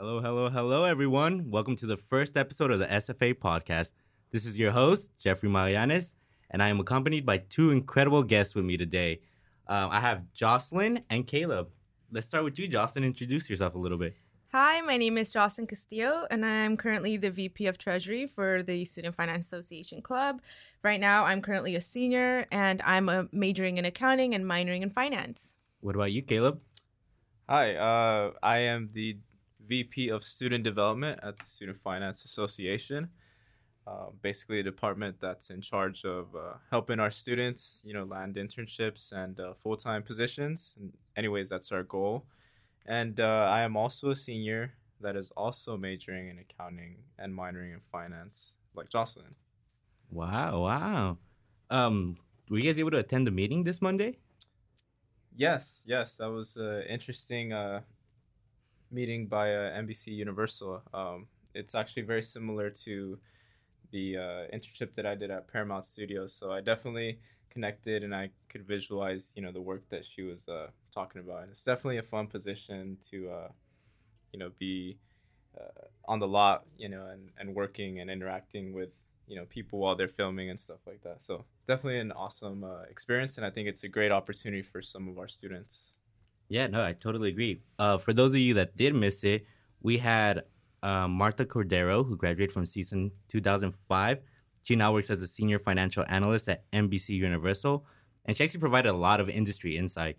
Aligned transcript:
Hello, 0.00 0.18
hello, 0.18 0.48
hello, 0.48 0.84
everyone. 0.84 1.50
Welcome 1.50 1.76
to 1.76 1.84
the 1.84 1.98
first 1.98 2.34
episode 2.34 2.70
of 2.70 2.78
the 2.78 2.86
SFA 2.86 3.34
podcast. 3.34 3.92
This 4.30 4.46
is 4.46 4.56
your 4.56 4.70
host, 4.70 5.10
Jeffrey 5.18 5.50
Marianes, 5.50 6.14
and 6.50 6.62
I 6.62 6.68
am 6.70 6.80
accompanied 6.80 7.26
by 7.26 7.36
two 7.36 7.70
incredible 7.70 8.22
guests 8.22 8.54
with 8.54 8.64
me 8.64 8.78
today. 8.78 9.20
Uh, 9.66 9.88
I 9.90 10.00
have 10.00 10.22
Jocelyn 10.32 11.00
and 11.10 11.26
Caleb. 11.26 11.68
Let's 12.10 12.28
start 12.28 12.44
with 12.44 12.58
you, 12.58 12.66
Jocelyn. 12.66 13.04
Introduce 13.04 13.50
yourself 13.50 13.74
a 13.74 13.78
little 13.78 13.98
bit. 13.98 14.16
Hi, 14.52 14.80
my 14.80 14.96
name 14.96 15.18
is 15.18 15.30
Jocelyn 15.30 15.66
Castillo, 15.66 16.26
and 16.30 16.46
I'm 16.46 16.78
currently 16.78 17.18
the 17.18 17.30
VP 17.30 17.66
of 17.66 17.76
Treasury 17.76 18.26
for 18.26 18.62
the 18.62 18.86
Student 18.86 19.14
Finance 19.14 19.44
Association 19.44 20.00
Club. 20.00 20.40
Right 20.82 20.98
now, 20.98 21.26
I'm 21.26 21.42
currently 21.42 21.76
a 21.76 21.80
senior, 21.82 22.46
and 22.50 22.80
I'm 22.86 23.10
a 23.10 23.28
majoring 23.32 23.76
in 23.76 23.84
accounting 23.84 24.34
and 24.34 24.46
minoring 24.46 24.80
in 24.80 24.88
finance. 24.88 25.56
What 25.82 25.94
about 25.94 26.10
you, 26.10 26.22
Caleb? 26.22 26.58
Hi, 27.50 27.74
uh, 27.74 28.30
I 28.42 28.58
am 28.60 28.88
the 28.94 29.18
VP 29.70 30.08
of 30.10 30.24
Student 30.24 30.64
Development 30.64 31.18
at 31.22 31.38
the 31.38 31.46
Student 31.46 31.78
Finance 31.80 32.24
Association. 32.24 33.08
Uh, 33.86 34.06
basically, 34.20 34.58
a 34.58 34.62
department 34.62 35.16
that's 35.20 35.48
in 35.50 35.60
charge 35.60 36.04
of 36.04 36.34
uh, 36.34 36.54
helping 36.70 36.98
our 36.98 37.10
students, 37.10 37.82
you 37.86 37.94
know, 37.94 38.04
land 38.04 38.34
internships 38.34 39.12
and 39.12 39.38
uh, 39.38 39.54
full-time 39.62 40.02
positions. 40.02 40.76
And 40.78 40.92
anyways, 41.16 41.48
that's 41.48 41.70
our 41.72 41.84
goal. 41.84 42.26
And 42.86 43.20
uh, 43.20 43.48
I 43.56 43.60
am 43.62 43.76
also 43.76 44.10
a 44.10 44.16
senior 44.16 44.74
that 45.00 45.16
is 45.16 45.30
also 45.36 45.76
majoring 45.76 46.28
in 46.28 46.38
accounting 46.38 46.96
and 47.18 47.32
minoring 47.32 47.72
in 47.72 47.80
finance, 47.92 48.56
like 48.74 48.90
Jocelyn. 48.90 49.34
Wow, 50.10 50.62
wow. 50.64 51.18
Um, 51.70 52.16
were 52.50 52.58
you 52.58 52.64
guys 52.64 52.80
able 52.80 52.90
to 52.90 52.98
attend 52.98 53.26
the 53.26 53.30
meeting 53.30 53.62
this 53.62 53.80
Monday? 53.80 54.18
Yes, 55.34 55.84
yes, 55.86 56.16
that 56.16 56.28
was 56.28 56.56
an 56.56 56.82
interesting 56.88 57.52
uh, 57.52 57.80
meeting 58.90 59.26
by 59.26 59.54
uh, 59.54 59.80
NBC 59.80 60.08
Universal. 60.08 60.82
Um, 60.92 61.26
it's 61.54 61.74
actually 61.74 62.02
very 62.02 62.22
similar 62.22 62.70
to 62.70 63.18
the 63.90 64.16
uh, 64.16 64.56
internship 64.56 64.94
that 64.94 65.06
I 65.06 65.14
did 65.14 65.30
at 65.30 65.48
Paramount 65.48 65.84
Studios. 65.84 66.32
So 66.32 66.52
I 66.52 66.60
definitely 66.60 67.18
connected 67.50 68.04
and 68.04 68.14
I 68.14 68.30
could 68.48 68.66
visualize, 68.66 69.32
you 69.34 69.42
know, 69.42 69.52
the 69.52 69.60
work 69.60 69.82
that 69.90 70.04
she 70.04 70.22
was 70.22 70.48
uh, 70.48 70.68
talking 70.94 71.20
about. 71.20 71.42
And 71.42 71.52
it's 71.52 71.64
definitely 71.64 71.98
a 71.98 72.02
fun 72.02 72.26
position 72.26 72.96
to, 73.10 73.30
uh, 73.30 73.48
you 74.32 74.38
know, 74.38 74.50
be 74.58 74.96
uh, 75.58 75.86
on 76.06 76.20
the 76.20 76.28
lot, 76.28 76.64
you 76.78 76.88
know, 76.88 77.06
and, 77.06 77.30
and 77.38 77.54
working 77.54 78.00
and 78.00 78.10
interacting 78.10 78.72
with, 78.72 78.90
you 79.26 79.36
know, 79.36 79.44
people 79.46 79.80
while 79.80 79.96
they're 79.96 80.08
filming 80.08 80.50
and 80.50 80.58
stuff 80.58 80.78
like 80.86 81.02
that. 81.02 81.22
So 81.22 81.44
definitely 81.66 81.98
an 81.98 82.12
awesome 82.12 82.64
uh, 82.64 82.82
experience. 82.88 83.36
And 83.36 83.46
I 83.46 83.50
think 83.50 83.68
it's 83.68 83.84
a 83.84 83.88
great 83.88 84.12
opportunity 84.12 84.62
for 84.62 84.80
some 84.82 85.08
of 85.08 85.18
our 85.18 85.28
students. 85.28 85.94
Yeah, 86.50 86.66
no, 86.66 86.84
I 86.84 86.94
totally 86.94 87.28
agree. 87.30 87.62
Uh, 87.78 87.98
for 87.98 88.12
those 88.12 88.34
of 88.34 88.40
you 88.40 88.54
that 88.54 88.76
did 88.76 88.94
miss 88.94 89.22
it, 89.24 89.46
we 89.80 89.98
had 89.98 90.42
um, 90.82 91.12
Martha 91.12 91.46
Cordero, 91.46 92.04
who 92.06 92.16
graduated 92.16 92.52
from 92.52 92.66
season 92.66 93.12
2005. 93.28 94.18
She 94.64 94.76
now 94.76 94.92
works 94.92 95.10
as 95.10 95.22
a 95.22 95.28
senior 95.28 95.60
financial 95.60 96.04
analyst 96.08 96.48
at 96.48 96.64
NBC 96.72 97.14
Universal, 97.14 97.86
and 98.26 98.36
she 98.36 98.44
actually 98.44 98.60
provided 98.60 98.90
a 98.90 98.96
lot 98.96 99.20
of 99.20 99.30
industry 99.30 99.76
insight. 99.76 100.18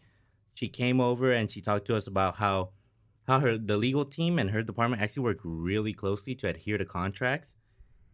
She 0.55 0.69
came 0.69 1.01
over 1.01 1.33
and 1.33 1.51
she 1.51 1.61
talked 1.61 1.85
to 1.87 1.97
us 1.97 2.07
about 2.07 2.37
how 2.37 2.71
how 3.27 3.39
her 3.39 3.57
the 3.57 3.77
legal 3.77 4.05
team 4.05 4.39
and 4.39 4.51
her 4.51 4.63
department 4.63 5.01
actually 5.01 5.23
work 5.23 5.39
really 5.43 5.93
closely 5.93 6.35
to 6.35 6.49
adhere 6.49 6.77
to 6.77 6.85
contracts, 6.85 7.55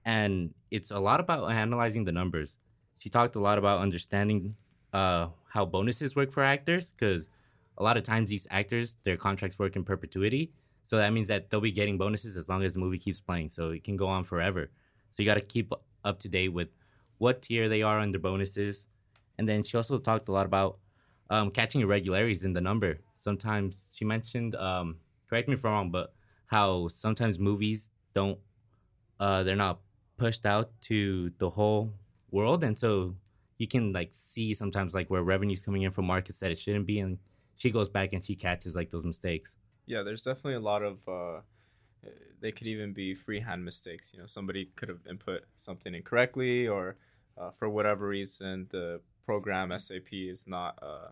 and 0.06 0.54
it's 0.72 0.92
a 0.92 1.00
lot 1.00 1.20
about 1.20 1.52
analyzing 1.52 2.06
the 2.06 2.12
numbers. 2.12 2.58
She 3.00 3.10
talked 3.10 3.36
a 3.36 3.40
lot 3.42 3.58
about 3.58 3.80
understanding 3.82 4.56
uh, 4.94 5.30
how 5.50 5.66
bonuses 5.66 6.16
work 6.16 6.32
for 6.34 6.44
actors 6.44 6.94
because 6.94 7.30
a 7.78 7.84
lot 7.84 7.98
of 7.98 8.04
times 8.04 8.30
these 8.30 8.48
actors 8.50 8.98
their 9.04 9.18
contracts 9.18 9.60
work 9.60 9.76
in 9.76 9.84
perpetuity. 9.84 10.52
So 10.86 10.98
that 10.98 11.12
means 11.12 11.28
that 11.28 11.50
they'll 11.50 11.62
be 11.62 11.72
getting 11.72 11.98
bonuses 11.98 12.38
as 12.38 12.48
long 12.48 12.64
as 12.64 12.74
the 12.74 12.80
movie 12.80 12.98
keeps 12.98 13.20
playing. 13.20 13.50
So 13.50 13.72
it 13.72 13.84
can 13.84 13.98
go 13.98 14.08
on 14.08 14.24
forever. 14.24 14.72
So 15.14 15.24
you 15.24 15.26
got 15.26 15.36
to 15.36 15.42
keep 15.42 15.74
up 16.06 16.20
to 16.20 16.30
date 16.30 16.50
with 16.50 16.70
what 17.18 17.42
tier 17.42 17.68
they 17.68 17.82
are 17.82 18.00
under 18.00 18.20
bonuses. 18.20 18.86
And 19.38 19.48
then 19.48 19.64
she 19.64 19.76
also 19.76 19.98
talked 19.98 20.30
a 20.30 20.32
lot 20.32 20.46
about 20.46 20.80
um, 21.30 21.52
catching 21.52 21.82
irregularities 21.82 22.44
in 22.44 22.54
the 22.54 22.62
number. 22.62 23.00
Sometimes 23.18 23.90
she 23.92 24.06
mentioned 24.06 24.56
um, 24.56 24.98
correct 25.30 25.50
me 25.50 25.56
if 25.56 25.66
i'm 25.66 25.72
wrong 25.72 25.92
but 25.92 26.14
how 26.46 26.88
sometimes 26.88 27.38
movies 27.38 27.90
don't 28.14 28.40
uh, 29.20 29.44
they're 29.44 29.56
not 29.56 29.80
pushed 30.18 30.46
out 30.46 30.70
to 30.82 31.32
the 31.38 31.50
whole 31.50 31.94
world. 32.32 32.64
And 32.64 32.78
so 32.78 33.16
you 33.58 33.68
can 33.68 33.94
like 33.94 34.12
see 34.14 34.54
sometimes 34.54 34.94
like 34.94 35.10
where 35.10 35.24
revenue's 35.24 35.64
coming 35.64 35.84
in 35.84 35.92
from 35.92 36.06
markets 36.06 36.40
that 36.40 36.52
it 36.52 36.60
shouldn't 36.60 36.86
be. 36.86 37.00
And 37.00 37.18
she 37.58 37.72
goes 37.72 37.90
back 37.90 38.14
and 38.14 38.26
she 38.26 38.36
catches 38.36 38.76
like 38.76 38.92
those 38.92 39.04
mistakes. 39.04 39.56
Yeah, 39.86 40.04
there's 40.04 40.24
definitely 40.24 40.56
a 40.56 40.60
lot 40.60 40.84
of. 40.84 40.98
Uh, 41.08 41.42
they 42.40 42.52
could 42.52 42.68
even 42.68 42.94
be 42.94 43.16
freehand 43.16 43.66
mistakes. 43.66 44.12
You 44.14 44.20
know, 44.20 44.28
somebody 44.28 44.70
could 44.76 44.90
have 44.90 45.00
input 45.10 45.42
something 45.58 45.94
incorrectly, 45.94 46.68
or 46.68 46.96
uh, 47.38 47.52
for 47.58 47.70
whatever 47.70 48.08
reason, 48.08 48.68
the 48.72 49.02
program 49.26 49.78
SAP 49.78 50.14
is 50.14 50.46
not, 50.48 50.78
uh, 50.82 51.10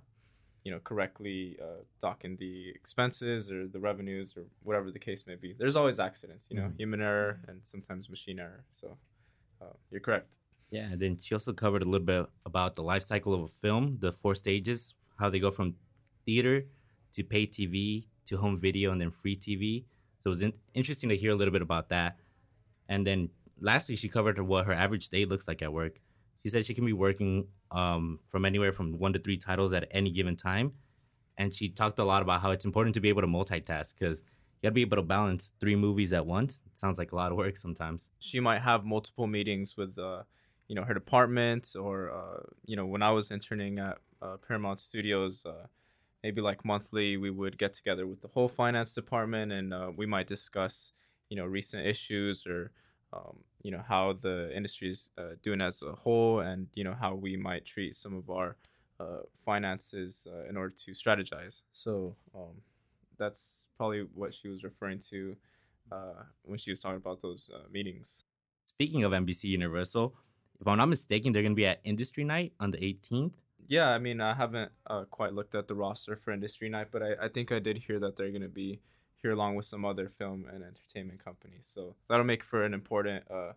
you 0.63 0.71
know, 0.71 0.79
correctly 0.83 1.57
uh, 1.61 1.83
docking 2.01 2.37
the 2.37 2.69
expenses 2.69 3.51
or 3.51 3.67
the 3.67 3.79
revenues 3.79 4.35
or 4.37 4.43
whatever 4.63 4.91
the 4.91 4.99
case 4.99 5.23
may 5.27 5.35
be. 5.35 5.53
There's 5.57 5.75
always 5.75 5.99
accidents. 5.99 6.45
You 6.49 6.57
know, 6.57 6.63
mm-hmm. 6.63 6.77
human 6.77 7.01
error 7.01 7.39
and 7.47 7.59
sometimes 7.63 8.09
machine 8.09 8.39
error. 8.39 8.63
So, 8.73 8.97
uh, 9.61 9.73
you're 9.91 10.01
correct. 10.01 10.37
Yeah, 10.71 10.91
and 10.91 10.99
then 10.99 11.17
she 11.21 11.33
also 11.35 11.53
covered 11.53 11.83
a 11.83 11.85
little 11.85 12.05
bit 12.05 12.25
about 12.45 12.75
the 12.75 12.83
life 12.83 13.03
cycle 13.03 13.33
of 13.33 13.41
a 13.43 13.47
film, 13.47 13.97
the 13.99 14.11
four 14.11 14.35
stages, 14.35 14.95
how 15.17 15.29
they 15.29 15.39
go 15.39 15.51
from 15.51 15.75
theater 16.25 16.65
to 17.13 17.23
pay 17.23 17.45
TV 17.45 18.07
to 18.25 18.37
home 18.37 18.59
video 18.59 18.91
and 18.91 18.99
then 18.99 19.11
free 19.11 19.35
TV. 19.35 19.85
So 20.19 20.29
it 20.29 20.33
was 20.33 20.41
in- 20.41 20.53
interesting 20.73 21.09
to 21.09 21.15
hear 21.15 21.31
a 21.31 21.35
little 21.35 21.51
bit 21.51 21.61
about 21.61 21.89
that. 21.89 22.17
And 22.89 23.05
then 23.05 23.29
lastly, 23.59 23.95
she 23.95 24.09
covered 24.09 24.39
what 24.39 24.65
her 24.65 24.73
average 24.73 25.09
day 25.09 25.25
looks 25.25 25.47
like 25.47 25.61
at 25.61 25.71
work. 25.71 25.99
She 26.43 26.49
said 26.49 26.65
she 26.65 26.73
can 26.73 26.85
be 26.85 26.93
working 26.93 27.47
um, 27.71 28.19
from 28.27 28.45
anywhere 28.45 28.71
from 28.71 28.99
one 28.99 29.13
to 29.13 29.19
three 29.19 29.37
titles 29.37 29.73
at 29.73 29.87
any 29.91 30.11
given 30.11 30.35
time. 30.35 30.73
And 31.37 31.53
she 31.53 31.69
talked 31.69 31.99
a 31.99 32.05
lot 32.05 32.21
about 32.21 32.41
how 32.41 32.51
it's 32.51 32.65
important 32.65 32.93
to 32.95 33.01
be 33.01 33.09
able 33.09 33.21
to 33.21 33.27
multitask 33.27 33.93
because 33.97 34.19
you 34.19 34.67
got 34.67 34.69
to 34.69 34.71
be 34.71 34.81
able 34.81 34.97
to 34.97 35.03
balance 35.03 35.51
three 35.59 35.75
movies 35.75 36.13
at 36.13 36.25
once. 36.25 36.61
It 36.65 36.79
sounds 36.79 36.97
like 36.97 37.11
a 37.11 37.15
lot 37.15 37.31
of 37.31 37.37
work 37.37 37.57
sometimes. 37.57 38.09
She 38.19 38.39
might 38.39 38.61
have 38.61 38.85
multiple 38.85 39.27
meetings 39.27 39.75
with, 39.75 39.97
uh, 39.97 40.23
you 40.67 40.75
know, 40.75 40.83
her 40.83 40.93
department 40.93 41.75
or, 41.79 42.11
uh, 42.11 42.43
you 42.65 42.75
know, 42.75 42.85
when 42.85 43.01
I 43.01 43.11
was 43.11 43.31
interning 43.31 43.79
at 43.79 43.97
uh, 44.21 44.37
Paramount 44.47 44.79
Studios, 44.79 45.45
uh, 45.45 45.67
maybe 46.25 46.41
like 46.41 46.65
monthly 46.65 47.17
we 47.17 47.29
would 47.29 47.55
get 47.55 47.71
together 47.71 48.07
with 48.07 48.19
the 48.19 48.27
whole 48.29 48.49
finance 48.49 48.91
department 48.95 49.51
and 49.51 49.71
uh, 49.71 49.91
we 49.95 50.07
might 50.07 50.25
discuss 50.25 50.91
you 51.29 51.37
know 51.37 51.45
recent 51.45 51.85
issues 51.85 52.47
or 52.47 52.71
um, 53.13 53.35
you 53.61 53.69
know 53.69 53.83
how 53.87 54.03
the 54.27 54.37
industry 54.57 54.89
is 54.89 55.11
uh, 55.19 55.35
doing 55.43 55.61
as 55.61 55.83
a 55.83 55.93
whole 56.03 56.39
and 56.39 56.65
you 56.73 56.83
know 56.83 56.95
how 56.99 57.13
we 57.13 57.37
might 57.37 57.63
treat 57.63 57.93
some 57.93 58.15
of 58.17 58.25
our 58.31 58.55
uh, 58.99 59.21
finances 59.45 60.27
uh, 60.33 60.49
in 60.49 60.57
order 60.57 60.73
to 60.83 60.91
strategize. 60.91 61.61
So 61.73 62.15
um, 62.33 62.55
that's 63.19 63.67
probably 63.77 64.01
what 64.15 64.33
she 64.33 64.47
was 64.47 64.63
referring 64.63 64.99
to 65.11 65.35
uh, 65.91 66.23
when 66.41 66.57
she 66.57 66.71
was 66.71 66.79
talking 66.81 66.97
about 66.97 67.21
those 67.21 67.51
uh, 67.53 67.67
meetings. 67.71 68.25
Speaking 68.65 69.03
of 69.05 69.11
nbc 69.13 69.43
universal 69.59 70.05
if 70.59 70.67
i'm 70.67 70.77
not 70.77 70.89
mistaken 70.89 71.31
they're 71.31 71.47
going 71.47 71.57
to 71.57 71.63
be 71.65 71.65
at 71.73 71.79
industry 71.85 72.25
night 72.25 72.51
on 72.59 72.71
the 72.71 72.77
18th 72.77 73.31
yeah, 73.67 73.89
I 73.89 73.97
mean, 73.97 74.21
I 74.21 74.33
haven't 74.33 74.71
uh, 74.87 75.05
quite 75.05 75.33
looked 75.33 75.55
at 75.55 75.67
the 75.67 75.75
roster 75.75 76.15
for 76.15 76.31
Industry 76.31 76.69
Night, 76.69 76.87
but 76.91 77.01
I, 77.01 77.25
I 77.25 77.27
think 77.29 77.51
I 77.51 77.59
did 77.59 77.77
hear 77.77 77.99
that 77.99 78.15
they're 78.15 78.29
going 78.29 78.41
to 78.41 78.47
be 78.47 78.79
here 79.21 79.31
along 79.31 79.55
with 79.55 79.65
some 79.65 79.85
other 79.85 80.09
film 80.09 80.45
and 80.51 80.63
entertainment 80.63 81.23
companies. 81.23 81.67
So 81.67 81.95
that'll 82.07 82.25
make 82.25 82.43
for 82.43 82.63
an 82.63 82.73
important 82.73 83.23
uh, 83.29 83.53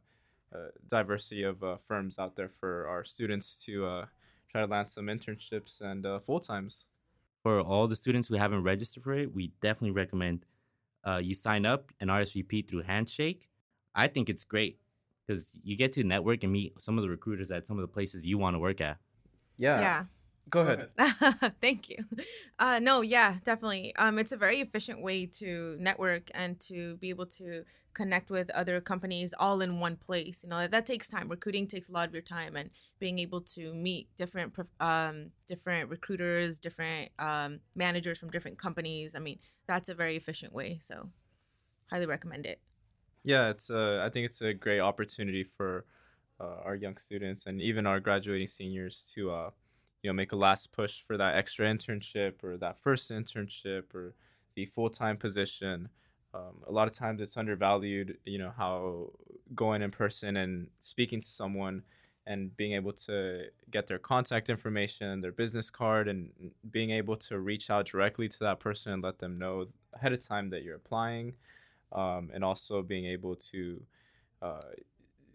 uh, 0.54 0.69
diversity 0.91 1.42
of 1.42 1.62
uh, 1.62 1.76
firms 1.76 2.19
out 2.19 2.36
there 2.36 2.48
for 2.48 2.86
our 2.88 3.04
students 3.04 3.62
to 3.66 3.84
uh, 3.84 4.06
try 4.50 4.62
to 4.62 4.66
land 4.66 4.88
some 4.88 5.06
internships 5.06 5.82
and 5.82 6.06
uh, 6.06 6.20
full 6.20 6.40
times. 6.40 6.86
For 7.42 7.60
all 7.60 7.86
the 7.86 7.96
students 7.96 8.28
who 8.28 8.36
haven't 8.36 8.62
registered 8.62 9.04
for 9.04 9.12
it, 9.12 9.34
we 9.34 9.52
definitely 9.60 9.90
recommend 9.90 10.44
you 11.22 11.32
sign 11.32 11.64
up 11.64 11.90
and 12.00 12.10
RSVP 12.10 12.69
through 12.69 12.82
Handshake. 12.82 13.49
I 13.94 14.08
think 14.08 14.28
it's 14.28 14.44
great 14.44 14.78
because 15.26 15.50
you 15.62 15.75
get 15.75 15.94
to 15.94 16.04
network 16.04 16.44
and 16.44 16.52
meet 16.52 16.75
some 16.81 16.99
of 16.99 17.02
the 17.02 17.08
recruiters 17.08 17.50
at 17.50 17.66
some 17.66 17.78
of 17.78 17.82
the 17.82 17.88
places 17.88 18.26
you 18.26 18.37
want 18.37 18.54
to 18.54 18.58
work 18.58 18.82
at. 18.82 18.99
Yeah. 19.58 19.81
Yeah. 19.81 20.05
Go 20.50 20.60
ahead. 20.60 20.88
Thank 21.60 21.90
you. 21.90 22.05
Uh, 22.58 22.78
no, 22.78 23.02
yeah, 23.02 23.37
definitely. 23.44 23.94
Um, 23.96 24.19
it's 24.19 24.32
a 24.32 24.37
very 24.37 24.60
efficient 24.60 25.02
way 25.02 25.26
to 25.26 25.76
network 25.78 26.31
and 26.32 26.58
to 26.60 26.96
be 26.96 27.10
able 27.10 27.26
to 27.26 27.64
connect 27.93 28.31
with 28.31 28.49
other 28.50 28.81
companies 28.81 29.34
all 29.38 29.60
in 29.60 29.81
one 29.81 29.96
place. 29.96 30.43
You 30.43 30.50
know, 30.50 30.58
that, 30.58 30.70
that 30.70 30.87
takes 30.87 31.08
time. 31.08 31.28
Recruiting 31.28 31.66
takes 31.66 31.88
a 31.88 31.93
lot 31.93 32.08
of 32.08 32.14
your 32.14 32.22
time, 32.22 32.56
and 32.56 32.70
being 32.99 33.19
able 33.19 33.40
to 33.43 33.75
meet 33.75 34.08
different 34.16 34.55
um, 34.81 35.32
different 35.46 35.90
recruiters, 35.90 36.58
different 36.58 37.11
um, 37.19 37.61
managers 37.75 38.19
from 38.19 38.31
different 38.31 38.58
companies. 38.58 39.14
I 39.14 39.19
mean, 39.19 39.38
that's 39.66 39.88
a 39.88 39.94
very 39.94 40.16
efficient 40.16 40.52
way. 40.52 40.81
So, 40.82 41.11
highly 41.90 42.06
recommend 42.06 42.46
it. 42.46 42.61
Yeah, 43.25 43.50
it's. 43.50 43.70
Uh, 43.70 44.02
I 44.04 44.08
think 44.08 44.26
it's 44.26 44.40
a 44.40 44.54
great 44.54 44.81
opportunity 44.81 45.44
for 45.44 45.84
uh, 46.40 46.62
our 46.64 46.75
young 46.75 46.96
students 46.96 47.46
and 47.46 47.61
even 47.61 47.87
our 47.87 48.00
graduating 48.00 48.46
seniors 48.46 49.11
to 49.14 49.31
uh, 49.31 49.50
you 50.02 50.11
know 50.11 50.14
make 50.14 50.32
a 50.32 50.37
last 50.37 50.73
push 50.73 51.02
for 51.02 51.17
that 51.17 51.37
extra 51.37 51.67
internship 51.67 52.43
or 52.44 52.56
that 52.56 52.79
first 52.79 53.11
internship 53.11 53.94
or 53.94 54.14
the 54.55 54.67
full-time 54.67 55.17
position 55.17 55.88
um, 56.35 56.62
a 56.67 56.73
lot 56.73 56.88
of 56.88 56.94
times 56.94 57.20
it's 57.20 57.37
undervalued. 57.37 58.19
You 58.25 58.38
know 58.38 58.52
how 58.56 59.11
going 59.55 59.82
in 59.82 59.90
person 59.90 60.37
and 60.37 60.69
speaking 60.81 61.20
to 61.20 61.26
someone 61.26 61.82
and 62.26 62.55
being 62.58 62.73
able 62.73 62.93
to 62.93 63.46
get 63.70 63.87
their 63.87 63.99
contact 63.99 64.50
information, 64.50 65.23
their 65.23 65.32
business 65.32 65.70
card, 65.70 66.08
and 66.08 66.31
being 66.70 66.90
able 66.90 67.17
to 67.17 67.38
reach 67.38 67.70
out 67.70 67.87
directly 67.87 68.29
to 68.29 68.38
that 68.40 68.61
person 68.61 68.93
and 68.93 69.02
let 69.02 69.19
them 69.19 69.38
know 69.38 69.67
ahead 69.94 70.12
of 70.12 70.25
time 70.25 70.50
that 70.50 70.62
you're 70.62 70.76
applying, 70.76 71.32
um, 71.93 72.31
and 72.35 72.44
also 72.44 72.82
being 72.82 73.06
able 73.06 73.35
to 73.35 73.82
uh, 74.43 74.61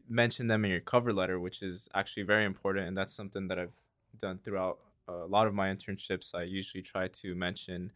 mention 0.09 0.47
them 0.47 0.65
in 0.65 0.71
your 0.71 0.79
cover 0.79 1.13
letter, 1.13 1.39
which 1.39 1.61
is 1.61 1.89
actually 1.93 2.23
very 2.23 2.45
important, 2.45 2.87
and 2.87 2.97
that's 2.97 3.13
something 3.13 3.47
that 3.47 3.59
I've 3.59 3.73
done 4.19 4.39
throughout 4.43 4.79
a 5.07 5.25
lot 5.25 5.47
of 5.47 5.53
my 5.53 5.69
internships. 5.69 6.33
I 6.33 6.43
usually 6.43 6.81
try 6.81 7.07
to 7.07 7.35
mention 7.35 7.91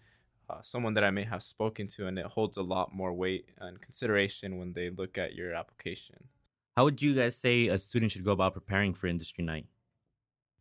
uh, 0.50 0.62
someone 0.62 0.94
that 0.94 1.04
I 1.04 1.12
may 1.12 1.24
have 1.24 1.44
spoken 1.44 1.88
to, 1.90 2.08
and 2.08 2.18
it 2.18 2.26
holds 2.26 2.58
a 2.58 2.62
lot 2.62 2.94
more 2.94 3.14
weight 3.14 3.50
and 3.60 3.80
consideration 3.82 4.58
when 4.58 4.74
they 4.74 4.90
look 4.90 5.18
at 5.18 5.36
your 5.36 5.54
application. 5.54 6.16
How 6.76 6.84
would 6.84 7.02
you 7.02 7.16
guys 7.16 7.36
say 7.36 7.68
a 7.68 7.78
student 7.78 8.12
should 8.12 8.24
go 8.24 8.32
about 8.32 8.54
preparing 8.54 8.94
for 8.94 9.08
industry 9.08 9.44
night? 9.44 9.66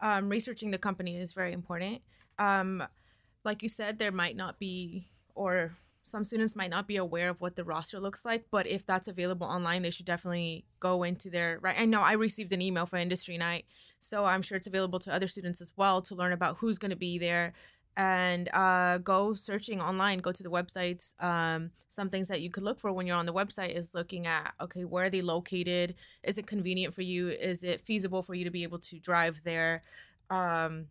Um, 0.00 0.28
researching 0.28 0.70
the 0.70 0.78
company 0.78 1.16
is 1.16 1.32
very 1.32 1.52
important. 1.52 2.02
Um, 2.38 2.82
like 3.44 3.62
you 3.62 3.69
said, 3.69 3.98
there 3.98 4.12
might 4.12 4.37
not 4.37 4.58
be, 4.58 5.08
or 5.34 5.76
some 6.06 6.25
students 6.25 6.55
might 6.55 6.70
not 6.70 6.87
be 6.87 6.97
aware 6.97 7.29
of 7.29 7.41
what 7.41 7.56
the 7.56 7.64
roster 7.64 7.99
looks 7.99 8.25
like. 8.25 8.47
But 8.50 8.67
if 8.67 8.87
that's 8.87 9.08
available 9.08 9.47
online, 9.47 9.82
they 9.82 9.91
should 9.91 10.06
definitely 10.06 10.64
go 10.81 11.03
into 11.03 11.29
their 11.29 11.58
right. 11.61 11.76
I 11.79 11.85
know 11.85 12.00
I 12.00 12.12
received 12.12 12.53
an 12.53 12.62
email 12.62 12.87
for 12.87 12.97
industry 12.97 13.37
night, 13.37 13.67
so 14.00 14.25
I'm 14.25 14.43
sure 14.43 14.56
it's 14.56 14.69
available 14.69 15.00
to 15.00 15.12
other 15.12 15.26
students 15.26 15.61
as 15.61 15.73
well 15.76 16.00
to 16.03 16.14
learn 16.14 16.32
about 16.32 16.58
who's 16.58 16.79
going 16.79 16.91
to 16.91 16.97
be 16.97 17.19
there, 17.19 17.53
and 17.97 18.49
uh, 18.53 18.99
go 18.99 19.35
searching 19.35 19.81
online 19.81 20.19
go 20.19 20.32
to 20.32 20.43
the 20.43 20.50
websites 20.50 21.20
um, 21.23 21.70
some 21.88 22.11
things 22.11 22.29
that 22.29 22.43
you 22.43 22.50
could 22.50 22.62
look 22.62 22.79
for 22.79 22.93
when 22.93 23.06
you're 23.06 23.17
on 23.17 23.26
the 23.26 23.32
website 23.32 23.75
is 23.75 23.94
looking 23.94 24.26
at 24.26 24.53
okay 24.61 24.85
where 24.85 25.06
are 25.06 25.11
they 25.11 25.23
located 25.23 25.94
is 26.23 26.37
it 26.37 26.47
convenient 26.47 26.94
for 26.94 27.03
you 27.03 27.31
is 27.31 27.64
it 27.64 27.81
feasible 27.81 28.23
for 28.23 28.35
you 28.35 28.44
to 28.44 28.50
be 28.50 28.62
able 28.62 28.79
to 28.79 28.99
drive 28.99 29.41
there 29.44 29.82
um, 30.29 30.87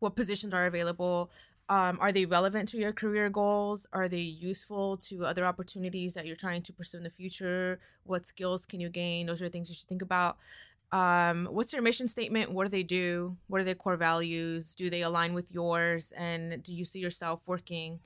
what 0.00 0.16
positions 0.16 0.52
are 0.52 0.66
available 0.66 1.30
um, 1.68 1.98
are 2.00 2.12
they 2.12 2.26
relevant 2.26 2.68
to 2.68 2.76
your 2.76 2.92
career 2.92 3.30
goals 3.30 3.86
are 3.92 4.08
they 4.08 4.18
useful 4.18 4.96
to 4.98 5.24
other 5.24 5.44
opportunities 5.44 6.14
that 6.14 6.26
you're 6.26 6.36
trying 6.36 6.62
to 6.62 6.72
pursue 6.72 6.98
in 6.98 7.04
the 7.04 7.10
future 7.10 7.80
what 8.04 8.26
skills 8.26 8.66
can 8.66 8.80
you 8.80 8.88
gain 8.88 9.26
those 9.26 9.40
are 9.40 9.48
things 9.48 9.68
you 9.68 9.74
should 9.74 9.88
think 9.88 10.02
about 10.02 10.36
um, 10.94 11.48
what's 11.50 11.72
their 11.72 11.82
mission 11.82 12.06
statement? 12.06 12.52
What 12.52 12.64
do 12.64 12.70
they 12.70 12.84
do? 12.84 13.36
What 13.48 13.60
are 13.60 13.64
their 13.64 13.74
core 13.74 13.96
values? 13.96 14.76
Do 14.76 14.88
they 14.88 15.02
align 15.02 15.34
with 15.34 15.52
yours? 15.52 16.12
And 16.16 16.62
do 16.62 16.72
you 16.72 16.84
see 16.84 17.00
yourself 17.00 17.42
working? 17.46 17.98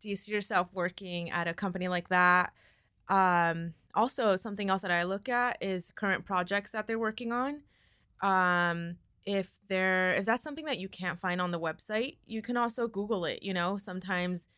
Do 0.00 0.08
you 0.08 0.16
see 0.16 0.32
yourself 0.32 0.68
working 0.72 1.30
at 1.30 1.48
a 1.48 1.52
company 1.52 1.88
like 1.88 2.08
that? 2.08 2.54
Um, 3.10 3.74
also, 3.94 4.36
something 4.36 4.70
else 4.70 4.80
that 4.80 4.90
I 4.90 5.02
look 5.02 5.28
at 5.28 5.58
is 5.60 5.92
current 5.94 6.24
projects 6.24 6.72
that 6.72 6.86
they're 6.86 6.98
working 6.98 7.30
on. 7.30 7.60
Um, 8.22 8.96
if 9.24 9.50
they're 9.68 10.12
if 10.14 10.24
that's 10.24 10.42
something 10.42 10.64
that 10.64 10.78
you 10.78 10.88
can't 10.88 11.18
find 11.18 11.40
on 11.40 11.50
the 11.50 11.60
website, 11.60 12.16
you 12.26 12.42
can 12.42 12.56
also 12.56 12.88
Google 12.88 13.24
it. 13.24 13.42
You 13.42 13.54
know, 13.54 13.76
sometimes 13.76 14.48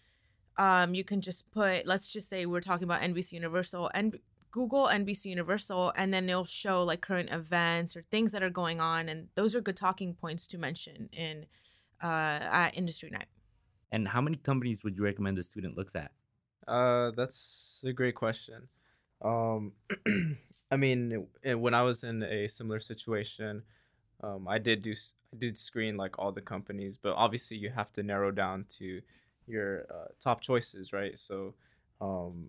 um, 0.56 0.94
you 0.94 1.04
can 1.04 1.20
just 1.20 1.50
put. 1.50 1.86
Let's 1.86 2.08
just 2.08 2.28
say 2.28 2.46
we're 2.46 2.60
talking 2.60 2.84
about 2.84 3.02
NBC 3.02 3.32
Universal, 3.32 3.90
and 3.94 4.18
Google 4.54 4.86
NBC 4.86 5.24
Universal 5.24 5.92
and 5.96 6.14
then 6.14 6.28
it'll 6.28 6.44
show 6.44 6.84
like 6.84 7.00
current 7.00 7.28
events 7.32 7.96
or 7.96 8.04
things 8.12 8.30
that 8.30 8.40
are 8.40 8.50
going 8.50 8.80
on. 8.80 9.08
And 9.08 9.26
those 9.34 9.52
are 9.52 9.60
good 9.60 9.76
talking 9.76 10.14
points 10.14 10.46
to 10.46 10.58
mention 10.58 11.08
in 11.12 11.46
uh, 12.00 12.38
at 12.40 12.76
industry 12.76 13.10
night. 13.10 13.26
And 13.90 14.06
how 14.06 14.20
many 14.20 14.36
companies 14.36 14.84
would 14.84 14.96
you 14.96 15.02
recommend 15.02 15.40
a 15.40 15.42
student 15.42 15.76
looks 15.76 15.96
at? 15.96 16.12
Uh, 16.68 17.10
that's 17.16 17.82
a 17.84 17.92
great 17.92 18.14
question. 18.14 18.68
Um, 19.22 19.72
I 20.70 20.76
mean, 20.76 21.26
when 21.44 21.74
I 21.74 21.82
was 21.82 22.04
in 22.04 22.22
a 22.22 22.46
similar 22.46 22.78
situation, 22.78 23.64
um, 24.24 24.48
I 24.48 24.58
did 24.58 24.82
do 24.82 24.94
I 25.32 25.36
did 25.36 25.56
screen 25.56 25.96
like 25.96 26.18
all 26.18 26.32
the 26.32 26.40
companies, 26.40 26.96
but 26.96 27.14
obviously 27.14 27.56
you 27.56 27.70
have 27.70 27.92
to 27.94 28.02
narrow 28.02 28.30
down 28.30 28.64
to 28.78 29.00
your 29.46 29.86
uh, 29.90 30.08
top 30.20 30.40
choices, 30.40 30.92
right? 30.92 31.18
So, 31.18 31.54
um, 32.00 32.46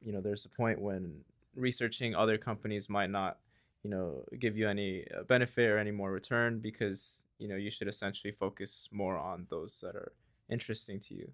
you 0.00 0.12
know, 0.12 0.20
there's 0.20 0.44
a 0.44 0.48
point 0.48 0.80
when 0.80 1.12
researching 1.54 2.14
other 2.14 2.38
companies 2.38 2.88
might 2.88 3.10
not 3.10 3.38
you 3.82 3.90
know 3.90 4.22
give 4.38 4.56
you 4.56 4.68
any 4.68 5.04
uh, 5.16 5.22
benefit 5.24 5.68
or 5.68 5.78
any 5.78 5.90
more 5.90 6.12
return 6.12 6.58
because 6.58 7.24
you 7.38 7.48
know 7.48 7.56
you 7.56 7.70
should 7.70 7.88
essentially 7.88 8.32
focus 8.32 8.88
more 8.92 9.16
on 9.16 9.46
those 9.50 9.80
that 9.80 9.96
are 9.96 10.12
interesting 10.50 11.00
to 11.00 11.14
you 11.14 11.30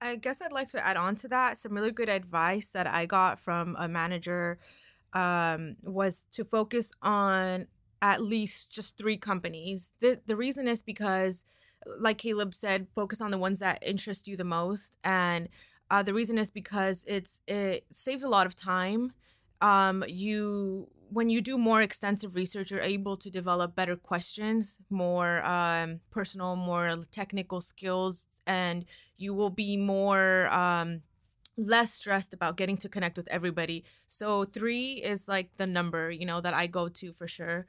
i 0.00 0.16
guess 0.16 0.40
i'd 0.40 0.52
like 0.52 0.68
to 0.68 0.84
add 0.84 0.96
on 0.96 1.14
to 1.14 1.28
that 1.28 1.58
some 1.58 1.72
really 1.72 1.90
good 1.90 2.08
advice 2.08 2.70
that 2.70 2.86
i 2.86 3.04
got 3.04 3.38
from 3.38 3.76
a 3.78 3.88
manager 3.88 4.58
um, 5.12 5.76
was 5.82 6.24
to 6.30 6.42
focus 6.42 6.90
on 7.02 7.66
at 8.02 8.20
least 8.20 8.70
just 8.70 8.98
three 8.98 9.16
companies 9.16 9.92
the, 10.00 10.20
the 10.26 10.36
reason 10.36 10.68
is 10.68 10.82
because 10.82 11.44
like 11.98 12.18
caleb 12.18 12.52
said 12.52 12.86
focus 12.94 13.22
on 13.22 13.30
the 13.30 13.38
ones 13.38 13.60
that 13.60 13.78
interest 13.82 14.28
you 14.28 14.36
the 14.36 14.44
most 14.44 14.98
and 15.02 15.48
uh, 15.92 16.02
the 16.02 16.14
reason 16.14 16.38
is 16.38 16.50
because 16.50 17.04
it's 17.06 17.42
it 17.46 17.84
saves 17.92 18.22
a 18.22 18.28
lot 18.28 18.46
of 18.46 18.56
time. 18.56 19.12
Um, 19.60 20.02
you 20.08 20.88
when 21.10 21.28
you 21.28 21.42
do 21.42 21.58
more 21.58 21.82
extensive 21.82 22.34
research, 22.34 22.70
you're 22.70 22.80
able 22.80 23.18
to 23.18 23.30
develop 23.30 23.74
better 23.74 23.94
questions, 23.94 24.78
more 24.88 25.44
um, 25.44 26.00
personal, 26.10 26.56
more 26.56 27.04
technical 27.12 27.60
skills, 27.60 28.24
and 28.46 28.86
you 29.18 29.34
will 29.34 29.50
be 29.50 29.76
more 29.76 30.48
um, 30.50 31.02
less 31.58 31.92
stressed 31.92 32.32
about 32.32 32.56
getting 32.56 32.78
to 32.78 32.88
connect 32.88 33.18
with 33.18 33.28
everybody. 33.28 33.84
So 34.06 34.44
three 34.44 34.94
is 34.94 35.28
like 35.28 35.50
the 35.58 35.66
number, 35.66 36.10
you 36.10 36.24
know, 36.24 36.40
that 36.40 36.54
I 36.54 36.68
go 36.68 36.88
to 36.88 37.12
for 37.12 37.28
sure. 37.28 37.66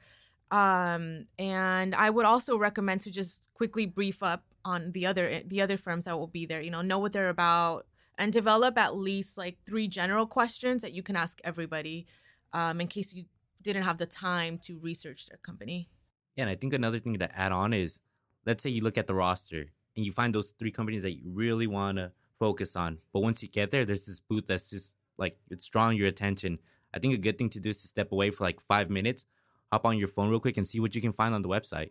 Um, 0.50 1.26
and 1.38 1.94
I 1.94 2.10
would 2.10 2.26
also 2.26 2.56
recommend 2.56 3.00
to 3.02 3.10
just 3.10 3.48
quickly 3.54 3.86
brief 3.86 4.22
up 4.22 4.44
on 4.64 4.92
the 4.92 5.06
other 5.06 5.42
the 5.46 5.60
other 5.60 5.76
firms 5.76 6.04
that 6.04 6.18
will 6.18 6.26
be 6.26 6.46
there. 6.46 6.60
You 6.60 6.70
know, 6.70 6.82
know 6.82 6.98
what 6.98 7.12
they're 7.12 7.28
about, 7.28 7.86
and 8.18 8.32
develop 8.32 8.78
at 8.78 8.96
least 8.96 9.36
like 9.36 9.58
three 9.66 9.88
general 9.88 10.26
questions 10.26 10.82
that 10.82 10.92
you 10.92 11.02
can 11.02 11.16
ask 11.16 11.40
everybody 11.44 12.06
um, 12.52 12.80
in 12.80 12.86
case 12.86 13.14
you 13.14 13.24
didn't 13.62 13.82
have 13.82 13.98
the 13.98 14.06
time 14.06 14.58
to 14.58 14.78
research 14.78 15.26
their 15.26 15.38
company. 15.38 15.88
Yeah, 16.36 16.42
and 16.42 16.50
I 16.50 16.54
think 16.54 16.72
another 16.72 16.98
thing 16.98 17.18
to 17.18 17.38
add 17.38 17.52
on 17.52 17.72
is 17.72 18.00
let's 18.46 18.62
say 18.62 18.70
you 18.70 18.82
look 18.82 18.98
at 18.98 19.06
the 19.06 19.14
roster 19.14 19.66
and 19.96 20.04
you 20.04 20.12
find 20.12 20.34
those 20.34 20.52
three 20.58 20.70
companies 20.70 21.02
that 21.02 21.12
you 21.12 21.30
really 21.32 21.66
want 21.66 21.98
to 21.98 22.12
focus 22.38 22.76
on. 22.76 22.98
But 23.12 23.20
once 23.20 23.42
you 23.42 23.48
get 23.48 23.70
there, 23.70 23.84
there's 23.84 24.06
this 24.06 24.20
booth 24.20 24.46
that's 24.46 24.70
just 24.70 24.92
like 25.18 25.38
it's 25.50 25.68
drawing 25.68 25.98
your 25.98 26.08
attention. 26.08 26.58
I 26.92 26.98
think 26.98 27.14
a 27.14 27.18
good 27.18 27.38
thing 27.38 27.50
to 27.50 27.60
do 27.60 27.70
is 27.70 27.82
to 27.82 27.88
step 27.88 28.12
away 28.12 28.30
for 28.30 28.44
like 28.44 28.60
five 28.60 28.90
minutes, 28.90 29.26
hop 29.74 29.84
on 29.86 29.98
your 29.98 30.08
phone 30.08 30.30
real 30.30 30.40
quick, 30.40 30.56
and 30.56 30.66
see 30.66 30.80
what 30.80 30.94
you 30.94 31.00
can 31.00 31.12
find 31.12 31.34
on 31.34 31.42
the 31.42 31.48
website. 31.48 31.90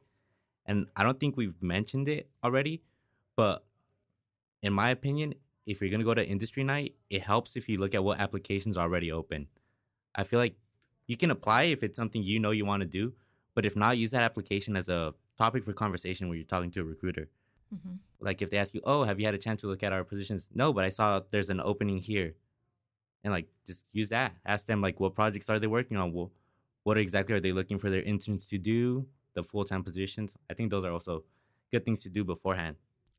And 0.66 0.88
I 0.96 1.04
don't 1.04 1.20
think 1.20 1.36
we've 1.36 1.62
mentioned 1.62 2.08
it 2.08 2.30
already, 2.44 2.82
but 3.36 3.66
in 4.62 4.72
my 4.72 4.90
opinion, 4.90 5.36
if 5.66 5.82
you're 5.82 5.90
gonna 5.90 6.04
go 6.04 6.14
to 6.14 6.26
industry 6.26 6.64
night, 6.64 6.96
it 7.10 7.22
helps 7.22 7.56
if 7.56 7.68
you 7.68 7.78
look 7.78 7.94
at 7.94 8.04
what 8.04 8.20
applications 8.20 8.78
are 8.78 8.84
already 8.88 9.12
open. 9.12 9.48
I 10.16 10.24
feel 10.24 10.40
like 10.40 10.56
you 11.08 11.18
can 11.18 11.32
apply 11.32 11.64
if 11.64 11.84
it's 11.84 11.98
something 11.98 12.24
you 12.24 12.40
know 12.40 12.52
you 12.52 12.66
want 12.66 12.82
to 12.82 12.88
do, 12.88 13.14
but 13.56 13.66
if 13.66 13.76
not, 13.76 13.98
use 13.98 14.12
that 14.12 14.24
application 14.24 14.76
as 14.78 14.88
a 14.88 15.14
topic 15.38 15.66
for 15.66 15.74
conversation 15.74 16.30
when 16.30 16.38
you're 16.38 16.46
talking 16.46 16.72
to 16.72 16.82
a 16.82 16.84
recruiter. 16.86 17.30
Mm-hmm. 17.74 17.96
Like 18.20 18.42
if 18.42 18.50
they 18.50 18.58
ask 18.58 18.74
you, 18.74 18.82
"Oh, 18.86 19.04
have 19.04 19.20
you 19.20 19.26
had 19.26 19.36
a 19.36 19.44
chance 19.46 19.62
to 19.62 19.68
look 19.68 19.84
at 19.84 19.92
our 19.92 20.04
positions?" 20.04 20.50
No, 20.54 20.72
but 20.72 20.86
I 20.86 20.90
saw 20.90 21.22
there's 21.32 21.50
an 21.50 21.60
opening 21.60 22.00
here, 22.00 22.36
and 23.24 23.34
like 23.34 23.48
just 23.66 23.84
use 23.92 24.10
that. 24.10 24.34
Ask 24.46 24.66
them 24.66 24.82
like, 24.82 25.00
what 25.00 25.16
projects 25.16 25.50
are 25.50 25.60
they 25.60 25.68
working 25.68 25.98
on? 25.98 26.14
Well, 26.14 26.32
what 26.84 26.98
exactly 26.98 27.36
are 27.36 27.40
they 27.40 27.52
looking 27.52 27.80
for 27.80 27.90
their 27.90 28.02
interns 28.02 28.46
to 28.48 28.58
do? 28.58 29.06
The 29.34 29.44
full 29.44 29.66
time 29.66 29.84
positions. 29.84 30.38
I 30.50 30.54
think 30.54 30.70
those 30.70 30.86
are 30.86 30.92
also 30.92 31.24
good 31.72 31.86
things 31.86 32.04
to 32.04 32.10
do 32.10 32.24
beforehand. 32.24 32.76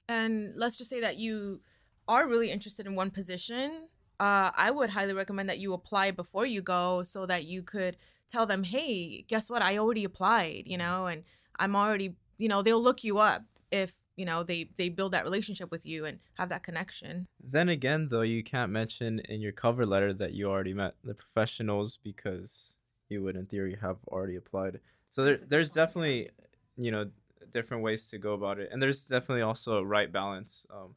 And 0.09 0.53
let's 0.57 0.77
just 0.77 0.91
say 0.91 1.01
that 1.01 1.17
you 1.17 1.61
are 2.07 2.29
really 2.29 2.51
interested 2.51 2.87
in 2.87 2.95
one 2.95 3.11
position, 3.11 3.89
uh, 4.21 4.51
I 4.57 4.71
would 4.71 4.91
highly 4.91 5.13
recommend 5.13 5.49
that 5.49 5.59
you 5.59 5.73
apply 5.73 6.11
before 6.13 6.47
you 6.47 6.63
go 6.63 7.03
so 7.03 7.27
that 7.27 7.45
you 7.45 7.63
could 7.63 7.97
tell 8.29 8.47
them, 8.47 8.65
hey, 8.65 9.25
guess 9.29 9.51
what? 9.51 9.63
I 9.63 9.79
already 9.79 10.05
applied, 10.05 10.65
you 10.67 10.79
know, 10.79 11.07
and 11.07 11.25
I'm 11.59 11.75
already, 11.75 12.15
you 12.39 12.49
know, 12.49 12.63
they'll 12.63 12.83
look 12.83 13.03
you 13.03 13.19
up 13.19 13.45
if 13.71 13.93
you 14.17 14.25
know 14.25 14.45
they 14.45 14.71
they 14.77 14.89
build 14.89 15.13
that 15.13 15.25
relationship 15.25 15.73
with 15.73 15.85
you 15.85 16.05
and 16.05 16.21
have 16.35 16.49
that 16.49 16.63
connection 16.63 17.27
then 17.43 17.69
again 17.69 18.07
though 18.09 18.21
you 18.21 18.45
can't 18.45 18.71
mention 18.71 19.19
in 19.29 19.41
your 19.41 19.51
cover 19.51 19.85
letter 19.85 20.13
that 20.13 20.33
you 20.33 20.49
already 20.49 20.73
met 20.73 20.95
the 21.03 21.15
professionals 21.15 21.99
because 22.05 22.79
you 23.15 23.23
would 23.23 23.37
in 23.37 23.47
theory 23.47 23.77
have 23.81 23.99
already 24.09 24.37
applied 24.37 24.81
so 25.11 25.25
there, 25.25 25.39
there's 25.49 25.73
definitely 25.73 26.31
you 26.77 26.91
know 26.91 27.05
different 27.53 27.83
ways 27.83 28.09
to 28.11 28.19
go 28.19 28.33
about 28.35 28.59
it 28.59 28.69
and 28.73 28.83
there's 28.83 29.05
definitely 29.07 29.43
also 29.43 29.79
a 29.79 29.85
right 29.85 30.11
balance 30.13 30.67
um, 30.75 30.95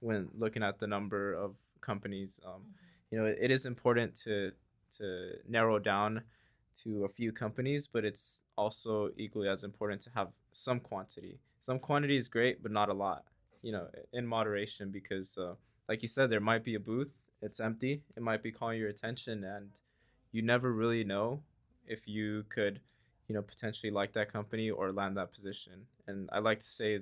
when 0.00 0.28
looking 0.36 0.62
at 0.62 0.78
the 0.78 0.86
number 0.86 1.34
of 1.34 1.54
companies. 1.80 2.40
Um, 2.44 2.52
mm-hmm. 2.52 2.70
you 3.10 3.18
know, 3.18 3.26
it, 3.26 3.38
it 3.40 3.50
is 3.50 3.66
important 3.66 4.14
to 4.24 4.52
to 4.98 5.32
narrow 5.48 5.78
down 5.78 6.22
to 6.82 7.04
a 7.04 7.08
few 7.08 7.30
companies, 7.32 7.88
but 7.94 8.04
it's 8.04 8.42
also 8.56 9.10
equally 9.16 9.48
as 9.48 9.64
important 9.64 10.00
to 10.02 10.10
have 10.14 10.28
some 10.52 10.80
quantity. 10.80 11.38
Some 11.60 11.78
quantity 11.78 12.16
is 12.16 12.28
great, 12.28 12.62
but 12.62 12.72
not 12.72 12.88
a 12.88 12.94
lot. 12.94 13.24
You 13.62 13.72
know, 13.72 13.86
in 14.12 14.26
moderation, 14.26 14.90
because 14.90 15.36
uh, 15.36 15.54
like 15.88 16.00
you 16.02 16.08
said, 16.08 16.30
there 16.30 16.40
might 16.40 16.64
be 16.64 16.76
a 16.76 16.80
booth, 16.80 17.12
it's 17.42 17.60
empty. 17.60 18.02
It 18.16 18.22
might 18.22 18.42
be 18.42 18.52
calling 18.52 18.78
your 18.78 18.88
attention, 18.88 19.44
and 19.44 19.70
you 20.32 20.42
never 20.42 20.72
really 20.72 21.04
know 21.04 21.42
if 21.88 22.06
you 22.06 22.44
could, 22.48 22.80
you 23.28 23.34
know, 23.34 23.42
potentially 23.42 23.90
like 23.90 24.12
that 24.14 24.32
company 24.32 24.70
or 24.70 24.92
land 24.92 25.16
that 25.16 25.32
position. 25.32 25.86
And 26.06 26.28
I 26.32 26.38
like 26.38 26.60
to 26.60 26.66
say, 26.68 27.00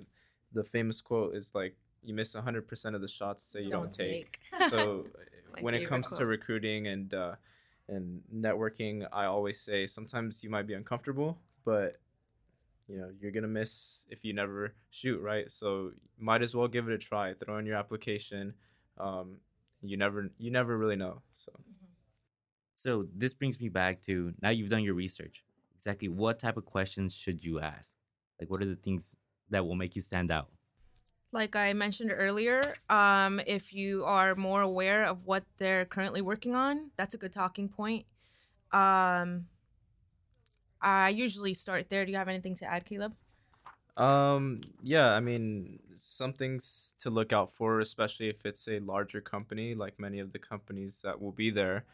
the 0.53 0.65
famous 0.65 1.01
quote 1.01 1.35
is 1.35 1.53
like, 1.55 1.77
"You 2.03 2.15
miss 2.15 2.35
100% 2.35 2.95
of 2.95 3.01
the 3.01 3.09
shots 3.09 3.53
that 3.53 3.63
you 3.63 3.71
don't, 3.71 3.93
take." 3.93 4.39
So 4.71 5.07
when 5.61 5.75
it 5.75 5.89
comes 5.89 6.09
to 6.19 6.27
recruiting 6.27 6.87
and 6.89 7.13
uh, 7.15 7.35
and 7.89 8.23
networking, 8.35 9.07
I 9.13 9.27
always 9.27 9.61
say 9.61 9.87
sometimes 9.87 10.43
you 10.43 10.51
might 10.51 10.67
be 10.67 10.75
uncomfortable, 10.75 11.39
but 11.65 11.99
you 12.89 12.99
know 12.99 13.11
you're 13.21 13.33
gonna 13.33 13.49
miss 13.49 14.07
if 14.11 14.25
you 14.25 14.33
never 14.33 14.75
shoot, 14.91 15.21
right? 15.21 15.51
So 15.51 15.93
might 16.19 16.43
as 16.43 16.55
well 16.55 16.69
give 16.69 16.89
it 16.89 16.95
a 16.95 16.99
try. 16.99 17.35
Throw 17.35 17.59
in 17.59 17.67
your 17.67 17.77
application. 17.77 18.55
Um, 18.99 19.37
you 19.83 19.97
never 19.97 20.31
you 20.39 20.51
never 20.51 20.77
really 20.79 20.97
know. 20.97 21.23
So 21.35 21.53
So 22.87 23.09
this 23.13 23.35
brings 23.35 23.61
me 23.61 23.69
back 23.69 24.01
to 24.03 24.33
now 24.41 24.51
you've 24.51 24.71
done 24.71 24.85
your 24.85 24.95
research. 24.95 25.43
Exactly 25.77 26.07
what 26.07 26.39
type 26.39 26.57
of 26.57 26.65
questions 26.65 27.13
should 27.13 27.43
you 27.43 27.59
ask? 27.59 27.91
Like 28.41 28.49
what 28.49 28.63
are 28.63 28.67
the 28.67 28.77
things 28.77 29.17
that 29.51 29.67
will 29.67 29.75
make 29.75 29.97
you 29.97 30.03
stand 30.03 30.31
out? 30.31 30.49
like 31.33 31.55
I 31.55 31.75
mentioned 31.75 32.13
earlier, 32.15 32.63
um, 32.89 33.41
if 33.47 33.75
you 33.75 34.05
are 34.05 34.35
more 34.35 34.63
aware 34.63 35.05
of 35.05 35.27
what 35.27 35.45
they're 35.59 35.85
currently 35.85 36.23
working 36.23 36.55
on, 36.55 36.93
that's 36.97 37.13
a 37.13 37.19
good 37.19 37.33
talking 37.33 37.69
point. 37.69 38.07
Um, 38.73 39.47
I 40.81 41.11
usually 41.11 41.53
start 41.53 41.91
there. 41.91 42.07
Do 42.07 42.13
you 42.13 42.17
have 42.17 42.29
anything 42.29 42.55
to 42.55 42.65
add, 42.65 42.87
Caleb? 42.87 43.15
Um, 43.99 44.63
yeah, 44.83 45.09
I 45.09 45.21
mean, 45.21 45.81
some 45.97 46.33
things 46.33 46.95
to 47.01 47.11
look 47.11 47.35
out 47.35 47.53
for, 47.53 47.81
especially 47.81 48.31
if 48.31 48.47
it's 48.47 48.67
a 48.67 48.79
larger 48.79 49.21
company, 49.21 49.75
like 49.75 49.99
many 49.99 50.21
of 50.21 50.33
the 50.33 50.39
companies 50.39 51.03
that 51.03 51.21
will 51.21 51.33
be 51.33 51.51
there. 51.51 51.85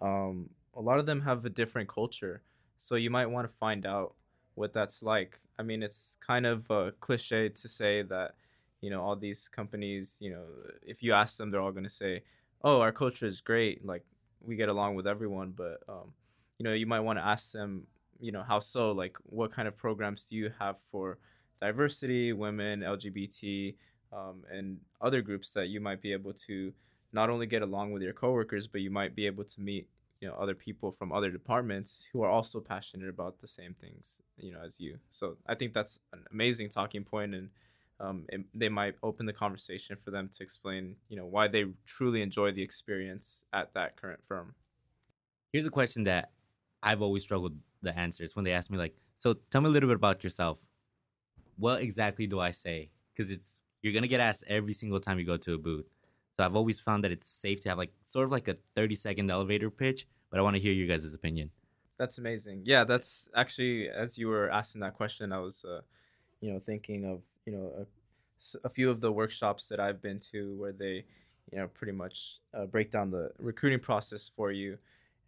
Um, 0.00 0.50
a 0.74 0.80
lot 0.80 0.98
of 0.98 1.06
them 1.06 1.20
have 1.22 1.44
a 1.44 1.50
different 1.50 1.88
culture, 1.88 2.42
so 2.78 2.96
you 2.96 3.10
might 3.10 3.26
want 3.26 3.48
to 3.48 3.56
find 3.56 3.86
out 3.86 4.14
what 4.54 4.72
that's 4.72 5.02
like. 5.02 5.40
I 5.58 5.62
mean, 5.62 5.82
it's 5.82 6.16
kind 6.26 6.46
of 6.46 6.68
a 6.70 6.92
cliche 7.00 7.48
to 7.48 7.68
say 7.68 8.02
that, 8.02 8.34
you 8.80 8.90
know, 8.90 9.02
all 9.02 9.16
these 9.16 9.48
companies, 9.48 10.18
you 10.20 10.30
know, 10.30 10.44
if 10.82 11.02
you 11.02 11.12
ask 11.12 11.36
them, 11.36 11.50
they're 11.50 11.60
all 11.60 11.72
going 11.72 11.84
to 11.84 11.90
say, 11.90 12.22
"Oh, 12.62 12.80
our 12.80 12.92
culture 12.92 13.26
is 13.26 13.40
great. 13.40 13.84
Like, 13.84 14.04
we 14.40 14.56
get 14.56 14.68
along 14.68 14.96
with 14.96 15.06
everyone." 15.06 15.52
But, 15.52 15.82
um, 15.88 16.12
you 16.58 16.64
know, 16.64 16.72
you 16.72 16.86
might 16.86 17.00
want 17.00 17.18
to 17.18 17.24
ask 17.24 17.52
them, 17.52 17.86
you 18.20 18.32
know, 18.32 18.42
how 18.42 18.58
so? 18.58 18.92
Like, 18.92 19.16
what 19.24 19.52
kind 19.52 19.68
of 19.68 19.76
programs 19.76 20.24
do 20.24 20.36
you 20.36 20.50
have 20.58 20.78
for 20.90 21.18
diversity, 21.60 22.32
women, 22.32 22.82
LGBT, 22.82 23.76
um, 24.12 24.44
and 24.50 24.80
other 25.00 25.22
groups 25.22 25.52
that 25.52 25.68
you 25.68 25.80
might 25.80 26.00
be 26.00 26.12
able 26.12 26.32
to 26.32 26.72
not 27.14 27.30
only 27.30 27.46
get 27.46 27.62
along 27.62 27.92
with 27.92 28.02
your 28.02 28.12
coworkers, 28.12 28.66
but 28.66 28.80
you 28.80 28.90
might 28.90 29.14
be 29.14 29.26
able 29.26 29.44
to 29.44 29.60
meet 29.60 29.88
you 30.20 30.28
know 30.28 30.34
other 30.34 30.54
people 30.54 30.90
from 30.90 31.12
other 31.12 31.30
departments 31.30 32.08
who 32.12 32.22
are 32.22 32.30
also 32.30 32.60
passionate 32.60 33.08
about 33.08 33.40
the 33.40 33.46
same 33.46 33.74
things 33.74 34.20
you 34.36 34.52
know 34.52 34.60
as 34.64 34.80
you. 34.80 34.98
So 35.10 35.36
I 35.46 35.54
think 35.54 35.74
that's 35.74 36.00
an 36.12 36.24
amazing 36.32 36.68
talking 36.70 37.04
point, 37.04 37.34
and 37.34 37.50
um, 38.00 38.26
it, 38.30 38.40
they 38.54 38.68
might 38.68 38.96
open 39.02 39.26
the 39.26 39.32
conversation 39.32 39.96
for 40.02 40.10
them 40.10 40.28
to 40.34 40.42
explain 40.42 40.96
you 41.08 41.16
know 41.16 41.26
why 41.26 41.48
they 41.48 41.66
truly 41.86 42.20
enjoy 42.22 42.52
the 42.52 42.62
experience 42.62 43.44
at 43.52 43.72
that 43.74 43.96
current 43.96 44.20
firm. 44.26 44.54
Here's 45.52 45.66
a 45.66 45.70
question 45.70 46.04
that 46.04 46.32
I've 46.82 47.00
always 47.00 47.22
struggled 47.22 47.56
the 47.82 47.96
answers 47.96 48.26
It's 48.26 48.36
when 48.36 48.44
they 48.44 48.52
ask 48.52 48.70
me 48.70 48.78
like, 48.78 48.96
so 49.20 49.34
tell 49.50 49.60
me 49.60 49.68
a 49.68 49.70
little 49.70 49.88
bit 49.88 49.96
about 49.96 50.24
yourself. 50.24 50.58
What 51.56 51.80
exactly 51.82 52.26
do 52.26 52.40
I 52.40 52.50
say? 52.50 52.90
Because 53.14 53.30
it's 53.30 53.60
you're 53.82 53.92
gonna 53.92 54.08
get 54.08 54.20
asked 54.20 54.44
every 54.46 54.72
single 54.72 55.00
time 55.00 55.18
you 55.18 55.26
go 55.26 55.36
to 55.36 55.54
a 55.54 55.58
booth. 55.58 55.86
So 56.36 56.44
I've 56.44 56.56
always 56.56 56.80
found 56.80 57.04
that 57.04 57.12
it's 57.12 57.28
safe 57.28 57.60
to 57.60 57.68
have 57.68 57.78
like 57.78 57.92
sort 58.04 58.24
of 58.24 58.32
like 58.32 58.48
a 58.48 58.56
30 58.74 58.94
second 58.96 59.30
elevator 59.30 59.70
pitch, 59.70 60.06
but 60.30 60.38
I 60.38 60.42
want 60.42 60.56
to 60.56 60.62
hear 60.62 60.72
your 60.72 60.88
guys' 60.88 61.14
opinion. 61.14 61.50
That's 61.96 62.18
amazing. 62.18 62.62
Yeah, 62.64 62.84
that's 62.84 63.28
actually 63.36 63.88
as 63.88 64.18
you 64.18 64.28
were 64.28 64.50
asking 64.50 64.80
that 64.80 64.94
question, 64.94 65.32
I 65.32 65.38
was, 65.38 65.64
uh, 65.64 65.82
you 66.40 66.52
know, 66.52 66.58
thinking 66.58 67.04
of 67.04 67.22
you 67.46 67.52
know 67.52 67.86
a 68.64 68.68
few 68.68 68.90
of 68.90 69.00
the 69.00 69.12
workshops 69.12 69.68
that 69.68 69.80
I've 69.80 70.02
been 70.02 70.18
to 70.32 70.54
where 70.56 70.72
they, 70.72 71.04
you 71.52 71.58
know, 71.58 71.68
pretty 71.68 71.92
much 71.92 72.40
uh, 72.52 72.66
break 72.66 72.90
down 72.90 73.10
the 73.10 73.30
recruiting 73.38 73.80
process 73.80 74.28
for 74.28 74.50
you, 74.50 74.78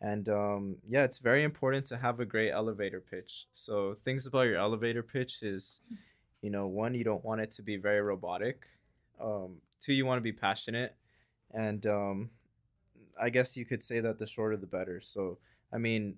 and 0.00 0.28
um, 0.28 0.76
yeah, 0.88 1.04
it's 1.04 1.18
very 1.18 1.44
important 1.44 1.86
to 1.86 1.96
have 1.96 2.20
a 2.20 2.24
great 2.24 2.50
elevator 2.50 3.00
pitch. 3.00 3.46
So 3.52 3.96
things 4.04 4.26
about 4.26 4.42
your 4.42 4.56
elevator 4.56 5.02
pitch 5.02 5.42
is, 5.42 5.80
you 6.42 6.50
know, 6.50 6.66
one 6.66 6.94
you 6.94 7.04
don't 7.04 7.24
want 7.24 7.40
it 7.40 7.50
to 7.52 7.62
be 7.62 7.76
very 7.76 8.00
robotic. 8.00 8.66
Um, 9.20 9.56
two, 9.86 9.94
you 9.94 10.04
want 10.04 10.18
to 10.18 10.22
be 10.22 10.32
passionate, 10.32 10.96
and 11.54 11.86
um, 11.86 12.30
I 13.20 13.30
guess 13.30 13.56
you 13.56 13.64
could 13.64 13.82
say 13.82 14.00
that 14.00 14.18
the 14.18 14.26
shorter 14.26 14.56
the 14.56 14.66
better. 14.66 15.00
So 15.00 15.38
I 15.72 15.78
mean, 15.78 16.16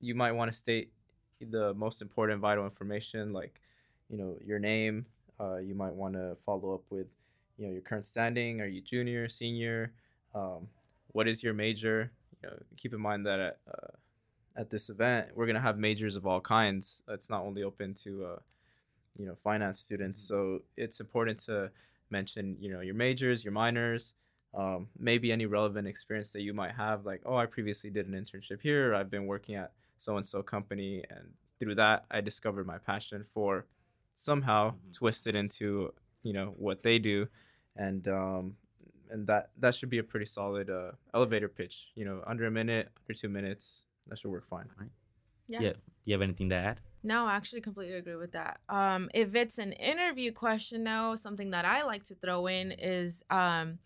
you 0.00 0.14
might 0.14 0.32
want 0.32 0.52
to 0.52 0.56
state 0.56 0.92
the 1.40 1.74
most 1.74 2.00
important 2.00 2.40
vital 2.40 2.64
information 2.64 3.32
like 3.32 3.60
you 4.08 4.16
know 4.16 4.36
your 4.44 4.60
name 4.60 5.06
uh, 5.40 5.56
you 5.56 5.74
might 5.74 5.92
want 5.92 6.14
to 6.14 6.36
follow 6.46 6.72
up 6.72 6.82
with 6.90 7.08
you 7.58 7.66
know 7.66 7.72
your 7.72 7.82
current 7.82 8.06
standing. 8.06 8.60
Are 8.60 8.66
you 8.66 8.80
junior 8.80 9.28
senior? 9.28 9.92
Um, 10.34 10.68
what 11.08 11.26
is 11.26 11.42
your 11.42 11.54
major? 11.54 12.12
You 12.42 12.48
know 12.48 12.56
keep 12.76 12.94
in 12.94 13.00
mind 13.00 13.26
that 13.26 13.40
at, 13.40 13.58
uh, 13.68 14.60
at 14.60 14.70
this 14.70 14.88
event 14.90 15.28
we're 15.34 15.46
going 15.46 15.56
to 15.56 15.62
have 15.62 15.78
majors 15.78 16.14
of 16.16 16.26
all 16.26 16.40
kinds. 16.40 17.02
It's 17.08 17.28
not 17.28 17.42
only 17.42 17.62
open 17.62 17.94
to 18.04 18.24
uh, 18.24 18.38
you 19.18 19.26
know 19.26 19.36
finance 19.42 19.80
students. 19.80 20.20
So 20.20 20.60
it's 20.76 21.00
important 21.00 21.40
to 21.46 21.70
mention 22.12 22.56
you 22.60 22.70
know 22.72 22.80
your 22.80 22.94
majors 22.94 23.42
your 23.44 23.52
minors 23.52 24.14
um, 24.54 24.86
maybe 24.98 25.32
any 25.32 25.46
relevant 25.46 25.88
experience 25.88 26.30
that 26.34 26.42
you 26.42 26.52
might 26.52 26.72
have 26.72 27.04
like 27.06 27.22
oh 27.24 27.36
i 27.36 27.46
previously 27.46 27.90
did 27.90 28.06
an 28.06 28.12
internship 28.22 28.60
here 28.60 28.94
i've 28.94 29.10
been 29.10 29.26
working 29.26 29.54
at 29.56 29.72
so 29.98 30.16
and 30.18 30.26
so 30.26 30.42
company 30.42 31.02
and 31.10 31.24
through 31.58 31.74
that 31.74 32.04
i 32.10 32.20
discovered 32.20 32.66
my 32.66 32.78
passion 32.78 33.24
for 33.34 33.64
somehow 34.14 34.62
Mhm. 34.72 34.94
twisted 34.98 35.34
into 35.34 35.92
you 36.22 36.32
know 36.36 36.48
what 36.58 36.82
they 36.82 36.98
do 36.98 37.26
and 37.76 38.06
um 38.08 38.54
and 39.10 39.26
that 39.26 39.50
that 39.62 39.74
should 39.74 39.90
be 39.90 39.98
a 39.98 40.04
pretty 40.12 40.26
solid 40.26 40.68
uh, 40.70 40.92
elevator 41.14 41.48
pitch 41.48 41.76
you 41.94 42.04
know 42.04 42.22
under 42.26 42.44
a 42.46 42.50
minute 42.50 42.88
under 43.02 43.14
two 43.18 43.28
minutes 43.28 43.84
that 44.08 44.18
should 44.18 44.30
work 44.30 44.46
fine 44.46 44.68
Yeah. 45.48 45.60
Yeah. 45.64 45.72
Do 45.72 45.78
you 46.04 46.12
have 46.14 46.22
anything 46.22 46.48
to 46.50 46.56
add? 46.56 46.80
No, 47.04 47.26
I 47.26 47.34
actually 47.34 47.60
completely 47.60 47.96
agree 47.96 48.16
with 48.16 48.32
that. 48.32 48.60
Um, 48.68 49.10
if 49.12 49.34
it's 49.34 49.58
an 49.58 49.72
interview 49.72 50.32
question, 50.32 50.84
though, 50.84 51.16
something 51.16 51.50
that 51.50 51.64
I 51.64 51.82
like 51.82 52.04
to 52.04 52.14
throw 52.14 52.46
in 52.46 52.72
is 52.72 53.24
um, 53.28 53.78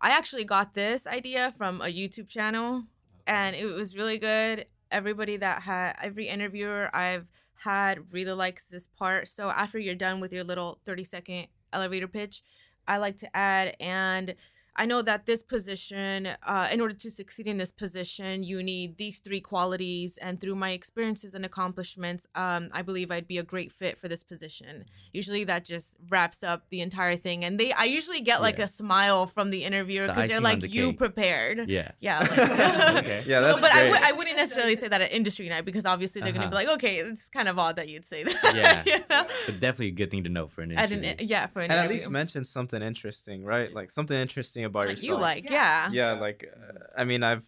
I 0.00 0.10
actually 0.10 0.44
got 0.44 0.74
this 0.74 1.06
idea 1.06 1.52
from 1.58 1.80
a 1.80 1.86
YouTube 1.86 2.28
channel, 2.28 2.84
and 3.26 3.56
it 3.56 3.66
was 3.66 3.96
really 3.96 4.18
good. 4.18 4.66
Everybody 4.90 5.36
that 5.38 5.62
had 5.62 5.96
every 6.00 6.28
interviewer 6.28 6.94
I've 6.94 7.26
had 7.54 8.12
really 8.12 8.32
likes 8.32 8.66
this 8.66 8.86
part. 8.86 9.28
So 9.28 9.48
after 9.50 9.78
you're 9.78 9.94
done 9.94 10.20
with 10.20 10.32
your 10.32 10.44
little 10.44 10.78
30 10.84 11.04
second 11.04 11.46
elevator 11.72 12.08
pitch, 12.08 12.42
I 12.86 12.98
like 12.98 13.16
to 13.18 13.36
add 13.36 13.76
and 13.80 14.34
I 14.74 14.86
know 14.86 15.02
that 15.02 15.26
this 15.26 15.42
position, 15.42 16.28
uh, 16.46 16.68
in 16.72 16.80
order 16.80 16.94
to 16.94 17.10
succeed 17.10 17.46
in 17.46 17.58
this 17.58 17.70
position, 17.70 18.42
you 18.42 18.62
need 18.62 18.96
these 18.96 19.18
three 19.18 19.40
qualities. 19.40 20.16
And 20.18 20.40
through 20.40 20.54
my 20.54 20.70
experiences 20.70 21.34
and 21.34 21.44
accomplishments, 21.44 22.26
um, 22.34 22.70
I 22.72 22.80
believe 22.82 23.10
I'd 23.10 23.28
be 23.28 23.38
a 23.38 23.42
great 23.42 23.70
fit 23.70 24.00
for 24.00 24.08
this 24.08 24.24
position. 24.24 24.84
Usually, 25.12 25.44
that 25.44 25.64
just 25.64 25.96
wraps 26.08 26.42
up 26.42 26.64
the 26.70 26.80
entire 26.80 27.16
thing. 27.16 27.44
And 27.44 27.60
they, 27.60 27.72
I 27.72 27.84
usually 27.84 28.22
get 28.22 28.40
like 28.40 28.58
Yeah. 28.58 28.64
a 28.64 28.68
smile 28.68 29.26
from 29.26 29.50
the 29.50 29.64
interviewer 29.64 30.06
The 30.06 30.14
because 30.14 30.28
they're 30.30 30.40
like, 30.40 30.60
the 30.60 30.68
"You 30.70 30.90
cake." 30.90 30.98
prepared." 30.98 31.68
Yeah. 31.68 31.90
Yeah. 32.00 32.20
Like, 32.92 33.04
Okay. 33.04 33.24
yeah 33.26 33.54
so, 33.54 33.60
but 33.60 33.72
I 33.72 33.80
great. 33.82 33.92
w- 33.92 34.06
I 34.08 34.12
wouldn't 34.12 34.36
necessarily 34.36 34.76
say 34.76 34.88
that 34.88 35.00
at 35.02 35.12
industry 35.12 35.48
night 35.48 35.64
because 35.64 35.84
obviously 35.86 36.20
they're 36.22 36.32
gonna 36.32 36.46
be 36.48 36.56
Uh-huh. 36.56 36.66
like, 36.66 36.76
okay, 36.76 36.96
it's 36.98 37.28
kind 37.28 37.48
of 37.48 37.58
odd 37.58 37.76
that 37.76 37.88
you'd 37.88 38.04
say 38.06 38.22
that. 38.24 38.52
Yeah. 38.54 38.82
You 38.92 38.98
know? 39.10 39.26
But 39.46 39.60
definitely 39.60 39.88
a 39.88 39.90
good 39.92 40.10
thing 40.10 40.24
to 40.24 40.30
know 40.30 40.48
for 40.48 40.62
an 40.62 40.72
At 40.72 40.90
interview. 40.92 41.14
an, 41.18 41.28
yeah, 41.28 41.46
for 41.46 41.60
an 41.60 41.70
and 41.70 41.80
at 41.80 41.88
least 41.90 42.08
mention 42.10 42.44
something 42.44 42.82
interesting 42.82 43.44
right 43.44 43.72
like 43.72 43.90
something 43.90 44.16
interesting 44.16 44.61
about 44.64 44.86
Like 44.86 44.96
yourself 45.02 45.18
you 45.18 45.22
like, 45.22 45.50
yeah. 45.50 45.90
yeah 45.92 46.12
like 46.12 46.44
uh, 46.52 47.00
i 47.00 47.04
mean 47.04 47.22
i've 47.22 47.44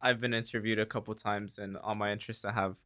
i've 0.00 0.20
been 0.20 0.34
interviewed 0.34 0.78
a 0.78 0.86
couple 0.86 1.14
times 1.14 1.58
and 1.58 1.76
on 1.78 1.98
my 1.98 2.12
interests 2.12 2.44
i 2.44 2.52
have 2.52 2.76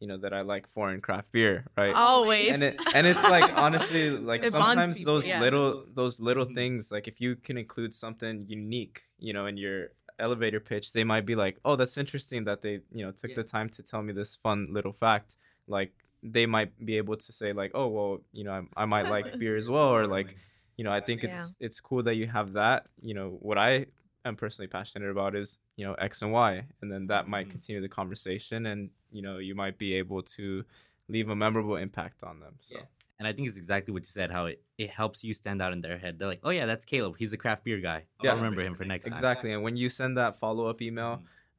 you 0.00 0.06
know 0.06 0.16
that 0.16 0.32
i 0.32 0.42
like 0.42 0.68
foreign 0.68 1.00
craft 1.00 1.30
beer 1.32 1.64
right 1.76 1.94
Always. 1.94 2.54
and 2.54 2.62
it 2.62 2.76
and 2.94 3.06
it's 3.06 3.22
like 3.24 3.50
honestly 3.64 4.10
like 4.10 4.44
It 4.44 4.52
sometimes 4.52 4.98
people, 4.98 5.14
those 5.14 5.26
yeah. 5.26 5.40
little 5.40 5.84
those 5.94 6.20
little 6.20 6.46
Mhm. 6.46 6.54
things 6.54 6.92
like 6.92 7.08
if 7.08 7.20
you 7.20 7.34
can 7.36 7.58
include 7.58 7.92
something 7.92 8.44
unique 8.48 9.02
you 9.18 9.32
know 9.32 9.46
in 9.46 9.56
your 9.56 9.88
elevator 10.20 10.60
pitch 10.60 10.92
they 10.92 11.04
might 11.04 11.26
be 11.26 11.34
like 11.34 11.58
oh 11.64 11.74
that's 11.76 11.96
interesting 11.98 12.44
that 12.44 12.62
they 12.62 12.74
you 12.92 13.04
know 13.04 13.10
took 13.12 13.30
Yeah. 13.30 13.36
the 13.42 13.44
time 13.44 13.68
to 13.70 13.82
tell 13.82 14.02
me 14.02 14.12
this 14.12 14.36
fun 14.36 14.68
little 14.70 14.92
fact 14.92 15.34
like 15.66 15.92
they 16.22 16.46
might 16.46 16.70
be 16.84 16.96
able 16.96 17.16
to 17.16 17.32
say 17.32 17.52
like 17.52 17.72
oh 17.74 17.86
well 17.88 18.20
you 18.32 18.44
know 18.44 18.52
i, 18.76 18.82
I 18.82 18.84
might 18.84 19.08
like 19.08 19.26
beer 19.40 19.56
as 19.56 19.68
well 19.68 19.88
or 19.88 20.06
like 20.06 20.36
you 20.78 20.84
know 20.84 20.92
i 20.92 21.00
think 21.00 21.22
Yeah. 21.22 21.28
it's 21.30 21.56
it's 21.60 21.80
cool 21.80 22.02
that 22.04 22.14
you 22.14 22.26
have 22.26 22.54
that 22.54 22.86
you 23.02 23.14
know 23.18 23.36
what 23.40 23.58
i 23.58 23.84
am 24.24 24.36
personally 24.36 24.68
passionate 24.68 25.10
about 25.10 25.34
is 25.36 25.58
you 25.76 25.84
know 25.86 25.94
x 25.94 26.22
and 26.22 26.32
y 26.32 26.64
and 26.80 26.90
then 26.92 27.06
that 27.08 27.28
might 27.28 27.48
Mhm. 27.48 27.50
continue 27.56 27.80
the 27.82 27.88
conversation 28.00 28.66
and 28.66 28.88
you 29.10 29.20
know 29.26 29.36
you 29.38 29.54
might 29.54 29.76
be 29.78 29.92
able 29.94 30.22
to 30.22 30.64
leave 31.08 31.28
a 31.28 31.36
memorable 31.36 31.76
impact 31.76 32.22
on 32.22 32.40
them 32.40 32.54
so 32.60 32.76
Yeah. 32.76 32.86
And 33.20 33.26
I 33.26 33.32
think 33.32 33.48
it's 33.48 33.56
exactly 33.58 33.92
what 33.92 34.02
you 34.06 34.12
said. 34.20 34.30
How 34.30 34.44
it, 34.46 34.62
it 34.84 34.90
helps 34.90 35.24
you 35.26 35.34
stand 35.34 35.60
out 35.60 35.72
in 35.72 35.80
their 35.80 35.98
head. 35.98 36.12
They're 36.18 36.28
like, 36.34 36.44
"Oh 36.46 36.50
yeah, 36.58 36.66
that's 36.70 36.84
Caleb. 36.84 37.16
He's 37.18 37.32
a 37.32 37.36
craft 37.44 37.64
beer 37.64 37.80
guy. 37.80 38.00
Yeah. 38.22 38.30
I'll 38.30 38.36
remember 38.36 38.62
him 38.62 38.76
for 38.76 38.84
next 38.84 39.06
time." 39.06 39.12
Exactly. 39.14 39.50
And 39.54 39.64
when 39.66 39.76
you 39.76 39.88
send 39.88 40.12
that 40.22 40.38
follow 40.38 40.64
up 40.70 40.80
email, 40.80 41.12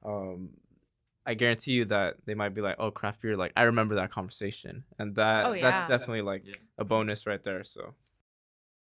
um, 0.05 0.51
I 1.25 1.33
guarantee 1.33 1.73
you 1.73 1.85
that 1.95 2.15
they 2.25 2.33
might 2.41 2.53
be 2.55 2.61
like, 2.61 2.77
"Oh, 2.79 2.91
craft 2.91 3.19
beer." 3.21 3.35
Like 3.43 3.51
I 3.57 3.63
remember 3.63 3.95
that 3.95 4.09
conversation, 4.09 4.85
and 4.99 5.13
that 5.15 5.45
Oh, 5.47 5.51
yeah. 5.51 5.63
that's 5.65 5.81
definitely 5.93 6.21
like 6.31 6.43
Yeah. 6.45 6.53
a 6.77 6.85
bonus 6.85 7.27
right 7.27 7.43
there. 7.43 7.63
So 7.65 7.93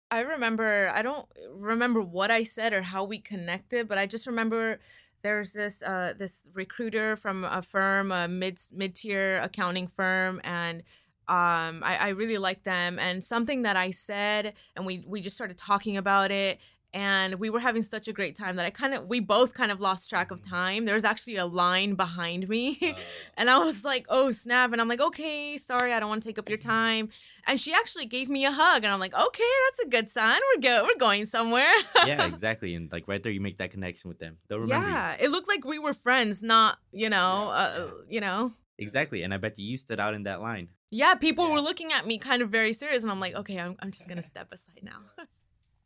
I 0.10 0.22
remember 0.22 0.92
I 0.94 1.02
don't 1.02 1.28
remember 1.52 2.02
what 2.02 2.32
I 2.32 2.44
said 2.44 2.74
or 2.74 2.82
how 2.82 3.04
we 3.04 3.20
connected, 3.20 3.88
but 3.88 3.98
I 3.98 4.06
just 4.06 4.28
remember 4.28 4.80
there's 5.22 5.52
this 5.52 5.82
uh 5.84 6.14
this 6.18 6.48
recruiter 6.54 7.16
from 7.18 7.44
a 7.44 7.62
firm, 7.62 8.12
a 8.12 8.28
mid 8.28 8.60
mid 8.72 8.96
tier 8.96 9.40
accounting 9.42 9.88
firm, 9.88 10.40
and 10.44 10.84
um 11.28 11.84
I, 11.84 11.98
I 12.00 12.08
really 12.10 12.38
liked 12.38 12.64
them 12.64 13.00
and 13.00 13.22
something 13.24 13.64
that 13.64 13.76
I 13.76 13.92
said 13.92 14.54
and 14.78 14.86
we 14.86 15.04
we 15.06 15.20
just 15.20 15.36
started 15.36 15.58
talking 15.58 15.98
about 15.98 16.32
it 16.32 16.60
and 16.94 17.36
we 17.36 17.50
were 17.50 17.60
having 17.60 17.84
such 17.84 18.08
a 18.08 18.14
great 18.14 18.36
time 18.36 18.56
that 18.56 18.66
I 18.66 18.70
kind 18.70 18.94
of 18.94 19.08
we 19.08 19.20
both 19.20 19.54
kind 19.54 19.72
of 19.72 19.80
lost 19.82 20.10
track 20.10 20.32
of 20.32 20.42
time. 20.42 20.86
There 20.86 20.96
was 20.96 21.04
actually 21.04 21.36
a 21.36 21.46
line 21.46 21.96
behind 21.96 22.48
me. 22.48 22.96
And 23.38 23.52
I 23.52 23.60
was 23.60 23.86
like, 23.86 24.08
oh, 24.10 24.32
snap. 24.32 24.72
And 24.72 24.82
I'm 24.82 24.88
like, 24.88 25.00
okay, 25.00 25.60
sorry, 25.60 25.94
I 25.94 26.00
don't 26.00 26.10
want 26.10 26.24
to 26.24 26.28
take 26.28 26.40
up 26.40 26.50
your 26.50 26.58
time. 26.58 27.10
And 27.48 27.60
she 27.60 27.74
actually 27.74 28.06
gave 28.06 28.28
me 28.30 28.46
a 28.46 28.52
hug. 28.52 28.84
And 28.84 28.92
I'm 28.94 29.00
like, 29.00 29.14
okay, 29.14 29.44
that's 29.68 29.80
a 29.86 29.90
good 29.90 30.10
sign. 30.10 30.40
We're 30.56 30.62
go- 30.62 30.84
we're 30.84 31.00
going 31.00 31.26
somewhere. 31.26 31.72
yeah, 32.06 32.28
exactly. 32.28 32.76
And 32.76 32.92
like 32.92 33.08
right 33.08 33.24
there, 33.24 33.32
you 33.32 33.42
make 33.42 33.58
that 33.60 33.72
connection 33.72 34.10
with 34.10 34.20
them. 34.20 34.38
They'll 34.48 34.60
remember 34.60 34.88
you. 34.88 34.94
yeah. 34.94 35.16
It 35.20 35.30
looked 35.32 35.48
like 35.48 35.64
we 35.66 35.80
were 35.80 35.94
friends, 35.94 36.44
not, 36.44 36.78
you 36.92 37.10
know, 37.10 37.46
Yeah, 37.48 37.52
uh, 37.84 37.90
you 38.10 38.20
know. 38.22 38.54
Exactly. 38.78 39.24
And 39.24 39.34
I 39.34 39.38
bet 39.38 39.58
you, 39.58 39.66
you 39.66 39.78
stood 39.78 40.00
out 40.00 40.14
in 40.14 40.24
that 40.24 40.42
line. 40.42 40.68
Yeah, 40.92 41.16
people 41.16 41.48
Yeah. 41.48 41.54
were 41.54 41.62
looking 41.62 41.92
at 41.94 42.06
me 42.06 42.18
kind 42.18 42.42
of 42.42 42.50
very 42.50 42.74
serious. 42.74 43.02
And 43.04 43.12
I'm 43.12 43.20
like, 43.20 43.34
okay, 43.36 43.58
I'm, 43.60 43.76
I'm 43.80 43.92
just 43.92 44.08
going 44.08 44.18
to 44.22 44.24
step 44.28 44.50
aside 44.52 44.84
now. 44.84 45.00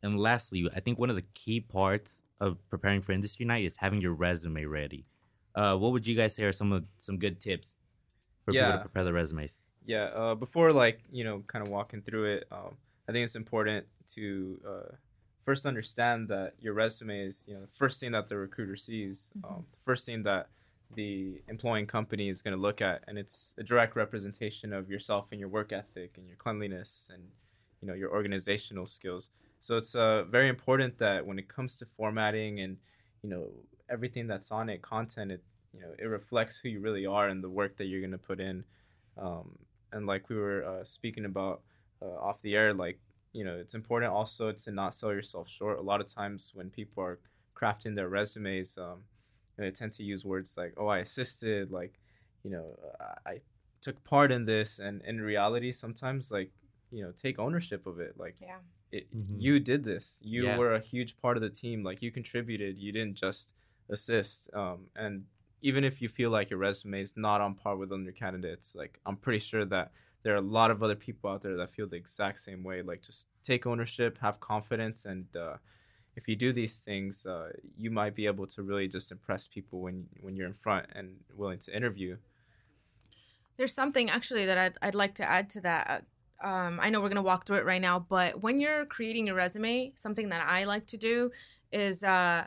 And 0.04 0.18
lastly, 0.18 0.68
I 0.74 0.80
think 0.80 0.98
one 0.98 1.10
of 1.10 1.14
the 1.16 1.22
key 1.32 1.60
parts 1.60 2.22
of 2.40 2.58
preparing 2.68 3.02
for 3.02 3.12
industry 3.12 3.46
night 3.46 3.64
is 3.64 3.76
having 3.76 4.00
your 4.00 4.12
resume 4.14 4.64
ready. 4.64 5.06
Uh, 5.54 5.76
what 5.76 5.92
would 5.92 6.08
you 6.08 6.16
guys 6.16 6.34
say 6.34 6.42
are 6.42 6.50
some 6.50 6.72
of 6.72 6.84
some 6.98 7.18
good 7.18 7.38
tips 7.40 7.74
for 8.44 8.52
people 8.52 8.72
to 8.72 8.78
prepare 8.78 9.04
their 9.04 9.12
resumes? 9.12 9.54
Yeah, 9.86 10.04
uh, 10.04 10.34
before 10.34 10.72
like 10.72 11.00
you 11.10 11.24
know, 11.24 11.42
kind 11.46 11.64
of 11.66 11.70
walking 11.72 12.02
through 12.02 12.24
it, 12.36 12.46
um, 12.50 12.76
I 13.08 13.12
think 13.12 13.24
it's 13.24 13.36
important 13.36 13.86
to 14.14 14.60
uh, 14.66 14.94
first 15.44 15.66
understand 15.66 16.28
that 16.28 16.54
your 16.60 16.74
resume 16.74 17.20
is 17.20 17.44
you 17.48 17.54
know 17.54 17.60
the 17.62 17.72
first 17.78 18.00
thing 18.00 18.12
that 18.12 18.28
the 18.28 18.36
recruiter 18.36 18.76
sees, 18.76 19.32
Mhm. 19.38 19.50
um, 19.50 19.66
the 19.72 19.80
first 19.84 20.06
thing 20.06 20.22
that 20.24 20.48
the 20.94 21.42
employing 21.48 21.86
company 21.86 22.28
is 22.28 22.42
going 22.42 22.54
to 22.54 22.60
look 22.60 22.80
at, 22.82 23.02
and 23.08 23.18
it's 23.18 23.54
a 23.58 23.62
direct 23.62 23.96
representation 23.96 24.72
of 24.72 24.90
yourself 24.90 25.28
and 25.32 25.40
your 25.40 25.48
work 25.48 25.72
ethic 25.72 26.18
and 26.18 26.26
your 26.28 26.36
cleanliness 26.36 27.10
and 27.12 27.22
you 27.80 27.88
know 27.88 27.94
your 27.94 28.10
organizational 28.12 28.86
skills. 28.86 29.30
So 29.60 29.76
it's 29.76 29.94
uh, 29.94 30.24
very 30.24 30.48
important 30.48 30.98
that 30.98 31.26
when 31.26 31.38
it 31.38 31.48
comes 31.48 31.78
to 31.78 31.86
formatting 31.86 32.60
and 32.60 32.76
you 33.22 33.30
know 33.30 33.50
everything 33.88 34.26
that's 34.26 34.50
on 34.50 34.68
it, 34.68 34.82
content, 34.82 35.32
it 35.32 35.42
you 35.72 35.80
know 35.80 35.92
it 35.98 36.06
reflects 36.06 36.58
who 36.58 36.68
you 36.68 36.80
really 36.80 37.06
are 37.06 37.28
and 37.28 37.42
the 37.42 37.50
work 37.50 37.76
that 37.78 37.86
you're 37.86 38.00
going 38.00 38.12
to 38.12 38.18
put 38.18 38.40
in. 38.40 38.64
Um, 39.16 39.58
and 39.92 40.06
like 40.06 40.28
we 40.28 40.36
were 40.36 40.64
uh, 40.64 40.84
speaking 40.84 41.24
about 41.24 41.62
uh, 42.02 42.06
off 42.18 42.42
the 42.42 42.56
air, 42.56 42.74
like 42.74 43.00
you 43.32 43.44
know 43.44 43.56
it's 43.56 43.74
important 43.74 44.12
also 44.12 44.52
to 44.52 44.70
not 44.70 44.94
sell 44.94 45.12
yourself 45.12 45.48
short. 45.48 45.78
A 45.78 45.82
lot 45.82 46.00
of 46.00 46.06
times 46.06 46.52
when 46.54 46.70
people 46.70 47.02
are 47.02 47.20
crafting 47.56 47.94
their 47.94 48.08
resumes, 48.08 48.76
um, 48.78 49.04
they 49.56 49.70
tend 49.70 49.92
to 49.94 50.02
use 50.02 50.24
words 50.24 50.56
like 50.56 50.74
"oh, 50.76 50.86
I 50.88 50.98
assisted," 50.98 51.70
like 51.70 52.00
you 52.42 52.50
know, 52.50 52.76
I 53.00 53.30
I 53.32 53.40
took 53.80 54.02
part 54.04 54.32
in 54.32 54.44
this, 54.46 54.78
and 54.78 55.02
in 55.02 55.20
reality, 55.20 55.72
sometimes 55.72 56.30
like 56.30 56.52
you 56.90 57.02
know, 57.02 57.12
take 57.12 57.38
ownership 57.38 57.86
of 57.86 58.00
it. 58.00 58.16
Like 58.18 58.36
Yeah. 58.40 58.60
it, 58.90 59.08
Mhm. 59.14 59.38
you 59.38 59.60
did 59.60 59.84
this. 59.84 60.20
You 60.24 60.44
Yeah. 60.44 60.56
were 60.58 60.74
a 60.74 60.80
huge 60.80 61.16
part 61.18 61.36
of 61.36 61.42
the 61.42 61.50
team. 61.50 61.82
Like 61.82 62.02
you 62.02 62.10
contributed. 62.10 62.78
You 62.78 62.92
didn't 62.92 63.14
just 63.16 63.54
assist. 63.90 64.52
Um, 64.54 64.90
and 64.96 65.26
even 65.62 65.84
if 65.84 66.02
you 66.02 66.08
feel 66.08 66.30
like 66.30 66.50
your 66.50 66.58
resume 66.58 67.00
is 67.00 67.16
not 67.16 67.40
on 67.40 67.54
par 67.54 67.76
with 67.76 67.92
other 67.92 68.12
candidates, 68.12 68.74
like 68.74 68.98
I'm 69.06 69.16
pretty 69.16 69.38
sure 69.38 69.64
that 69.66 69.92
there 70.22 70.34
are 70.34 70.38
a 70.38 70.40
lot 70.58 70.70
of 70.70 70.82
other 70.82 70.96
people 70.96 71.30
out 71.30 71.42
there 71.42 71.56
that 71.56 71.70
feel 71.70 71.86
the 71.86 71.96
exact 71.96 72.40
same 72.40 72.62
way. 72.62 72.82
Like 72.82 73.00
just 73.02 73.26
take 73.42 73.66
ownership, 73.66 74.18
have 74.20 74.40
confidence, 74.40 75.04
and 75.04 75.24
uh, 75.36 75.56
if 76.16 76.28
you 76.28 76.36
do 76.36 76.52
these 76.52 76.78
things, 76.78 77.26
uh, 77.26 77.50
you 77.78 77.90
might 77.90 78.14
be 78.14 78.26
able 78.26 78.46
to 78.48 78.62
really 78.62 78.88
just 78.88 79.10
impress 79.12 79.46
people 79.46 79.80
when 79.80 80.06
when 80.20 80.36
you're 80.36 80.48
in 80.48 80.52
front 80.52 80.86
and 80.94 81.16
willing 81.36 81.58
to 81.60 81.76
interview. 81.76 82.16
There's 83.56 83.74
something 83.74 84.10
actually 84.10 84.46
that 84.46 84.58
I'd, 84.58 84.74
I'd 84.82 84.94
like 84.94 85.14
to 85.16 85.30
add 85.30 85.48
to 85.50 85.60
that. 85.60 86.04
Um, 86.42 86.80
I 86.82 86.90
know 86.90 87.00
we're 87.00 87.08
to 87.10 87.22
walk 87.22 87.46
through 87.46 87.58
it 87.58 87.64
right 87.64 87.80
now, 87.80 88.00
but 88.00 88.42
when 88.42 88.58
you're 88.58 88.84
creating 88.86 89.28
your 89.28 89.36
resume, 89.36 89.92
something 89.94 90.30
that 90.30 90.44
I 90.44 90.64
like 90.64 90.86
to 90.86 90.96
do 90.96 91.30
is 91.70 92.02
uh, 92.02 92.46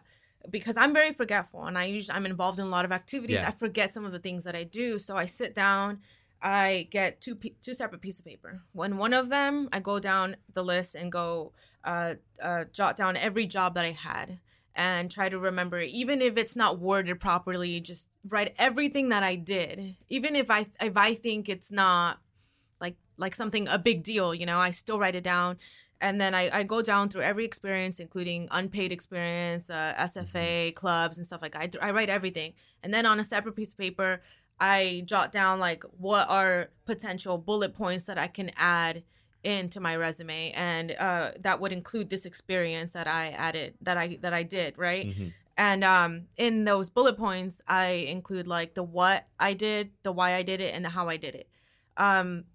because 0.49 0.77
I'm 0.77 0.93
very 0.93 1.13
forgetful 1.13 1.65
and 1.65 1.77
I 1.77 1.85
usually 1.85 2.15
I'm 2.15 2.25
involved 2.25 2.59
in 2.59 2.65
a 2.65 2.69
lot 2.69 2.85
of 2.85 2.91
activities. 2.91 3.37
Yeah. 3.37 3.47
I 3.47 3.51
forget 3.51 3.93
some 3.93 4.05
of 4.05 4.11
the 4.11 4.19
things 4.19 4.43
that 4.43 4.55
I 4.55 4.63
do, 4.63 4.99
so 4.99 5.15
I 5.15 5.25
sit 5.25 5.55
down. 5.55 5.99
I 6.41 6.87
get 6.91 7.21
two 7.21 7.35
two 7.61 7.73
separate 7.73 8.01
pieces 8.01 8.19
of 8.19 8.25
paper. 8.25 8.61
When 8.73 8.97
one 8.97 9.13
of 9.13 9.29
them, 9.29 9.69
I 9.71 9.79
go 9.79 9.99
down 9.99 10.35
the 10.53 10.63
list 10.63 10.95
and 10.95 11.11
go 11.11 11.53
uh, 11.83 12.15
uh, 12.41 12.65
jot 12.71 12.97
down 12.97 13.17
every 13.17 13.47
job 13.47 13.75
that 13.75 13.85
I 13.85 13.91
had 13.91 14.39
and 14.75 15.09
try 15.09 15.29
to 15.29 15.39
remember, 15.39 15.79
even 15.79 16.21
if 16.21 16.37
it's 16.37 16.55
not 16.55 16.79
worded 16.79 17.19
properly, 17.19 17.79
just 17.79 18.07
write 18.27 18.53
everything 18.57 19.09
that 19.09 19.23
I 19.23 19.35
did. 19.35 19.95
Even 20.09 20.35
if 20.35 20.51
I 20.51 20.65
if 20.81 20.97
I 20.97 21.15
think 21.15 21.47
it's 21.47 21.71
not 21.71 22.19
like 22.81 22.97
like 23.17 23.35
something 23.35 23.67
a 23.67 23.79
big 23.79 24.03
deal, 24.03 24.35
you 24.35 24.45
know, 24.45 24.59
I 24.59 24.71
still 24.71 24.99
write 24.99 25.15
it 25.15 25.23
down. 25.23 25.57
And 26.01 26.19
then 26.19 26.35
I, 26.35 26.59
I 26.59 26.63
go 26.63 26.81
down 26.81 27.09
through 27.09 27.21
every 27.21 27.45
experience, 27.45 27.99
including 27.99 28.47
unpaid 28.51 28.91
experience, 28.91 29.69
uh, 29.69 29.93
SFA, 29.97 30.75
clubs, 30.75 31.17
and 31.17 31.25
stuff 31.25 31.41
like 31.41 31.53
that. 31.53 31.77
I, 31.81 31.87
I 31.87 31.91
write 31.91 32.09
everything. 32.09 32.53
And 32.83 32.93
then 32.93 33.05
on 33.05 33.19
a 33.19 33.23
separate 33.23 33.55
piece 33.55 33.71
of 33.71 33.77
paper, 33.77 34.21
I 34.59 35.03
jot 35.05 35.31
down 35.31 35.59
like 35.59 35.83
what 35.97 36.29
are 36.29 36.69
potential 36.85 37.37
bullet 37.37 37.73
points 37.73 38.05
that 38.05 38.17
I 38.17 38.27
can 38.27 38.51
add 38.55 39.03
into 39.43 39.79
my 39.79 39.95
resume, 39.95 40.51
and 40.53 40.95
uh, 40.99 41.31
that 41.39 41.59
would 41.59 41.71
include 41.71 42.09
this 42.09 42.25
experience 42.25 42.93
that 42.93 43.07
I 43.07 43.29
added, 43.29 43.75
that 43.81 43.95
I 43.95 44.17
that 44.21 44.33
I 44.33 44.43
did, 44.43 44.77
right? 44.77 45.05
Mhm. 45.05 45.33
And 45.57 45.83
um, 45.83 46.23
in 46.35 46.65
those 46.65 46.89
bullet 46.89 47.15
points, 47.15 47.61
I 47.67 47.85
include 47.85 48.47
like 48.47 48.73
the 48.73 48.83
what 48.83 49.27
I 49.39 49.53
did, 49.53 49.91
the 50.03 50.11
why 50.11 50.33
I 50.33 50.41
did 50.41 50.61
it, 50.61 50.73
and 50.73 50.83
the 50.83 50.89
how 50.89 51.07
I 51.07 51.17
did 51.17 51.35
it. 51.35 51.47
Um, 51.95 52.45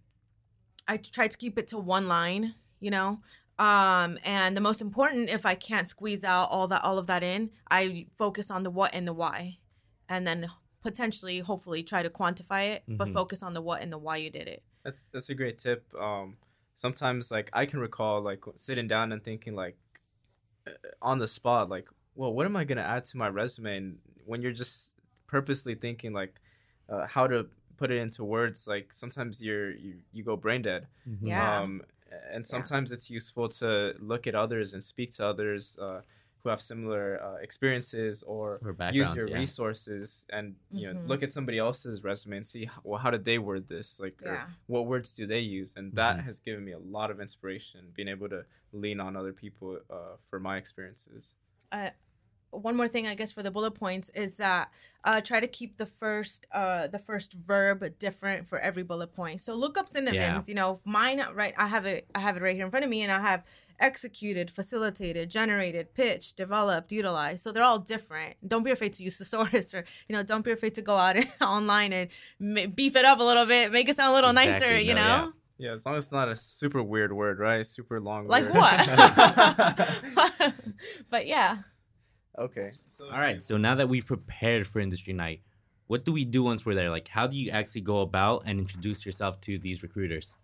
I 0.88 0.96
try 0.96 1.28
to 1.28 1.36
keep 1.38 1.58
it 1.58 1.68
to 1.68 1.78
one 1.78 2.08
line, 2.08 2.54
you 2.80 2.90
know. 2.90 3.20
Um, 3.58 4.18
and 4.24 4.56
the 4.56 4.60
most 4.60 4.80
important, 4.80 5.28
if 5.28 5.44
I 5.44 5.54
can't 5.54 5.86
squeeze 5.86 6.24
out 6.24 6.46
all 6.46 6.66
that, 6.68 6.82
all 6.82 6.98
of 6.98 7.06
that 7.08 7.22
in, 7.22 7.50
I 7.70 8.06
focus 8.16 8.50
on 8.50 8.62
the 8.62 8.70
what 8.70 8.94
and 8.94 9.06
the 9.06 9.12
why, 9.12 9.58
and 10.08 10.26
then 10.26 10.48
potentially, 10.82 11.40
hopefully, 11.40 11.82
try 11.82 12.02
to 12.02 12.10
quantify 12.10 12.70
it, 12.70 12.84
but 12.96 13.08
Mhm. 13.08 13.12
focus 13.12 13.42
on 13.42 13.54
the 13.54 13.60
what 13.62 13.82
and 13.82 13.92
the 13.92 13.98
why 13.98 14.16
you 14.16 14.30
did 14.30 14.48
it. 14.48 14.64
That's 14.82 14.98
that's 15.12 15.28
a 15.28 15.34
great 15.34 15.58
tip. 15.58 15.92
Um, 15.94 16.38
sometimes 16.74 17.30
like 17.30 17.50
I 17.52 17.66
can 17.66 17.80
recall 17.80 18.22
like 18.22 18.42
sitting 18.56 18.88
down 18.88 19.12
and 19.12 19.22
thinking 19.22 19.54
like 19.54 19.76
uh, 20.66 20.70
on 21.02 21.18
the 21.18 21.26
spot 21.26 21.68
like, 21.68 21.88
well, 22.14 22.32
what 22.34 22.46
am 22.46 22.56
I 22.56 22.64
gonna 22.64 22.82
add 22.82 23.04
to 23.06 23.16
my 23.16 23.28
resume? 23.28 23.76
And 23.76 23.98
when 24.24 24.42
you're 24.42 24.52
just 24.52 24.94
purposely 25.26 25.74
thinking 25.74 26.12
like 26.12 26.40
uh, 26.88 27.06
how 27.06 27.26
to 27.26 27.48
put 27.76 27.90
it 27.90 27.98
into 27.98 28.24
words, 28.24 28.66
like 28.66 28.92
sometimes 28.92 29.42
you're 29.42 29.72
you, 29.72 29.98
you 30.12 30.24
go 30.24 30.36
brain 30.36 30.62
dead. 30.62 30.86
Mhm. 31.06 31.18
Yeah. 31.26 31.62
Um, 31.62 31.82
and 32.32 32.46
sometimes 32.46 32.90
it's 32.92 33.08
useful 33.10 33.48
to 33.48 33.94
look 34.00 34.26
at 34.26 34.34
others 34.34 34.74
and 34.74 34.82
speak 34.82 35.10
to 35.12 35.26
others 35.26 35.78
uh, 35.80 36.00
who 36.42 36.48
have 36.48 36.60
similar 36.60 37.20
uh, 37.22 37.36
experiences 37.42 38.22
or 38.24 38.60
Or 38.64 38.74
use 38.92 39.08
your 39.16 39.28
yeah. 39.28 39.38
resources 39.38 40.26
and 40.30 40.56
you 40.70 40.86
know 40.86 40.94
Mhm. 40.98 41.06
look 41.10 41.22
at 41.22 41.32
somebody 41.32 41.58
else's 41.58 42.02
resume 42.02 42.36
and 42.38 42.46
see 42.46 42.64
how, 42.64 42.80
well 42.82 43.00
how 43.00 43.10
did 43.10 43.24
they 43.24 43.38
word 43.38 43.68
this 43.68 44.00
like 44.00 44.18
Yeah. 44.22 44.46
what 44.66 44.86
words 44.86 45.14
do 45.14 45.26
they 45.26 45.40
use 45.40 45.76
and 45.76 45.92
that 45.94 46.16
Mhm. 46.16 46.24
has 46.24 46.40
given 46.40 46.64
me 46.64 46.72
a 46.72 46.78
lot 46.96 47.10
of 47.10 47.20
inspiration 47.20 47.80
being 47.94 48.08
able 48.08 48.28
to 48.28 48.44
lean 48.72 48.98
on 49.00 49.16
other 49.16 49.32
people 49.32 49.78
uh, 49.90 50.16
for 50.28 50.40
my 50.40 50.56
experiences 50.56 51.34
one 52.50 52.76
more 52.76 52.88
thing 52.88 53.06
i 53.06 53.14
guess 53.14 53.30
for 53.30 53.42
the 53.42 53.50
bullet 53.50 53.72
points 53.72 54.10
is 54.14 54.36
that 54.36 54.70
uh, 55.04 55.20
try 55.20 55.40
to 55.40 55.48
keep 55.48 55.78
the 55.78 55.86
first 55.86 56.46
uh, 56.52 56.86
the 56.86 56.98
first 56.98 57.32
verb 57.32 57.84
different 57.98 58.48
for 58.48 58.58
every 58.58 58.82
bullet 58.82 59.14
point. 59.14 59.40
So 59.40 59.54
look 59.54 59.78
up 59.78 59.88
synonyms 59.88 60.48
you 60.48 60.54
know 60.54 60.80
mine 60.84 61.22
right 61.34 61.54
i 61.56 61.66
have 61.66 61.86
it 61.86 62.06
i 62.14 62.20
have 62.20 62.36
it 62.36 62.42
right 62.42 62.54
here 62.54 62.64
in 62.64 62.70
front 62.70 62.84
of 62.84 62.90
me 62.90 63.02
and 63.02 63.12
i 63.12 63.20
have 63.20 63.42
executed 63.78 64.50
facilitated 64.50 65.30
generated 65.30 65.94
pitched 65.94 66.36
developed 66.36 66.92
utilized. 66.92 67.42
So 67.42 67.50
they're 67.50 67.62
all 67.62 67.78
different. 67.78 68.36
Don't 68.46 68.62
be 68.62 68.70
afraid 68.70 68.92
to 68.94 69.02
use 69.02 69.16
thesaurus 69.16 69.72
or 69.72 69.84
you 70.08 70.14
know 70.14 70.22
don't 70.22 70.44
be 70.44 70.52
afraid 70.52 70.74
to 70.74 70.82
go 70.82 70.96
out 70.96 71.16
and 71.16 71.28
online 71.40 71.92
and 71.92 72.10
ma- 72.38 72.66
beef 72.66 72.94
it 72.94 73.06
up 73.06 73.20
a 73.20 73.22
little 73.22 73.46
bit 73.46 73.72
make 73.72 73.88
it 73.88 73.96
sound 73.96 74.10
a 74.10 74.14
little 74.14 74.32
nicer 74.32 74.78
you 74.78 74.94
no, 74.94 75.02
know? 75.02 75.32
yeah 75.56 75.72
as 75.72 75.86
long 75.86 75.96
as 75.96 76.04
it's 76.04 76.12
not 76.12 76.28
a 76.28 76.36
super 76.36 76.82
weird 76.82 77.12
word 77.12 77.38
right? 77.38 77.64
Super 77.64 78.00
long 78.00 78.26
like 78.26 78.44
word. 78.44 78.54
what? 78.54 80.54
But 81.10 81.26
yeah 81.26 81.58
okay 82.38 82.70
so 82.86 83.04
All 83.06 83.18
right. 83.18 83.42
So 83.42 83.56
now 83.56 83.74
that 83.74 83.88
we've 83.88 84.06
prepared 84.06 84.66
for 84.66 84.80
industry 84.80 85.12
night, 85.12 85.42
what 85.86 86.04
do 86.04 86.12
we 86.12 86.24
do 86.24 86.42
once 86.44 86.64
we're 86.64 86.74
there? 86.74 86.90
Like, 86.90 87.08
how 87.08 87.26
do 87.26 87.36
you 87.36 87.50
actually 87.50 87.80
go 87.82 88.00
about 88.00 88.42
and 88.46 88.58
introduce 88.60 89.04
yourself 89.04 89.40
to 89.42 89.58
these 89.58 89.82
recruiters? 89.82 90.34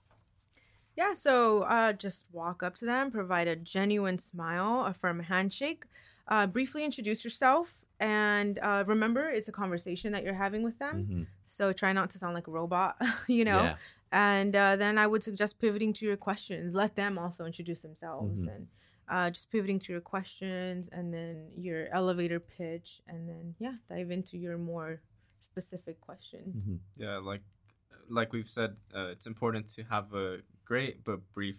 Yeah, 0.97 1.13
so 1.13 1.63
uh, 1.63 1.93
just 1.93 2.27
walk 2.33 2.63
up 2.63 2.75
to 2.77 2.87
them, 2.87 3.11
provide 3.11 3.49
a 3.49 3.57
genuine 3.57 4.19
smile, 4.19 4.87
a 4.87 4.95
firm 4.95 5.21
handshake, 5.21 5.85
uh, 6.29 6.47
briefly 6.47 6.85
introduce 6.85 7.23
yourself, 7.23 7.85
and 8.01 8.59
uh, 8.61 8.83
remember 8.87 9.29
it's 9.29 9.49
a 9.49 9.53
conversation 9.53 10.13
that 10.13 10.23
you're 10.25 10.35
having 10.35 10.63
with 10.63 10.79
them. 10.79 11.07
Mhm. 11.11 11.27
So 11.45 11.73
try 11.73 11.93
not 11.93 12.11
to 12.11 12.19
sound 12.19 12.35
like 12.35 12.47
a 12.47 12.51
robot, 12.51 12.97
you 13.29 13.45
know. 13.45 13.63
Yeah. 13.65 13.77
And 14.13 14.57
uh, 14.57 14.77
then 14.77 14.97
I 14.99 15.07
would 15.07 15.23
suggest 15.23 15.59
pivoting 15.59 15.93
to 15.95 16.07
your 16.07 16.17
questions. 16.17 16.75
Let 16.75 16.95
them 16.97 17.19
also 17.19 17.45
introduce 17.45 17.81
themselves 17.81 18.39
Mhm. 18.39 18.49
and 18.57 18.69
uh, 19.09 19.31
just 19.31 19.51
pivoting 19.51 19.79
to 19.81 19.93
your 19.93 20.01
questions 20.01 20.89
and 20.93 21.13
then 21.13 21.49
your 21.57 21.89
elevator 21.93 22.41
pitch, 22.41 23.01
and 23.09 23.29
then 23.29 23.55
yeah, 23.59 23.75
dive 23.89 24.11
into 24.11 24.37
your 24.39 24.59
more 24.59 25.01
specific 25.41 26.01
question. 26.01 26.43
Mhm. 26.57 26.79
Yeah, 26.97 27.19
like 27.19 27.43
like 28.09 28.33
we've 28.33 28.49
said, 28.49 28.77
uh, 28.95 29.07
it's 29.07 29.27
important 29.27 29.69
to 29.69 29.83
have 29.85 30.13
a 30.15 30.39
great 30.65 31.03
but 31.05 31.19
brief 31.33 31.59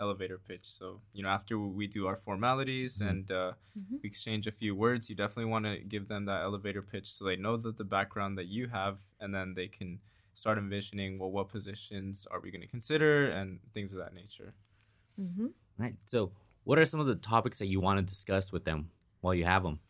elevator 0.00 0.38
pitch. 0.38 0.64
So 0.64 1.00
you 1.12 1.22
know, 1.22 1.28
after 1.28 1.56
we 1.58 1.86
do 1.86 2.06
our 2.06 2.16
formalities 2.16 2.98
Mhm. 2.98 3.10
and 3.10 3.30
uh, 3.30 3.52
Mhm. 3.78 4.00
we 4.02 4.08
exchange 4.08 4.46
a 4.48 4.52
few 4.52 4.74
words, 4.74 5.08
you 5.08 5.14
definitely 5.16 5.50
want 5.52 5.64
to 5.66 5.78
give 5.78 6.08
them 6.08 6.24
that 6.24 6.42
elevator 6.42 6.82
pitch 6.82 7.12
so 7.14 7.24
they 7.24 7.36
know 7.36 7.56
that 7.58 7.76
the 7.76 7.84
background 7.84 8.36
that 8.38 8.46
you 8.46 8.66
have, 8.68 8.98
and 9.20 9.32
then 9.34 9.54
they 9.54 9.68
can 9.68 10.00
start 10.34 10.58
envisioning, 10.58 11.16
well, 11.18 11.30
what 11.30 11.48
positions 11.48 12.26
are 12.26 12.40
we 12.40 12.50
going 12.50 12.60
to 12.60 12.66
consider, 12.66 13.28
and 13.30 13.60
things 13.72 13.92
of 13.92 13.98
that 13.98 14.12
nature. 14.14 14.52
Mm-hmm. 15.20 15.46
Right. 15.78 15.96
So, 16.06 16.32
what 16.64 16.78
are 16.78 16.84
some 16.84 17.00
of 17.00 17.06
the 17.06 17.16
topics 17.16 17.58
that 17.58 17.66
you 17.66 17.80
want 17.80 17.98
to 17.98 18.02
discuss 18.04 18.52
with 18.52 18.64
them 18.64 18.90
while 19.20 19.34
you 19.34 19.44
have 19.44 19.62
them? 19.62 19.80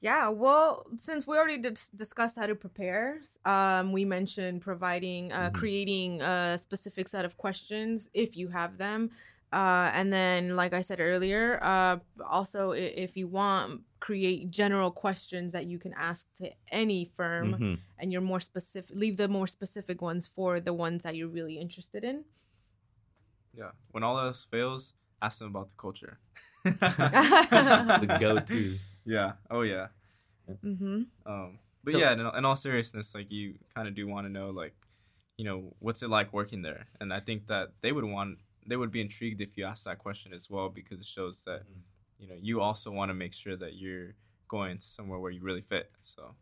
Yeah, 0.00 0.28
well, 0.28 0.86
since 0.98 1.26
we 1.26 1.36
already 1.38 1.58
dis- 1.58 1.88
discussed 1.88 2.36
how 2.36 2.46
to 2.46 2.54
prepare, 2.54 3.22
um, 3.44 3.92
we 3.92 4.04
mentioned 4.04 4.60
providing, 4.60 5.32
uh, 5.32 5.50
Mhm. 5.50 5.54
creating 5.54 6.20
a 6.20 6.58
specific 6.58 7.08
set 7.08 7.24
of 7.24 7.36
questions 7.38 8.08
if 8.12 8.36
you 8.36 8.48
have 8.48 8.76
them. 8.76 9.10
Uh, 9.52 9.90
and 9.94 10.12
then, 10.12 10.54
like 10.54 10.74
I 10.74 10.82
said 10.82 11.00
earlier, 11.00 11.58
uh, 11.62 11.98
also 12.28 12.72
if 12.72 13.16
you 13.16 13.26
want, 13.26 13.84
create 14.00 14.50
general 14.50 14.90
questions 14.90 15.52
that 15.52 15.64
you 15.66 15.78
can 15.78 15.94
ask 15.94 16.30
to 16.34 16.52
any 16.68 17.06
firm, 17.16 17.54
Mhm. 17.54 17.80
and 17.98 18.12
you're 18.12 18.20
more 18.20 18.40
specific. 18.40 18.94
Leave 18.94 19.16
the 19.16 19.28
more 19.28 19.46
specific 19.46 20.02
ones 20.02 20.26
for 20.26 20.60
the 20.60 20.74
ones 20.74 21.02
that 21.04 21.16
you're 21.16 21.28
really 21.28 21.58
interested 21.58 22.04
in. 22.04 22.24
Yeah. 23.54 23.70
When 23.92 24.02
all 24.02 24.18
else 24.18 24.44
fails, 24.44 24.94
ask 25.22 25.38
them 25.38 25.48
about 25.48 25.68
the 25.70 25.74
culture. 25.76 26.18
the 26.64 28.16
go-to. 28.20 28.76
Yeah. 29.08 29.34
Oh 29.50 29.60
yeah. 29.62 29.86
Mm-hmm. 30.64 31.02
Um, 31.26 31.58
but 31.84 31.92
So- 31.92 31.98
yeah, 31.98 32.12
in, 32.12 32.18
in 32.20 32.44
all 32.44 32.56
seriousness, 32.56 33.14
like 33.14 33.30
you 33.30 33.54
kind 33.72 33.86
of 33.86 33.94
do 33.94 34.08
want 34.08 34.26
to 34.26 34.32
know, 34.32 34.50
like, 34.50 34.74
you 35.36 35.44
know, 35.44 35.74
what's 35.78 36.02
it 36.02 36.10
like 36.10 36.32
working 36.32 36.62
there? 36.62 36.86
And 37.00 37.12
I 37.12 37.20
think 37.20 37.46
that 37.46 37.68
they 37.82 37.92
would 37.92 38.04
want, 38.04 38.38
they 38.66 38.76
would 38.76 38.90
be 38.90 39.00
intrigued 39.00 39.40
if 39.40 39.56
you 39.56 39.64
ask 39.64 39.84
that 39.84 39.98
question 39.98 40.32
as 40.32 40.50
well, 40.50 40.68
because 40.68 40.98
it 40.98 41.06
shows 41.06 41.44
that, 41.44 41.60
Mhm. 41.60 41.82
you 42.18 42.26
know, 42.28 42.34
you 42.40 42.60
also 42.60 42.90
want 42.90 43.10
to 43.10 43.14
make 43.14 43.32
sure 43.32 43.56
that 43.56 43.74
you're 43.76 44.14
going 44.48 44.78
to 44.78 44.84
somewhere 44.86 45.20
where 45.20 45.30
you 45.30 45.40
really 45.42 45.62
fit. 45.62 45.92
So 46.02 46.34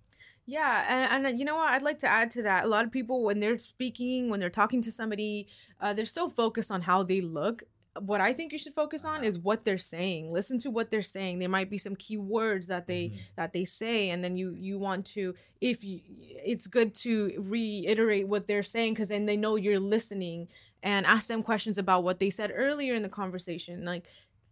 Yeah, 0.47 0.87
and, 1.15 1.27
and 1.27 1.39
you 1.39 1.45
know 1.45 1.57
what? 1.57 1.69
I'd 1.75 1.83
like 1.83 1.99
to 1.99 2.09
add 2.09 2.31
to 2.33 2.43
that. 2.45 2.65
A 2.65 2.69
lot 2.69 2.85
of 2.87 2.91
people, 2.93 3.25
when 3.25 3.41
they're 3.41 3.59
speaking, 3.59 4.31
when 4.31 4.41
they're 4.41 4.49
talking 4.49 4.81
to 4.83 4.93
somebody, 4.93 5.49
uh, 5.83 5.93
they're 5.93 6.07
so 6.07 6.31
focused 6.31 6.71
on 6.71 6.81
how 6.83 7.03
they 7.03 7.21
look. 7.21 7.63
What 8.01 8.21
I 8.21 8.33
think 8.33 8.53
you 8.53 8.59
should 8.59 8.75
focus 8.75 9.05
on 9.05 9.17
Uh-huh. 9.19 9.25
is 9.27 9.39
what 9.39 9.65
they're 9.65 9.79
saying. 9.79 10.33
Listen 10.33 10.59
to 10.61 10.71
what 10.71 10.91
they're 10.91 11.01
saying. 11.03 11.39
There 11.39 11.49
might 11.49 11.71
be 11.71 11.79
some 11.79 11.95
key 11.95 12.17
words 12.17 12.67
that 12.67 12.87
they 12.89 13.11
Mhm. 13.11 13.19
that 13.37 13.53
they 13.53 13.65
say, 13.65 14.11
and 14.11 14.23
then 14.25 14.37
you 14.37 14.53
you 14.55 14.79
want 14.79 15.07
to 15.07 15.35
if 15.61 15.83
you, 15.85 16.01
it's 16.45 16.67
good 16.67 16.95
to 16.97 17.33
reiterate 17.39 18.27
what 18.29 18.47
they're 18.47 18.63
saying 18.65 18.95
because 18.95 19.09
then 19.09 19.27
they 19.27 19.37
know 19.37 19.57
you're 19.57 19.79
listening 19.81 20.49
and 20.83 21.07
ask 21.07 21.29
them 21.29 21.43
questions 21.43 21.79
about 21.79 22.05
what 22.05 22.19
they 22.19 22.31
said 22.31 22.51
earlier 22.55 22.95
in 22.95 23.03
the 23.03 23.09
conversation. 23.09 23.85
Like, 23.85 24.05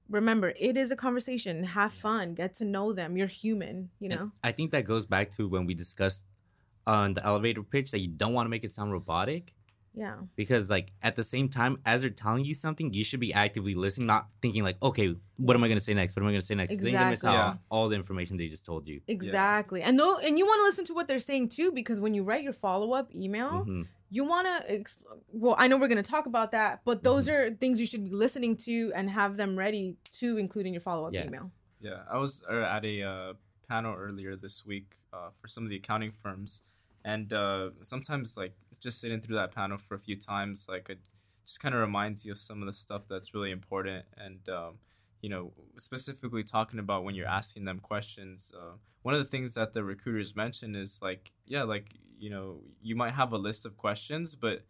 remember, 0.08 0.54
it 0.58 0.76
is 0.76 0.90
a 0.90 0.96
conversation. 0.96 1.64
Have 1.64 1.92
fun. 1.92 2.34
Get 2.34 2.54
to 2.54 2.64
know 2.64 2.92
them. 2.94 3.16
You're 3.16 3.26
human. 3.26 3.90
You 3.98 4.08
And 4.10 4.18
know. 4.20 4.32
I 4.42 4.52
think 4.52 4.70
that 4.70 4.84
goes 4.86 5.04
back 5.04 5.30
to 5.32 5.48
when 5.48 5.66
we 5.66 5.74
discussed 5.74 6.24
on 6.86 7.12
the 7.14 7.24
elevator 7.26 7.62
pitch 7.62 7.90
that 7.90 7.98
you 8.00 8.08
don't 8.08 8.32
want 8.32 8.46
to 8.46 8.50
make 8.50 8.64
it 8.64 8.72
sound 8.72 8.92
robotic 8.92 9.52
Yeah. 9.94 10.16
because 10.36 10.70
like 10.70 10.92
at 11.02 11.16
the 11.16 11.24
same 11.24 11.48
time 11.50 11.76
as 11.84 12.00
they're 12.00 12.10
telling 12.10 12.44
you 12.44 12.54
something, 12.54 12.92
you 12.94 13.04
should 13.04 13.20
be 13.20 13.32
actively 13.34 13.74
listening, 13.74 14.06
not 14.06 14.28
thinking 14.40 14.62
like, 14.64 14.76
okay, 14.82 15.14
what 15.36 15.54
am 15.54 15.62
I 15.64 15.68
going 15.68 15.78
to 15.78 15.84
say 15.84 15.92
next? 15.92 16.16
What 16.16 16.22
am 16.22 16.28
I 16.28 16.32
going 16.32 16.40
to 16.40 16.46
say 16.46 16.54
next? 16.54 16.70
'Cause 16.70 16.78
Then 16.78 16.92
you're 16.92 16.98
gonna 17.00 17.10
miss 17.10 17.24
out 17.24 17.34
Exactly. 17.34 17.60
all 17.70 17.88
the 17.90 17.96
information 17.96 18.36
they 18.38 18.48
just 18.48 18.64
told 18.64 18.86
you. 18.88 19.00
Exactly. 19.08 19.82
And 19.82 19.98
though 19.98 20.16
and 20.18 20.38
you 20.38 20.46
want 20.46 20.60
to 20.60 20.64
listen 20.64 20.84
to 20.86 20.94
what 20.94 21.08
they're 21.08 21.18
saying 21.18 21.50
too 21.50 21.72
because 21.72 22.00
when 22.00 22.14
you 22.14 22.22
write 22.24 22.42
your 22.42 22.52
follow-up 22.54 23.14
email, 23.14 23.64
Mhm. 23.66 23.86
you 24.08 24.24
want 24.24 24.46
to 24.46 24.70
ex- 24.70 24.98
well, 25.32 25.54
I 25.58 25.68
know 25.68 25.76
we're 25.78 25.88
going 25.88 26.02
to 26.02 26.10
talk 26.10 26.26
about 26.26 26.52
that, 26.52 26.80
but 26.84 27.02
those 27.02 27.26
Mm-hmm. 27.28 27.52
are 27.52 27.56
things 27.56 27.78
you 27.80 27.86
should 27.86 28.04
be 28.04 28.10
listening 28.10 28.56
to 28.58 28.92
and 28.94 29.10
have 29.10 29.36
them 29.36 29.56
ready 29.56 29.96
to 30.20 30.38
include 30.38 30.66
in 30.66 30.72
your 30.72 30.80
follow-up 30.82 31.12
Yeah. 31.12 31.26
email. 31.26 31.50
Yeah, 31.80 32.02
I 32.10 32.16
was 32.16 32.42
uh, 32.50 32.54
at 32.62 32.84
a 32.84 33.02
uh, 33.02 33.32
panel 33.68 33.94
earlier 33.94 34.36
this 34.36 34.64
week 34.64 34.94
uh, 35.12 35.30
for 35.40 35.48
some 35.48 35.64
of 35.64 35.70
the 35.70 35.76
accounting 35.76 36.12
firms, 36.12 36.62
and 37.04 37.32
uh, 37.32 37.70
sometimes 37.82 38.36
like 38.36 38.54
just 38.80 39.00
sitting 39.00 39.20
through 39.20 39.36
that 39.36 39.54
panel 39.54 39.78
for 39.78 39.94
a 39.94 39.98
few 39.98 40.16
times, 40.16 40.66
like 40.68 40.88
it 40.90 40.98
just 41.46 41.60
kind 41.60 41.74
of 41.74 41.80
reminds 41.80 42.24
you 42.24 42.32
of 42.32 42.38
some 42.38 42.60
of 42.62 42.66
the 42.66 42.72
stuff 42.72 43.02
that's 43.08 43.34
really 43.34 43.50
important, 43.50 44.04
and 44.16 44.48
um, 44.48 44.74
you 45.20 45.30
know, 45.30 45.52
specifically 45.78 46.42
talking 46.42 46.78
about 46.78 47.04
when 47.04 47.14
you're 47.14 47.26
asking 47.26 47.64
them 47.64 47.78
questions. 47.78 48.52
Uh, 48.56 48.76
one 49.02 49.14
of 49.14 49.20
the 49.20 49.30
things 49.30 49.54
that 49.54 49.72
the 49.74 49.82
recruiters 49.82 50.36
mentioned 50.36 50.76
is 50.76 51.00
like, 51.02 51.32
yeah, 51.46 51.62
like 51.62 51.86
you 52.18 52.30
know, 52.30 52.60
you 52.80 52.94
might 52.94 53.14
have 53.14 53.32
a 53.32 53.38
list 53.38 53.66
of 53.66 53.76
questions, 53.76 54.34
but 54.34 54.62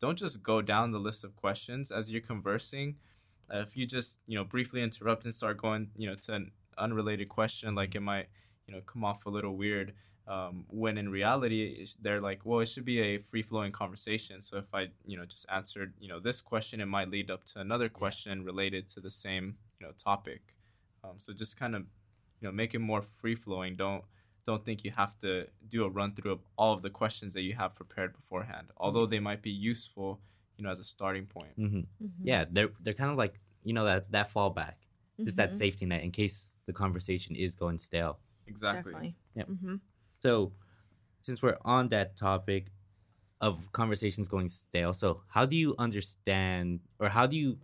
don't 0.00 0.18
just 0.18 0.42
go 0.42 0.62
down 0.62 0.92
the 0.92 0.98
list 0.98 1.24
of 1.24 1.36
questions 1.36 1.90
as 1.92 2.10
you're 2.10 2.20
conversing 2.20 2.96
uh, 3.52 3.58
if 3.58 3.76
you 3.76 3.86
just 3.86 4.20
you 4.26 4.36
know 4.36 4.44
briefly 4.44 4.82
interrupt 4.82 5.24
and 5.24 5.34
start 5.34 5.56
going 5.58 5.88
you 5.96 6.08
know 6.08 6.14
to 6.14 6.32
an 6.32 6.50
unrelated 6.78 7.28
question 7.28 7.74
like 7.74 7.94
it 7.94 8.00
might 8.00 8.26
you 8.66 8.74
know 8.74 8.80
come 8.86 9.04
off 9.04 9.26
a 9.26 9.30
little 9.30 9.56
weird 9.56 9.92
um, 10.26 10.64
when 10.68 10.98
in 10.98 11.08
reality 11.08 11.86
they're 12.00 12.20
like 12.20 12.44
well 12.44 12.60
it 12.60 12.66
should 12.66 12.84
be 12.84 13.00
a 13.00 13.18
free 13.18 13.42
flowing 13.42 13.72
conversation 13.72 14.42
so 14.42 14.56
if 14.56 14.72
i 14.74 14.88
you 15.04 15.16
know 15.16 15.24
just 15.24 15.46
answered 15.50 15.94
you 15.98 16.08
know 16.08 16.20
this 16.20 16.40
question 16.40 16.80
it 16.80 16.86
might 16.86 17.10
lead 17.10 17.30
up 17.30 17.44
to 17.44 17.58
another 17.60 17.88
question 17.88 18.44
related 18.44 18.86
to 18.88 19.00
the 19.00 19.10
same 19.10 19.56
you 19.80 19.86
know 19.86 19.92
topic 19.92 20.54
um, 21.04 21.14
so 21.18 21.32
just 21.32 21.56
kind 21.56 21.74
of 21.74 21.82
you 22.40 22.46
know 22.48 22.52
make 22.52 22.74
it 22.74 22.78
more 22.78 23.02
free 23.02 23.34
flowing 23.34 23.76
don't 23.76 24.04
don't 24.46 24.64
think 24.64 24.84
you 24.84 24.90
have 24.96 25.18
to 25.18 25.46
do 25.68 25.84
a 25.84 25.88
run 25.88 26.14
through 26.14 26.32
of 26.32 26.40
all 26.56 26.72
of 26.72 26.82
the 26.82 26.90
questions 26.90 27.34
that 27.34 27.42
you 27.42 27.54
have 27.54 27.74
prepared 27.74 28.14
beforehand 28.14 28.70
although 28.76 29.06
they 29.06 29.20
might 29.20 29.42
be 29.42 29.50
useful 29.50 30.20
you 30.56 30.64
know 30.64 30.70
as 30.70 30.78
a 30.78 30.84
starting 30.84 31.26
point 31.26 31.56
Mhm. 31.58 31.86
Mhm. 32.00 32.24
Yeah, 32.24 32.44
they're 32.50 32.70
they're 32.80 32.94
kind 32.94 33.10
of 33.10 33.16
like 33.16 33.40
you 33.62 33.72
know 33.72 33.84
that 33.84 34.10
that 34.12 34.32
fallback, 34.32 34.76
just 35.24 35.36
that 35.36 35.50
Mhm. 35.50 35.58
safety 35.58 35.86
net 35.86 36.02
in 36.02 36.10
case 36.12 36.52
the 36.66 36.72
conversation 36.72 37.36
is 37.36 37.54
going 37.54 37.78
stale. 37.78 38.20
exactly 38.46 38.92
Definitely. 38.92 39.14
Yep. 39.34 39.48
So, 40.20 40.52
since 41.22 41.42
we're 41.42 41.58
on 41.64 41.88
that 41.88 42.16
topic 42.16 42.66
of 43.40 43.72
conversations 43.72 44.28
going 44.28 44.48
stale, 44.48 44.92
so 44.92 45.22
how 45.28 45.46
do 45.46 45.56
you 45.56 45.74
understand, 45.78 46.80
or 46.98 47.08
how 47.08 47.26
do 47.26 47.36
you, 47.36 47.58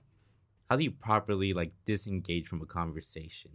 how 0.69 0.77
do 0.77 0.85
you 0.85 0.91
properly 0.91 1.53
like 1.53 1.73
disengage 1.87 2.49
from 2.49 2.63
a 2.63 2.67
conversation? 2.67 3.51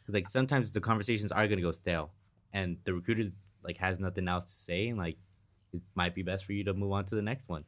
Because 0.00 0.14
like 0.14 0.28
sometimes 0.28 0.70
the 0.70 0.80
conversations 0.80 1.32
are 1.32 1.46
gonna 1.48 1.62
go 1.62 1.72
stale, 1.72 2.12
and 2.52 2.76
the 2.84 2.94
recruiter 2.94 3.30
like 3.64 3.78
has 3.78 4.00
nothing 4.00 4.28
else 4.28 4.50
to 4.50 4.58
say, 4.58 4.88
and 4.88 4.98
like 4.98 5.16
it 5.72 5.80
might 5.94 6.14
be 6.14 6.22
best 6.22 6.44
for 6.44 6.52
you 6.52 6.64
to 6.64 6.74
move 6.74 6.92
on 6.92 7.06
to 7.06 7.14
the 7.14 7.22
next 7.22 7.48
one. 7.48 7.64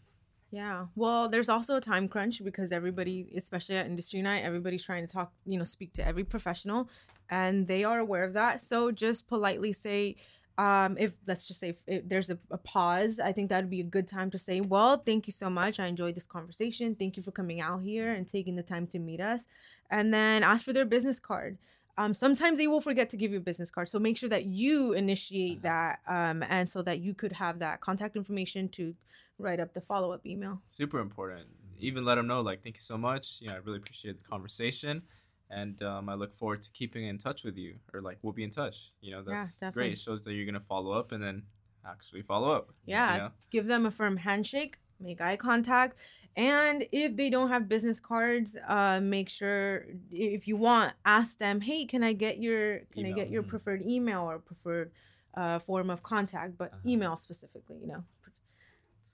Yeah. 0.50 0.86
Well, 0.94 1.28
there's 1.28 1.48
also 1.48 1.76
a 1.76 1.80
time 1.80 2.06
crunch 2.06 2.44
because 2.44 2.70
everybody, 2.70 3.32
especially 3.36 3.76
at 3.76 3.86
industry 3.86 4.22
night, 4.22 4.44
everybody's 4.44 4.84
trying 4.84 5.04
to 5.04 5.12
talk, 5.12 5.32
you 5.44 5.58
know, 5.58 5.64
speak 5.64 5.92
to 5.94 6.06
every 6.06 6.22
professional 6.22 6.88
and 7.28 7.66
they 7.66 7.82
are 7.82 7.98
aware 7.98 8.22
of 8.22 8.34
that. 8.34 8.60
So 8.60 8.92
just 8.92 9.26
politely 9.26 9.72
say, 9.72 10.14
um, 10.56 10.96
if 10.98 11.12
let's 11.26 11.46
just 11.46 11.60
say 11.60 11.70
if, 11.70 11.76
if 11.86 12.08
there's 12.08 12.30
a, 12.30 12.38
a 12.50 12.58
pause, 12.58 13.18
I 13.18 13.32
think 13.32 13.48
that 13.48 13.62
would 13.62 13.70
be 13.70 13.80
a 13.80 13.84
good 13.84 14.06
time 14.06 14.30
to 14.30 14.38
say, 14.38 14.60
well, 14.60 14.96
thank 14.96 15.26
you 15.26 15.32
so 15.32 15.50
much. 15.50 15.80
I 15.80 15.86
enjoyed 15.86 16.14
this 16.14 16.24
conversation. 16.24 16.94
Thank 16.94 17.16
you 17.16 17.22
for 17.22 17.32
coming 17.32 17.60
out 17.60 17.82
here 17.82 18.12
and 18.12 18.28
taking 18.28 18.54
the 18.54 18.62
time 18.62 18.86
to 18.88 18.98
meet 18.98 19.20
us. 19.20 19.46
And 19.90 20.14
then 20.14 20.42
ask 20.42 20.64
for 20.64 20.72
their 20.72 20.84
business 20.84 21.18
card. 21.18 21.58
Um, 21.96 22.12
sometimes 22.12 22.58
they 22.58 22.66
will 22.66 22.80
forget 22.80 23.08
to 23.10 23.16
give 23.16 23.30
you 23.30 23.38
a 23.38 23.40
business 23.40 23.70
card. 23.70 23.88
So 23.88 23.98
make 23.98 24.16
sure 24.16 24.28
that 24.28 24.46
you 24.46 24.92
initiate 24.92 25.62
that 25.62 26.00
um, 26.08 26.42
and 26.48 26.68
so 26.68 26.82
that 26.82 27.00
you 27.00 27.14
could 27.14 27.32
have 27.32 27.58
that 27.60 27.80
contact 27.80 28.16
information 28.16 28.68
to 28.70 28.94
write 29.38 29.60
up 29.60 29.74
the 29.74 29.80
follow 29.80 30.12
up 30.12 30.24
email. 30.26 30.60
super 30.68 31.00
important. 31.00 31.46
Even 31.80 32.04
let 32.04 32.14
them 32.14 32.26
know, 32.26 32.40
like, 32.40 32.62
thank 32.62 32.76
you 32.76 32.82
so 32.82 32.96
much. 32.96 33.38
You 33.40 33.48
know, 33.48 33.54
I 33.54 33.58
really 33.58 33.78
appreciate 33.78 34.22
the 34.22 34.28
conversation, 34.28 35.02
and 35.50 35.83
um, 35.83 36.09
I 36.09 36.14
look 36.14 36.35
forward 36.35 36.62
to 36.62 36.70
keeping 36.70 37.04
in 37.07 37.18
touch 37.18 37.44
with 37.44 37.57
you, 37.57 37.76
or 37.92 38.00
like, 38.00 38.18
we'll 38.22 38.33
be 38.33 38.44
in 38.44 38.50
touch. 38.50 38.92
You 39.00 39.12
know, 39.12 39.22
that's 39.22 39.61
definitely. 39.61 39.72
great. 39.72 39.92
It 39.92 39.98
shows 39.98 40.24
that 40.24 40.33
you're 40.35 40.46
gonna 40.46 40.61
follow 40.61 40.92
up 40.92 41.12
and 41.12 41.22
then 41.22 41.42
actually 41.87 42.22
follow 42.22 42.50
up. 42.52 42.70
Yeah, 42.87 43.12
you 43.14 43.18
know? 43.20 43.30
give 43.50 43.66
them 43.66 43.87
a 43.87 43.90
firm 43.90 44.16
handshake, 44.16 44.78
make 45.00 45.20
eye 45.20 45.37
contact, 45.37 45.96
and 46.37 46.85
if 46.92 47.16
they 47.16 47.30
don't 47.30 47.48
have 47.48 47.68
business 47.68 48.00
cards, 48.00 48.57
uh, 48.68 49.00
make 49.00 49.28
sure 49.28 49.87
if 50.11 50.48
you 50.48 50.57
want, 50.57 50.94
ask 51.04 51.38
them, 51.38 51.61
hey, 51.61 51.85
can 51.85 52.02
I 52.02 52.12
get 52.12 52.38
your 52.38 52.80
can 52.92 53.07
I 53.07 53.12
get 53.12 53.30
your 53.30 53.42
Mhm. 53.42 53.48
preferred 53.48 53.83
email 53.83 54.22
or 54.30 54.38
preferred 54.38 54.92
uh, 55.37 55.59
form 55.61 55.90
of 55.90 56.02
contact, 56.02 56.57
but 56.57 56.72
Uh-huh. 56.72 56.88
email 56.88 57.16
specifically, 57.16 57.78
you 57.78 57.87
know. 57.88 58.04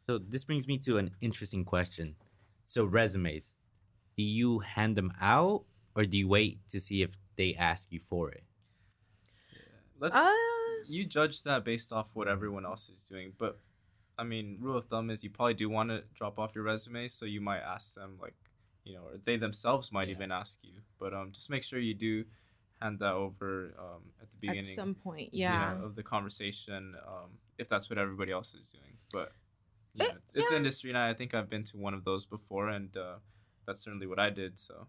So 0.06 0.18
this 0.18 0.44
brings 0.44 0.66
me 0.66 0.78
to 0.78 0.98
an 0.98 1.12
interesting 1.20 1.64
question. 1.64 2.16
So 2.64 2.84
resumes, 2.84 3.52
do 4.16 4.22
you 4.24 4.58
hand 4.60 4.96
them 4.96 5.12
out 5.20 5.64
or 5.94 6.04
do 6.04 6.16
you 6.16 6.28
wait 6.28 6.58
to 6.68 6.80
see 6.80 7.02
if 7.02 7.10
they 7.36 7.54
ask 7.54 7.90
you 7.90 8.00
for 8.00 8.30
it? 8.30 8.44
Let's 9.98 10.16
Uh, 10.16 10.32
you 10.86 11.04
judge 11.04 11.42
that 11.42 11.64
based 11.64 11.92
off 11.92 12.10
what 12.14 12.26
everyone 12.28 12.64
else 12.64 12.88
is 12.88 13.02
doing, 13.04 13.32
but 13.38 13.58
I 14.18 14.24
mean, 14.24 14.58
rule 14.60 14.76
of 14.76 14.84
thumb 14.84 15.08
is 15.10 15.24
you 15.24 15.30
probably 15.30 15.54
do 15.54 15.68
want 15.70 15.88
to 15.90 16.02
drop 16.14 16.38
off 16.38 16.54
your 16.54 16.64
resume, 16.64 17.08
so 17.08 17.24
you 17.24 17.40
might 17.40 17.60
ask 17.60 17.94
them 17.94 18.18
like, 18.20 18.34
you 18.84 18.94
know, 18.94 19.02
or 19.02 19.18
they 19.24 19.36
themselves 19.36 19.92
might 19.92 20.08
Yeah. 20.08 20.14
even 20.16 20.30
ask 20.32 20.58
you. 20.62 20.80
But 20.98 21.14
um, 21.14 21.32
just 21.32 21.48
make 21.48 21.62
sure 21.62 21.78
you 21.78 21.94
do 21.94 22.24
hand 22.82 22.98
that 22.98 23.12
over 23.12 23.74
um, 23.78 24.02
at 24.20 24.30
the 24.30 24.36
beginning. 24.36 24.70
at 24.70 24.76
some 24.76 24.94
point, 24.94 25.32
you 25.32 25.40
yeah. 25.40 25.74
know, 25.78 25.86
of 25.86 25.94
the 25.94 26.02
conversation, 26.02 26.96
um, 27.06 27.38
if 27.58 27.68
that's 27.68 27.88
what 27.88 27.98
everybody 27.98 28.32
else 28.32 28.54
is 28.54 28.68
doing. 28.68 28.98
But 29.12 29.32
yeah, 29.94 30.12
it's 30.34 30.50
yeah. 30.50 30.56
industry, 30.56 30.90
and 30.90 30.98
I 30.98 31.14
think 31.14 31.34
I've 31.34 31.48
been 31.48 31.64
to 31.64 31.76
one 31.78 31.94
of 31.94 32.04
those 32.04 32.26
before, 32.26 32.68
and 32.68 32.94
uh, 32.96 33.16
that's 33.66 33.82
certainly 33.82 34.06
what 34.06 34.18
I 34.18 34.28
did. 34.30 34.58
So 34.58 34.86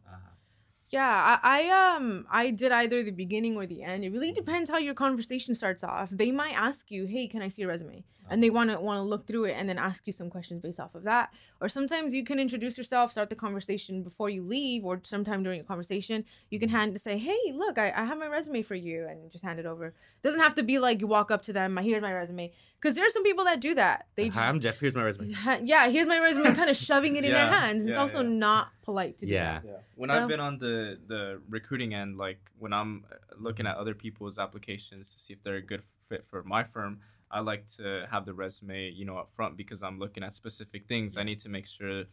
Yeah, 0.91 1.39
I, 1.41 1.62
I 1.69 1.95
um 1.95 2.25
I 2.30 2.51
did 2.51 2.71
either 2.71 3.01
the 3.04 3.12
beginning 3.12 3.56
or 3.56 3.65
the 3.65 3.82
end. 3.84 4.04
It 4.04 4.12
really 4.12 4.34
depends 4.34 4.69
how 4.69 4.77
your 4.77 4.93
conversation 4.93 5.56
starts 5.56 5.84
off. 5.84 6.10
They 6.12 6.32
might 6.32 6.54
ask 6.54 6.91
you, 6.91 7.06
"Hey, 7.06 7.27
can 7.27 7.41
I 7.41 7.47
see 7.47 7.62
your 7.62 7.69
resume?" 7.69 8.04
And 8.31 8.41
they 8.41 8.49
want 8.49 8.69
to 8.71 8.79
want 8.79 8.97
to 8.97 9.01
look 9.03 9.27
through 9.27 9.43
it 9.45 9.55
and 9.59 9.67
then 9.69 9.77
ask 9.77 10.07
you 10.07 10.13
some 10.13 10.29
questions 10.29 10.61
based 10.61 10.79
off 10.79 10.95
of 10.95 11.03
that. 11.03 11.31
Or 11.59 11.67
sometimes 11.67 12.13
you 12.13 12.23
can 12.23 12.39
introduce 12.39 12.77
yourself, 12.77 13.11
start 13.11 13.29
the 13.29 13.35
conversation 13.35 14.03
before 14.03 14.29
you 14.29 14.41
leave, 14.41 14.85
or 14.85 15.01
sometime 15.03 15.43
during 15.43 15.59
a 15.59 15.63
conversation, 15.65 16.23
you 16.49 16.57
can 16.57 16.69
hand 16.69 16.99
say, 17.01 17.17
"Hey, 17.17 17.37
look, 17.53 17.77
I, 17.77 17.91
I 17.91 18.05
have 18.05 18.17
my 18.17 18.27
resume 18.27 18.61
for 18.63 18.75
you," 18.75 19.05
and 19.09 19.29
just 19.33 19.43
hand 19.43 19.59
it 19.59 19.65
over. 19.65 19.93
doesn't 20.23 20.39
have 20.39 20.55
to 20.55 20.63
be 20.63 20.79
like 20.79 21.01
you 21.01 21.07
walk 21.07 21.29
up 21.29 21.41
to 21.43 21.53
them, 21.53 21.75
"Here's 21.77 22.01
my 22.01 22.13
resume," 22.13 22.53
because 22.79 22.95
there 22.95 23.05
are 23.05 23.09
some 23.09 23.23
people 23.23 23.43
that 23.45 23.59
do 23.59 23.75
that. 23.75 24.07
They 24.15 24.27
just 24.27 24.39
Hi, 24.39 24.47
I'm 24.47 24.61
Jeff. 24.61 24.79
Here's 24.79 24.95
my 24.95 25.03
resume. 25.03 25.35
yeah, 25.63 25.89
here's 25.89 26.07
my 26.07 26.19
resume, 26.19 26.55
kind 26.55 26.69
of 26.69 26.77
shoving 26.89 27.17
it 27.17 27.25
in 27.25 27.31
their 27.33 27.45
Yeah, 27.51 27.59
hands. 27.59 27.83
It's 27.83 27.91
yeah, 27.93 27.99
also 27.99 28.21
yeah. 28.21 28.29
not 28.47 28.69
polite 28.81 29.17
to 29.19 29.25
do 29.25 29.33
Yeah. 29.33 29.59
that. 29.59 29.65
Yeah. 29.65 29.77
When 29.95 30.09
So- 30.09 30.15
I've 30.15 30.29
been 30.29 30.39
on 30.39 30.57
the 30.57 30.97
the 31.13 31.41
recruiting 31.49 31.93
end, 31.93 32.17
like 32.17 32.39
when 32.57 32.71
I'm 32.71 33.03
uh, 33.11 33.15
looking 33.37 33.67
at 33.67 33.75
other 33.75 33.93
people's 33.93 34.39
applications 34.39 35.13
to 35.13 35.19
see 35.19 35.33
if 35.33 35.43
they're 35.43 35.55
a 35.55 35.61
good 35.73 35.83
fit 36.07 36.23
for 36.25 36.41
my 36.43 36.63
firm, 36.63 37.01
I 37.31 37.39
like 37.39 37.65
to 37.77 38.05
have 38.11 38.25
the 38.25 38.33
resume, 38.33 38.89
you 38.91 39.05
know, 39.05 39.17
up 39.17 39.29
front 39.29 39.57
because 39.57 39.81
I'm 39.83 39.97
looking 39.99 40.23
at 40.23 40.33
specific 40.33 40.87
things. 40.87 41.17
I 41.17 41.23
need 41.23 41.39
to 41.39 41.49
make 41.49 41.65
sure, 41.65 42.03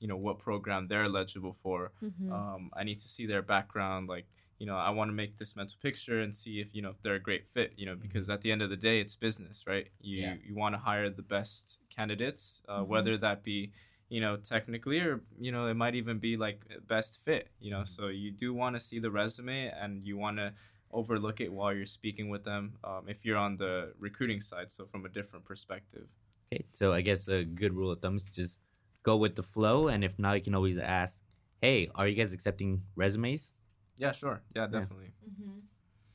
you 0.00 0.08
know, 0.08 0.16
what 0.16 0.38
program 0.38 0.86
they're 0.88 1.04
eligible 1.04 1.54
for. 1.62 1.92
Mhm. 2.02 2.30
Um, 2.32 2.70
I 2.74 2.84
need 2.84 2.98
to 3.00 3.08
see 3.08 3.26
their 3.26 3.42
background, 3.42 4.08
like. 4.08 4.26
You 4.60 4.66
know, 4.66 4.74
I 4.76 4.90
want 4.90 5.08
to 5.08 5.12
make 5.14 5.38
this 5.38 5.54
mental 5.54 5.76
picture 5.80 6.18
and 6.20 6.34
see 6.34 6.58
if 6.58 6.74
you 6.74 6.82
know 6.82 6.90
if 6.90 7.00
they're 7.02 7.14
a 7.14 7.20
great 7.20 7.46
fit. 7.46 7.74
You 7.76 7.86
know, 7.86 7.94
because 7.94 8.28
at 8.28 8.40
the 8.40 8.50
end 8.50 8.60
of 8.60 8.70
the 8.70 8.76
day, 8.76 8.98
it's 8.98 9.14
business, 9.14 9.56
right? 9.68 9.86
You 10.00 10.16
Yeah. 10.22 10.34
you 10.46 10.56
want 10.56 10.74
to 10.74 10.80
hire 10.80 11.08
the 11.10 11.22
best 11.22 11.78
candidates, 11.96 12.60
uh, 12.68 12.80
Mhm. 12.82 12.88
whether 12.88 13.16
that 13.18 13.44
be 13.44 13.70
you 14.08 14.20
know, 14.20 14.36
technically, 14.36 14.98
or 14.98 15.20
you 15.38 15.52
know, 15.52 15.66
it 15.68 15.74
might 15.74 15.94
even 15.94 16.18
be 16.18 16.36
like 16.36 16.60
best 16.88 17.20
fit. 17.24 17.44
You 17.60 17.70
know, 17.70 17.82
Mhm. 17.82 17.88
so 17.96 18.08
you 18.08 18.30
do 18.32 18.52
want 18.52 18.74
to 18.74 18.80
see 18.80 18.98
the 18.98 19.12
resume 19.12 19.68
and 19.82 20.04
you 20.04 20.16
want 20.16 20.38
to 20.38 20.52
overlook 20.90 21.40
it 21.40 21.52
while 21.52 21.72
you're 21.74 21.86
speaking 21.86 22.28
with 22.28 22.44
them. 22.44 22.74
Um, 22.84 23.04
if 23.08 23.24
you're 23.24 23.36
on 23.36 23.56
the 23.56 23.92
recruiting 23.98 24.40
side, 24.40 24.70
so 24.72 24.86
from 24.86 25.04
a 25.04 25.08
different 25.08 25.44
perspective. 25.44 26.08
Okay, 26.52 26.64
so 26.72 26.92
I 26.92 27.00
guess 27.02 27.28
a 27.28 27.44
good 27.44 27.74
rule 27.74 27.90
of 27.90 28.00
thumb 28.00 28.16
is 28.16 28.24
just 28.24 28.58
go 29.02 29.16
with 29.16 29.36
the 29.36 29.42
flow, 29.42 29.88
and 29.88 30.02
if 30.02 30.18
not, 30.18 30.34
you 30.36 30.42
can 30.42 30.54
always 30.54 30.78
ask, 30.78 31.22
"Hey, 31.60 31.90
are 31.94 32.08
you 32.08 32.14
guys 32.14 32.32
accepting 32.32 32.82
resumes?" 32.96 33.52
Yeah, 33.98 34.12
sure. 34.12 34.42
Yeah, 34.54 34.66
definitely. 34.66 35.12
Mhm. 35.28 35.60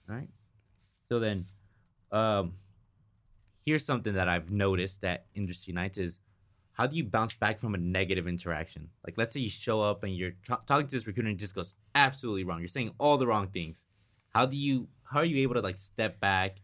All 0.10 0.16
right. 0.16 0.30
So 1.10 1.20
then, 1.20 1.48
um, 2.12 2.58
here's 3.66 3.86
something 3.86 4.14
that 4.14 4.28
I've 4.28 4.50
noticed 4.52 5.04
at 5.04 5.26
industry 5.36 5.74
nights 5.74 5.98
is 5.98 6.20
how 6.74 6.88
do 6.88 6.96
you 6.96 7.04
bounce 7.04 7.34
back 7.36 7.60
from 7.60 7.76
a 7.76 7.78
negative 7.78 8.28
interaction? 8.28 8.90
Like, 9.06 9.16
let's 9.18 9.34
say 9.34 9.42
you 9.42 9.50
show 9.50 9.82
up 9.82 10.04
and 10.04 10.16
you're 10.16 10.32
tra- 10.42 10.62
talking 10.66 10.88
to 10.88 10.96
this 10.96 11.06
recruiter 11.06 11.30
and 11.30 11.38
it 11.38 11.40
just 11.40 11.54
goes 11.54 11.76
absolutely 11.94 12.44
wrong. 12.44 12.60
You're 12.60 12.68
saying 12.68 12.92
all 12.98 13.18
the 13.18 13.28
wrong 13.28 13.48
things. 13.50 13.86
How 14.34 14.46
do 14.46 14.58
you 14.58 14.88
how 15.04 15.20
are 15.20 15.26
you 15.26 15.38
able 15.44 15.54
to 15.56 15.62
like 15.62 15.78
step 15.78 16.20
back 16.20 16.58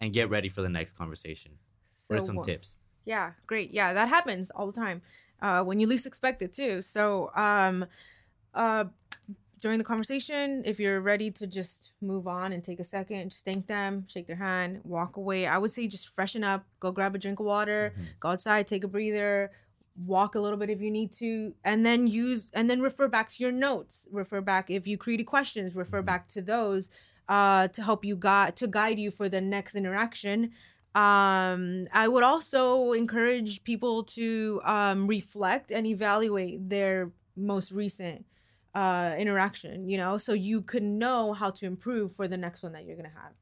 and 0.00 0.12
get 0.12 0.30
ready 0.30 0.48
for 0.48 0.62
the 0.62 0.68
next 0.68 0.92
conversation? 0.96 1.58
What 2.06 2.16
are 2.16 2.20
some 2.20 2.40
tips? 2.40 2.76
Yeah, 3.04 3.32
great. 3.46 3.70
Yeah, 3.72 3.92
that 3.94 4.08
happens 4.08 4.50
all 4.50 4.66
the 4.66 4.72
time. 4.80 5.02
Uh, 5.40 5.62
when 5.64 5.78
you 5.78 5.86
least 5.86 6.06
expect 6.06 6.42
it 6.42 6.52
too. 6.54 6.82
So, 6.82 7.30
um, 7.34 7.86
uh, 8.54 8.84
during 9.60 9.78
the 9.78 9.84
conversation, 9.84 10.62
if 10.64 10.78
you're 10.80 11.00
ready 11.00 11.30
to 11.32 11.46
just 11.46 11.92
move 12.00 12.26
on 12.28 12.52
and 12.52 12.62
take 12.64 12.80
a 12.80 12.84
second, 12.84 13.30
just 13.30 13.44
thank 13.44 13.66
them, 13.66 14.06
shake 14.08 14.26
their 14.26 14.36
hand, 14.36 14.80
walk 14.84 15.16
away. 15.16 15.46
I 15.46 15.58
would 15.58 15.70
say 15.70 15.88
just 15.88 16.08
freshen 16.10 16.44
up, 16.44 16.66
go 16.80 16.92
grab 16.92 17.14
a 17.14 17.18
drink 17.18 17.40
of 17.40 17.46
water, 17.46 17.94
Mhm. 17.96 18.18
go 18.20 18.30
outside, 18.30 18.66
take 18.66 18.84
a 18.84 18.88
breather, 18.88 19.52
walk 20.04 20.34
a 20.34 20.40
little 20.40 20.58
bit 20.58 20.70
if 20.70 20.80
you 20.80 20.90
need 20.90 21.12
to, 21.12 21.54
and 21.64 21.86
then 21.86 22.06
use 22.06 22.50
and 22.54 22.68
then 22.68 22.80
refer 22.82 23.08
back 23.08 23.30
to 23.30 23.42
your 23.42 23.52
notes. 23.52 24.08
Refer 24.12 24.40
back 24.42 24.70
if 24.70 24.86
you 24.86 24.98
created 24.98 25.24
questions, 25.24 25.74
refer 25.74 26.02
Mhm. 26.02 26.06
back 26.06 26.28
to 26.28 26.42
those 26.42 26.90
uh, 27.28 27.68
to 27.68 27.82
help 27.82 28.04
you 28.04 28.16
guide 28.16 28.56
to 28.56 28.66
guide 28.66 28.98
you 28.98 29.10
for 29.10 29.28
the 29.28 29.40
next 29.40 29.74
interaction. 29.74 30.52
Um, 30.94 31.86
I 31.92 32.08
would 32.08 32.22
also 32.22 32.92
encourage 32.92 33.62
people 33.64 34.04
to 34.04 34.60
um, 34.64 35.06
reflect 35.06 35.70
and 35.70 35.86
evaluate 35.86 36.68
their 36.70 37.12
most 37.36 37.70
recent 37.70 38.24
uh, 38.74 39.14
interaction. 39.18 39.88
You 39.88 39.98
know, 39.98 40.18
so 40.18 40.32
you 40.32 40.62
could 40.62 40.82
know 40.82 41.32
how 41.32 41.50
to 41.50 41.66
improve 41.66 42.14
for 42.14 42.28
the 42.28 42.36
next 42.36 42.62
one 42.62 42.72
that 42.72 42.84
you're 42.84 42.96
gonna 42.96 43.08
have. 43.08 43.32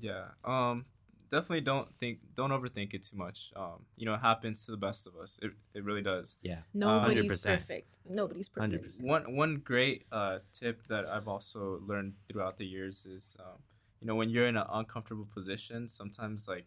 Yeah. 0.00 0.28
Um, 0.44 0.84
definitely 1.32 1.62
don't 1.62 1.88
think, 1.98 2.18
don't 2.34 2.50
overthink 2.50 2.92
it 2.94 3.02
too 3.02 3.16
much. 3.16 3.52
Um, 3.56 3.86
you 3.96 4.04
know, 4.06 4.14
it 4.14 4.20
happens 4.20 4.64
to 4.66 4.70
the 4.70 4.76
best 4.76 5.06
of 5.06 5.16
us. 5.16 5.40
It, 5.42 5.50
it 5.74 5.82
really 5.82 6.02
does. 6.02 6.36
Yeah. 6.42 6.58
Nobody's 6.74 7.24
100%. 7.24 7.42
perfect. 7.58 7.88
Nobody's 8.08 8.48
perfect. 8.48 8.84
100%. 8.84 9.00
One 9.02 9.34
one 9.34 9.56
great 9.64 10.04
uh, 10.12 10.38
tip 10.52 10.86
that 10.88 11.06
I've 11.06 11.26
also 11.26 11.80
learned 11.86 12.12
throughout 12.28 12.58
the 12.58 12.66
years 12.66 13.06
is, 13.06 13.36
um, 13.40 13.58
you 14.00 14.06
know, 14.06 14.14
when 14.14 14.28
you're 14.28 14.46
in 14.46 14.56
an 14.56 14.66
uncomfortable 14.70 15.26
position, 15.34 15.88
sometimes 15.88 16.46
like, 16.46 16.66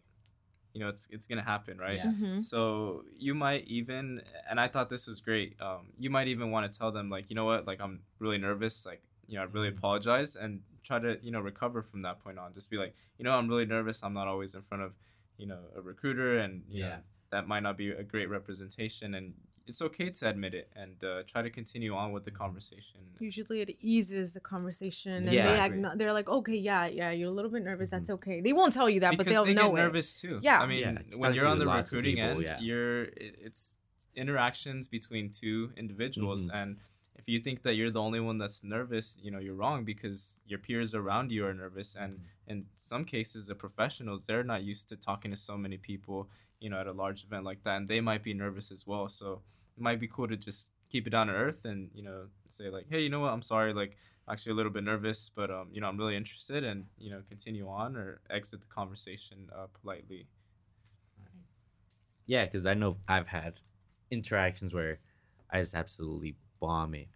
you 0.74 0.80
know, 0.82 0.90
it's 0.90 1.08
it's 1.12 1.28
gonna 1.28 1.44
happen, 1.44 1.78
right? 1.78 1.98
Yeah. 1.98 2.12
Mhm. 2.12 2.42
So 2.42 3.04
you 3.16 3.34
might 3.36 3.66
even, 3.68 4.22
and 4.50 4.60
I 4.60 4.68
thought 4.68 4.90
this 4.90 5.06
was 5.08 5.22
great. 5.22 5.56
Um, 5.62 5.94
you 6.00 6.10
might 6.10 6.28
even 6.28 6.50
want 6.52 6.72
to 6.72 6.78
tell 6.78 6.92
them 6.92 7.10
like, 7.10 7.30
you 7.30 7.36
know 7.36 7.46
what, 7.46 7.68
like 7.68 7.80
I'm 7.80 8.02
really 8.20 8.38
nervous. 8.40 8.86
Like, 8.86 9.04
you 9.28 9.36
know, 9.38 9.42
I 9.42 9.46
really 9.46 9.70
apologize, 9.70 10.36
and 10.36 10.62
try 10.84 11.00
to 11.00 11.18
you 11.22 11.32
know 11.32 11.42
recover 11.42 11.82
from 11.82 12.02
that 12.04 12.24
point 12.24 12.38
on. 12.40 12.54
Just 12.54 12.70
be 12.70 12.78
like, 12.78 12.96
you 13.18 13.24
know, 13.26 13.32
I'm 13.32 13.48
really 13.48 13.66
nervous. 13.66 14.04
I'm 14.04 14.14
not 14.14 14.28
always 14.28 14.54
in 14.56 14.62
front 14.62 14.84
of, 14.84 14.94
you 15.38 15.48
know, 15.48 15.60
a 15.76 15.82
recruiter, 15.82 16.38
and 16.40 16.64
you 16.70 16.84
Yeah. 16.84 16.90
know 16.90 16.98
that 17.32 17.48
might 17.48 17.62
not 17.64 17.76
be 17.78 17.90
a 17.90 18.04
great 18.04 18.30
representation, 18.30 19.16
and 19.16 19.34
it's 19.68 19.82
okay 19.82 20.12
to 20.12 20.30
admit 20.30 20.54
it 20.54 20.70
and 20.76 21.04
uh, 21.04 21.24
try 21.26 21.42
to 21.42 21.50
continue 21.50 21.96
on 21.96 22.12
with 22.12 22.24
the 22.24 22.30
conversation. 22.30 23.00
Usually 23.20 23.62
it 23.62 23.76
eases 23.82 24.36
the 24.36 24.40
conversation, 24.40 25.12
and 25.28 25.34
Yeah. 25.34 25.48
they 25.52 25.58
agno- 25.58 25.98
they're 25.98 26.14
like, 26.14 26.30
okay, 26.30 26.56
yeah, 26.56 26.86
yeah, 26.86 27.10
you're 27.10 27.30
a 27.30 27.32
little 27.32 27.50
bit 27.50 27.64
nervous. 27.64 27.90
Mhm. 27.90 27.92
That's 27.94 28.10
okay. 28.12 28.42
They 28.42 28.54
won't 28.54 28.74
tell 28.74 28.88
you 28.88 29.00
that, 29.00 29.18
but 29.18 29.26
they'll 29.26 29.44
they 29.44 29.56
know 29.56 29.72
get 29.72 29.80
it. 29.80 29.84
nervous 29.86 30.22
too. 30.22 30.40
Yeah. 30.44 30.60
I 30.62 30.68
mean, 30.68 30.82
Yeah, 30.82 31.16
when 31.18 31.34
you're 31.34 31.48
on 31.48 31.58
the 31.58 31.66
recruiting 31.66 32.18
people, 32.18 32.30
end, 32.30 32.44
yeah. 32.44 32.60
you're 32.60 33.06
it's 33.06 33.76
interactions 34.16 34.88
between 34.88 35.30
two 35.32 35.72
individuals, 35.76 36.48
Mhm. 36.48 36.54
and 36.56 36.78
if 37.26 37.34
you 37.34 37.40
think 37.40 37.64
that 37.64 37.74
you're 37.74 37.90
the 37.90 38.02
only 38.02 38.20
one 38.20 38.38
that's 38.38 38.64
nervous, 38.64 39.18
you 39.20 39.32
know 39.32 39.40
you're 39.40 39.56
wrong 39.56 39.84
because 39.84 40.38
your 40.46 40.60
peers 40.60 40.94
around 40.94 41.32
you 41.32 41.46
are 41.46 41.54
nervous, 41.54 41.96
and 41.96 42.20
in 42.48 42.66
some 42.78 43.04
cases, 43.04 43.48
the 43.48 43.56
professionals 43.56 44.24
they're 44.24 44.44
not 44.44 44.64
used 44.64 44.90
to 44.90 44.96
talking 44.96 45.32
to 45.32 45.38
so 45.38 45.58
many 45.58 45.78
people, 45.78 46.30
you 46.60 46.70
know, 46.70 46.80
at 46.80 46.88
a 46.88 46.92
large 46.92 47.24
event 47.24 47.44
like 47.44 47.64
that, 47.64 47.78
and 47.78 47.88
they 47.88 48.00
might 48.00 48.24
be 48.24 48.34
nervous 48.34 48.72
as 48.72 48.86
well. 48.86 49.10
So 49.10 49.42
it 49.76 49.82
might 49.82 50.00
be 50.00 50.08
cool 50.08 50.28
to 50.28 50.38
just 50.38 50.70
keep 50.90 51.08
it 51.08 51.10
down 51.10 51.28
to 51.28 51.34
earth 51.34 51.66
and 51.66 51.90
you 51.96 52.04
know 52.04 52.28
say 52.50 52.70
like, 52.70 52.86
hey, 52.90 53.02
you 53.02 53.10
know 53.10 53.22
what, 53.22 53.34
I'm 53.34 53.42
sorry, 53.42 53.74
like 53.74 53.98
actually 54.30 54.52
a 54.52 54.56
little 54.56 54.72
bit 54.72 54.84
nervous, 54.84 55.30
but 55.30 55.50
um, 55.50 55.70
you 55.72 55.82
know, 55.82 55.88
I'm 55.88 55.98
really 55.98 56.16
interested, 56.16 56.64
and 56.64 56.86
you 57.00 57.10
know, 57.10 57.24
continue 57.28 57.68
on 57.68 57.96
or 57.96 58.22
exit 58.30 58.62
the 58.62 58.68
conversation 58.68 59.50
uh, 59.56 59.66
politely. 59.82 60.28
Yeah, 62.28 62.46
because 62.46 62.66
I 62.66 62.74
know 62.74 62.98
I've 63.08 63.28
had 63.28 63.60
interactions 64.12 64.74
where 64.74 65.00
I 65.50 65.60
just 65.60 65.76
absolutely 65.76 66.36
bomb 66.66 66.96
it. 66.96 67.08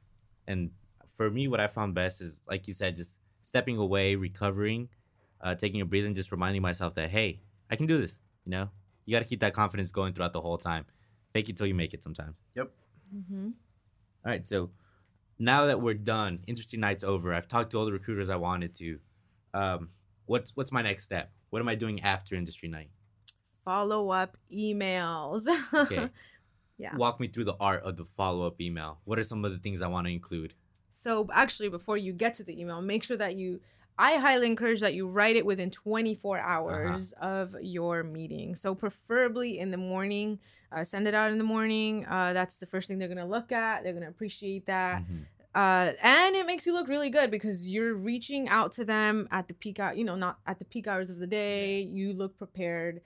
And 0.48 0.72
for 1.16 1.30
me, 1.30 1.48
what 1.48 1.60
I 1.60 1.68
found 1.68 1.94
best 1.96 2.22
is, 2.22 2.42
like 2.48 2.68
you 2.68 2.74
said, 2.74 2.96
just 2.96 3.12
stepping 3.44 3.78
away, 3.78 4.16
recovering, 4.16 4.90
uh, 5.42 5.56
taking 5.56 5.82
a 5.82 5.86
breather, 5.86 6.08
and 6.08 6.16
just 6.16 6.32
reminding 6.32 6.62
myself 6.62 6.94
that, 6.96 7.10
hey, 7.10 7.42
I 7.72 7.76
can 7.76 7.88
do 7.88 7.98
this. 8.00 8.20
You 8.46 8.52
know, 8.52 8.70
you 9.06 9.16
got 9.16 9.20
to 9.20 9.26
keep 9.26 9.40
that 9.42 9.54
confidence 9.54 9.92
going 9.92 10.14
throughout 10.14 10.34
the 10.34 10.42
whole 10.42 10.58
time. 10.58 10.86
Fake 11.34 11.50
it 11.50 11.58
till 11.58 11.68
you 11.68 11.76
make 11.76 11.94
it 11.94 12.04
sometimes. 12.04 12.36
Yep. 12.56 12.72
hmm 13.12 13.50
All 14.26 14.32
right, 14.32 14.48
so 14.48 14.70
now 15.38 15.66
that 15.68 15.82
we're 15.82 15.94
done, 15.94 16.40
interesting 16.48 16.80
night's 16.80 17.04
over. 17.04 17.34
I've 17.34 17.48
talked 17.48 17.72
to 17.72 17.78
all 17.78 17.86
the 17.86 17.92
recruiters 17.92 18.30
I 18.30 18.36
wanted 18.36 18.76
to. 18.76 19.00
Um, 19.54 19.90
what's 20.26 20.52
what's 20.56 20.72
my 20.72 20.82
next 20.82 21.04
step? 21.04 21.32
What 21.50 21.60
am 21.62 21.68
I 21.70 21.76
doing 21.76 22.02
after 22.02 22.36
industry 22.36 22.70
night? 22.70 22.90
Follow 23.66 24.10
up 24.12 24.38
emails. 24.52 25.48
Okay. 25.74 26.10
Yeah. 26.80 26.96
Walk 26.96 27.20
me 27.20 27.28
through 27.28 27.44
the 27.44 27.58
art 27.60 27.84
of 27.84 27.98
the 27.98 28.06
follow 28.06 28.48
up 28.48 28.60
email. 28.60 29.00
What 29.04 29.20
are 29.20 29.24
some 29.24 29.46
of 29.46 29.52
the 29.52 29.60
things 29.60 29.82
I 29.84 29.88
want 29.88 30.08
to 30.08 30.13
include? 30.13 30.54
So 30.92 31.28
actually, 31.34 31.70
before 31.70 31.98
you 31.98 32.13
get 32.13 32.34
to 32.36 32.44
the 32.44 32.60
email, 32.60 32.82
make 32.82 33.04
sure 33.04 33.18
that 33.18 33.36
you 33.36 33.60
I 34.00 34.15
highly 34.15 34.48
encourage 34.48 34.80
that 34.80 34.94
you 34.94 35.10
write 35.10 35.36
it 35.36 35.46
within 35.46 35.70
24 35.70 36.39
hours 36.39 37.13
of 37.22 37.54
your 37.62 38.02
meeting. 38.02 38.56
So, 38.56 38.74
preferably 38.74 39.60
in 39.60 39.72
the 39.72 39.78
morning. 39.78 40.39
Uh, 40.72 40.86
send 40.86 41.06
it 41.06 41.13
out 41.13 41.32
in 41.32 41.38
the 41.38 41.44
morning. 41.44 42.06
Uh, 42.06 42.32
that's 42.32 42.58
the 42.58 42.65
first 42.65 42.88
thing 42.88 42.98
they're 42.98 43.10
going 43.10 43.18
to 43.18 43.26
look 43.26 43.52
at. 43.52 43.84
They're 43.84 43.92
going 43.92 44.04
to 44.04 44.10
appreciate 44.10 44.68
that. 44.68 45.02
Mhm. 45.02 45.26
Uh, 45.54 45.94
and 46.02 46.36
it 46.36 46.46
makes 46.46 46.65
you 46.65 46.74
look 46.74 46.88
really 46.88 47.10
good 47.10 47.30
because 47.30 47.68
you're 47.68 47.96
reaching 47.96 48.48
out 48.48 48.72
to 48.74 48.86
them 48.86 49.28
at 49.32 49.48
the 49.50 49.54
peak 49.56 49.80
hour, 49.80 49.94
you 49.94 50.06
know, 50.06 50.15
not 50.15 50.39
at 50.48 50.60
the 50.60 50.65
peak 50.65 50.88
hours 50.88 51.10
of 51.10 51.18
the 51.18 51.28
day. 51.28 51.82
You 51.82 52.13
look 52.13 52.38
prepared. 52.38 53.02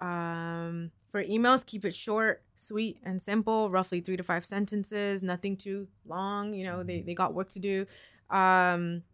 Um, 0.00 0.90
for 1.14 1.22
emails, 1.22 1.64
keep 1.64 1.84
it 1.84 1.94
short, 1.94 2.42
sweet, 2.56 2.98
and 3.04 3.22
simple. 3.22 3.70
Roughly 3.70 4.00
three 4.00 4.16
to 4.16 4.24
five 4.24 4.44
sentences. 4.44 5.22
Nothing 5.22 5.56
too 5.56 5.86
long. 6.08 6.52
You 6.52 6.64
know, 6.64 6.82
they 6.82 7.02
they 7.02 7.14
got 7.14 7.34
work 7.34 7.50
to 7.50 7.60
do. 7.60 7.86
Um, 8.30 9.04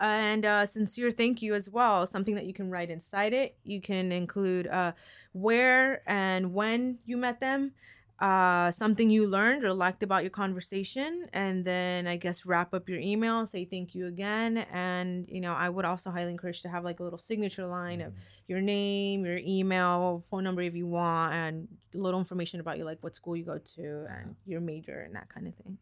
and 0.00 0.44
uh, 0.44 0.66
sincere 0.66 1.10
thank 1.10 1.40
you 1.40 1.54
as 1.54 1.70
well. 1.70 2.06
Something 2.06 2.34
that 2.34 2.44
you 2.44 2.52
can 2.52 2.70
write 2.70 2.90
inside 2.90 3.32
it. 3.32 3.56
You 3.64 3.80
can 3.80 4.12
include 4.12 4.66
uh, 4.66 4.92
where 5.32 6.02
and 6.06 6.52
when 6.52 6.98
you 7.06 7.16
met 7.16 7.40
them, 7.40 7.72
uh, 8.20 8.70
something 8.70 9.10
you 9.10 9.26
learned 9.26 9.64
or 9.64 9.72
liked 9.74 10.02
about 10.02 10.22
your 10.22 10.30
conversation, 10.30 11.26
and 11.32 11.64
then 11.64 12.06
I 12.06 12.16
guess 12.16 12.46
wrap 12.46 12.72
up 12.74 12.88
your 12.88 13.00
email, 13.00 13.44
say 13.46 13.64
thank 13.64 13.94
you 13.94 14.06
again, 14.06 14.58
and 14.72 15.26
you 15.28 15.40
know 15.40 15.52
I 15.52 15.68
would 15.68 15.84
also 15.84 16.10
highly 16.10 16.30
encourage 16.30 16.62
to 16.62 16.68
have 16.68 16.84
like 16.84 17.00
a 17.00 17.02
little 17.02 17.18
signature 17.18 17.66
line 17.66 18.00
of 18.00 18.12
your 18.46 18.60
name, 18.60 19.24
your 19.24 19.38
email, 19.38 20.24
phone 20.30 20.44
number 20.44 20.62
if 20.62 20.74
you 20.74 20.86
want, 20.86 21.34
and 21.34 21.68
a 21.94 21.98
little 21.98 22.20
information 22.20 22.60
about 22.60 22.78
you, 22.78 22.84
like 22.84 22.98
what 23.02 23.14
school 23.14 23.36
you 23.36 23.44
go 23.44 23.58
to 23.58 24.06
and 24.10 24.36
your 24.46 24.60
major 24.60 25.00
and 25.00 25.14
that 25.14 25.28
kind 25.28 25.46
of 25.48 25.54
thing. 25.56 25.76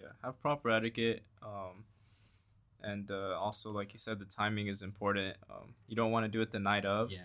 yeah 0.00 0.08
have 0.24 0.40
proper 0.40 0.70
etiquette 0.70 1.22
um 1.42 1.84
and 2.82 3.10
uh, 3.10 3.38
also 3.38 3.70
like 3.70 3.92
you 3.92 3.98
said 3.98 4.18
the 4.18 4.24
timing 4.24 4.66
is 4.66 4.82
important 4.82 5.36
um 5.50 5.74
you 5.86 5.94
don't 5.94 6.10
want 6.10 6.24
to 6.24 6.28
do 6.28 6.40
it 6.40 6.50
the 6.50 6.58
night 6.58 6.84
of 6.84 7.10
Yeah. 7.12 7.20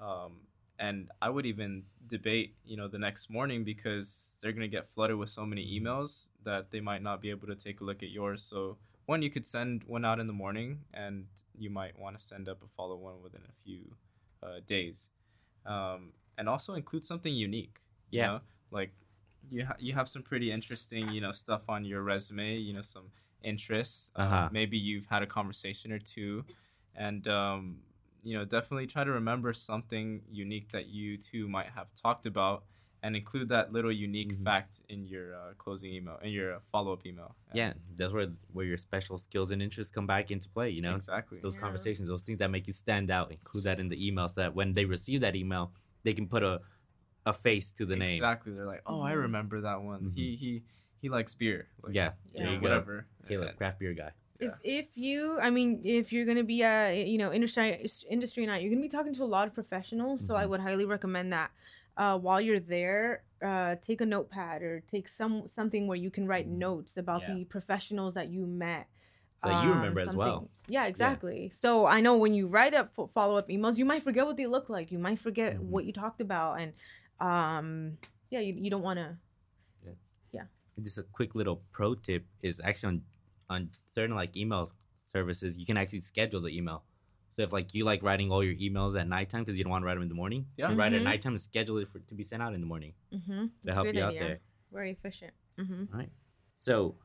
um 0.00 0.32
and 0.78 1.08
i 1.22 1.28
would 1.28 1.46
even 1.46 1.82
debate 2.08 2.54
you 2.64 2.76
know 2.76 2.88
the 2.88 2.98
next 2.98 3.30
morning 3.30 3.64
because 3.64 4.36
they're 4.40 4.52
going 4.52 4.62
to 4.70 4.76
get 4.76 4.86
flooded 4.88 5.16
with 5.16 5.28
so 5.28 5.44
many 5.44 5.78
emails 5.78 6.28
that 6.44 6.70
they 6.70 6.80
might 6.80 7.02
not 7.02 7.20
be 7.20 7.30
able 7.30 7.46
to 7.46 7.54
take 7.56 7.80
a 7.80 7.84
look 7.84 8.02
at 8.02 8.10
yours 8.10 8.42
so 8.42 8.76
one 9.06 9.22
you 9.22 9.30
could 9.30 9.46
send 9.46 9.82
one 9.84 10.04
out 10.04 10.20
in 10.20 10.26
the 10.26 10.32
morning 10.32 10.78
and 10.94 11.26
you 11.58 11.70
might 11.70 11.98
want 11.98 12.16
to 12.16 12.22
send 12.22 12.48
up 12.48 12.62
a 12.62 12.68
follow 12.76 12.96
one 12.96 13.22
within 13.22 13.40
a 13.48 13.52
few 13.64 13.80
uh, 14.42 14.60
days 14.66 15.10
um, 15.66 16.12
and 16.38 16.48
also 16.48 16.74
include 16.74 17.04
something 17.04 17.34
unique 17.34 17.80
you 18.10 18.20
Yeah. 18.20 18.26
know? 18.26 18.40
like 18.70 18.92
you, 19.50 19.64
ha- 19.66 19.76
you 19.78 19.94
have 19.94 20.08
some 20.08 20.22
pretty 20.22 20.50
interesting 20.52 21.10
you 21.10 21.20
know 21.20 21.32
stuff 21.32 21.62
on 21.68 21.84
your 21.84 22.02
resume 22.02 22.56
you 22.56 22.72
know 22.72 22.82
some 22.82 23.10
interests 23.42 24.10
uh, 24.16 24.22
Uh-huh. 24.22 24.48
maybe 24.52 24.76
you've 24.78 25.06
had 25.06 25.22
a 25.22 25.26
conversation 25.26 25.92
or 25.92 25.98
two 25.98 26.44
and 26.94 27.26
um, 27.28 27.78
you 28.22 28.36
know 28.36 28.44
definitely 28.44 28.86
try 28.86 29.04
to 29.04 29.10
remember 29.12 29.52
something 29.52 30.22
unique 30.30 30.70
that 30.72 30.86
you 30.86 31.16
two 31.16 31.48
might 31.48 31.66
have 31.74 31.86
talked 31.94 32.26
about 32.26 32.64
and 33.04 33.14
include 33.14 33.48
that 33.48 33.72
little 33.72 33.92
unique 33.92 34.32
Mhm. 34.34 34.42
fact 34.44 34.80
in 34.88 35.06
your 35.06 35.34
uh, 35.34 35.54
closing 35.56 35.92
email 35.92 36.18
in 36.22 36.30
your 36.32 36.54
uh, 36.56 36.58
follow-up 36.72 37.06
email 37.06 37.36
Yeah, 37.54 37.74
that's 37.96 38.12
where 38.12 38.28
where 38.52 38.64
your 38.66 38.76
special 38.76 39.18
skills 39.18 39.50
and 39.52 39.62
interests 39.62 39.92
come 39.94 40.06
back 40.06 40.30
into 40.32 40.48
play. 40.48 40.70
You 40.70 40.82
know, 40.82 40.96
exactly 40.96 41.38
those 41.40 41.54
Yeah. 41.54 41.60
conversations, 41.60 42.08
those 42.08 42.22
things 42.22 42.38
that 42.40 42.50
make 42.50 42.66
you 42.66 42.72
stand 42.72 43.10
out. 43.10 43.30
Include 43.30 43.64
that 43.64 43.78
in 43.78 43.88
the 43.88 43.98
email 44.06 44.28
so 44.28 44.40
that 44.40 44.54
when 44.54 44.74
they 44.74 44.84
receive 44.84 45.20
that 45.20 45.36
email, 45.36 45.72
they 46.02 46.12
can 46.12 46.26
put 46.28 46.42
a 46.42 46.60
a 47.26 47.32
face 47.32 47.70
to 47.72 47.84
the 47.84 47.94
name. 47.94 48.08
exactly 48.16 48.52
they're 48.54 48.64
like 48.64 48.80
oh 48.86 49.02
i 49.02 49.12
Mhm. 49.12 49.20
remember 49.26 49.60
that 49.60 49.82
one 49.82 50.12
he 50.16 50.34
he 50.36 50.62
he 51.02 51.08
likes 51.10 51.34
beer 51.34 51.68
like, 51.82 51.94
Yeah, 51.94 52.12
you 52.32 52.38
there 52.38 52.44
know, 52.46 52.52
you 52.52 52.58
go. 52.58 52.62
whatever 52.62 53.06
Caleb, 53.28 53.48
And- 53.48 53.56
craft 53.58 53.78
beer 53.80 53.92
guy. 53.92 54.12
If 54.40 54.52
Yeah. 54.62 54.80
if 54.80 54.88
you, 54.96 55.38
I 55.40 55.50
mean, 55.50 55.80
if 55.84 56.12
you're 56.12 56.24
gonna 56.24 56.44
be 56.44 56.62
a 56.62 57.04
you 57.04 57.18
know 57.18 57.32
industry 57.32 57.86
industry 58.08 58.46
night, 58.46 58.62
you're 58.62 58.70
gonna 58.70 58.82
be 58.82 58.88
talking 58.88 59.14
to 59.14 59.22
a 59.22 59.32
lot 59.36 59.48
of 59.48 59.54
professionals. 59.54 60.24
So 60.26 60.34
I 60.36 60.44
Mhm. 60.44 60.48
would 60.50 60.60
highly 60.60 60.84
recommend 60.84 61.32
that. 61.32 61.50
Uh, 61.96 62.16
while 62.16 62.40
you're 62.40 62.60
there, 62.60 63.24
uh, 63.42 63.74
take 63.82 64.00
a 64.00 64.06
notepad 64.06 64.62
or 64.62 64.80
take 64.80 65.08
some 65.08 65.48
something 65.48 65.86
where 65.88 65.96
you 65.98 66.10
can 66.10 66.26
write 66.28 66.46
Mhm. 66.48 66.58
notes 66.58 66.96
about 66.96 67.22
Yeah. 67.22 67.34
the 67.34 67.44
professionals 67.46 68.14
that 68.14 68.28
you 68.28 68.46
met. 68.46 68.86
You 69.44 69.50
um, 69.52 69.68
remember 69.68 70.00
as 70.00 70.16
well. 70.16 70.34
something- 70.40 70.48
Yeah, 70.68 70.86
exactly. 70.86 71.50
So 71.50 71.86
I 71.86 72.00
know 72.00 72.16
when 72.16 72.34
you 72.34 72.46
write 72.48 72.74
up 72.74 72.90
follow 73.12 73.36
up 73.36 73.48
emails, 73.48 73.78
you 73.78 73.84
might 73.84 74.02
forget 74.02 74.26
what 74.26 74.36
they 74.36 74.46
look 74.46 74.68
like. 74.68 74.90
You 74.92 74.98
might 74.98 75.18
forget 75.20 75.56
Mhm. 75.56 75.70
what 75.70 75.84
you 75.84 75.92
talked 75.92 76.20
about, 76.20 76.60
and 76.60 76.72
um, 77.20 77.98
yeah, 78.30 78.40
you, 78.40 78.54
you 78.54 78.70
don't 78.70 78.82
want 78.82 78.98
to. 78.98 79.16
And 80.76 80.84
just 80.84 80.96
a 80.98 81.02
quick 81.02 81.34
little 81.34 81.60
pro 81.72 81.96
tip 81.96 82.24
is 82.40 82.60
actually 82.62 82.86
on 82.94 83.02
on 83.50 83.70
certain 83.94 84.14
like 84.14 84.36
email 84.36 84.72
services, 85.14 85.56
you 85.58 85.66
can 85.66 85.76
actually 85.76 86.00
schedule 86.00 86.40
the 86.40 86.56
email. 86.56 86.82
So 87.34 87.42
if 87.42 87.52
like 87.52 87.72
you 87.74 87.84
like 87.84 88.02
writing 88.02 88.30
all 88.32 88.42
your 88.44 88.54
emails 88.56 88.98
at 89.00 89.08
nighttime 89.08 89.42
because 89.42 89.56
you 89.56 89.64
don't 89.64 89.70
want 89.70 89.82
to 89.82 89.86
write 89.86 89.94
them 89.94 90.02
in 90.02 90.08
the 90.08 90.14
morning, 90.14 90.46
Yeah. 90.56 90.70
you 90.70 90.76
write 90.76 90.92
it 90.92 90.96
at 90.96 91.02
nighttime 91.02 91.32
and 91.32 91.40
schedule 91.40 91.78
it 91.78 91.88
for, 91.88 92.00
to 92.00 92.14
be 92.14 92.24
sent 92.24 92.42
out 92.42 92.54
in 92.54 92.60
the 92.60 92.66
morning 92.66 92.94
Mm-hmm. 93.12 93.46
to 93.62 93.72
help 93.72 93.86
you 93.94 94.02
out 94.02 94.14
there. 94.18 94.40
Very 94.72 94.90
efficient. 94.90 95.32
Mm-hmm. 95.58 95.84
All 95.92 95.98
right. 96.00 96.10
So, 96.58 96.96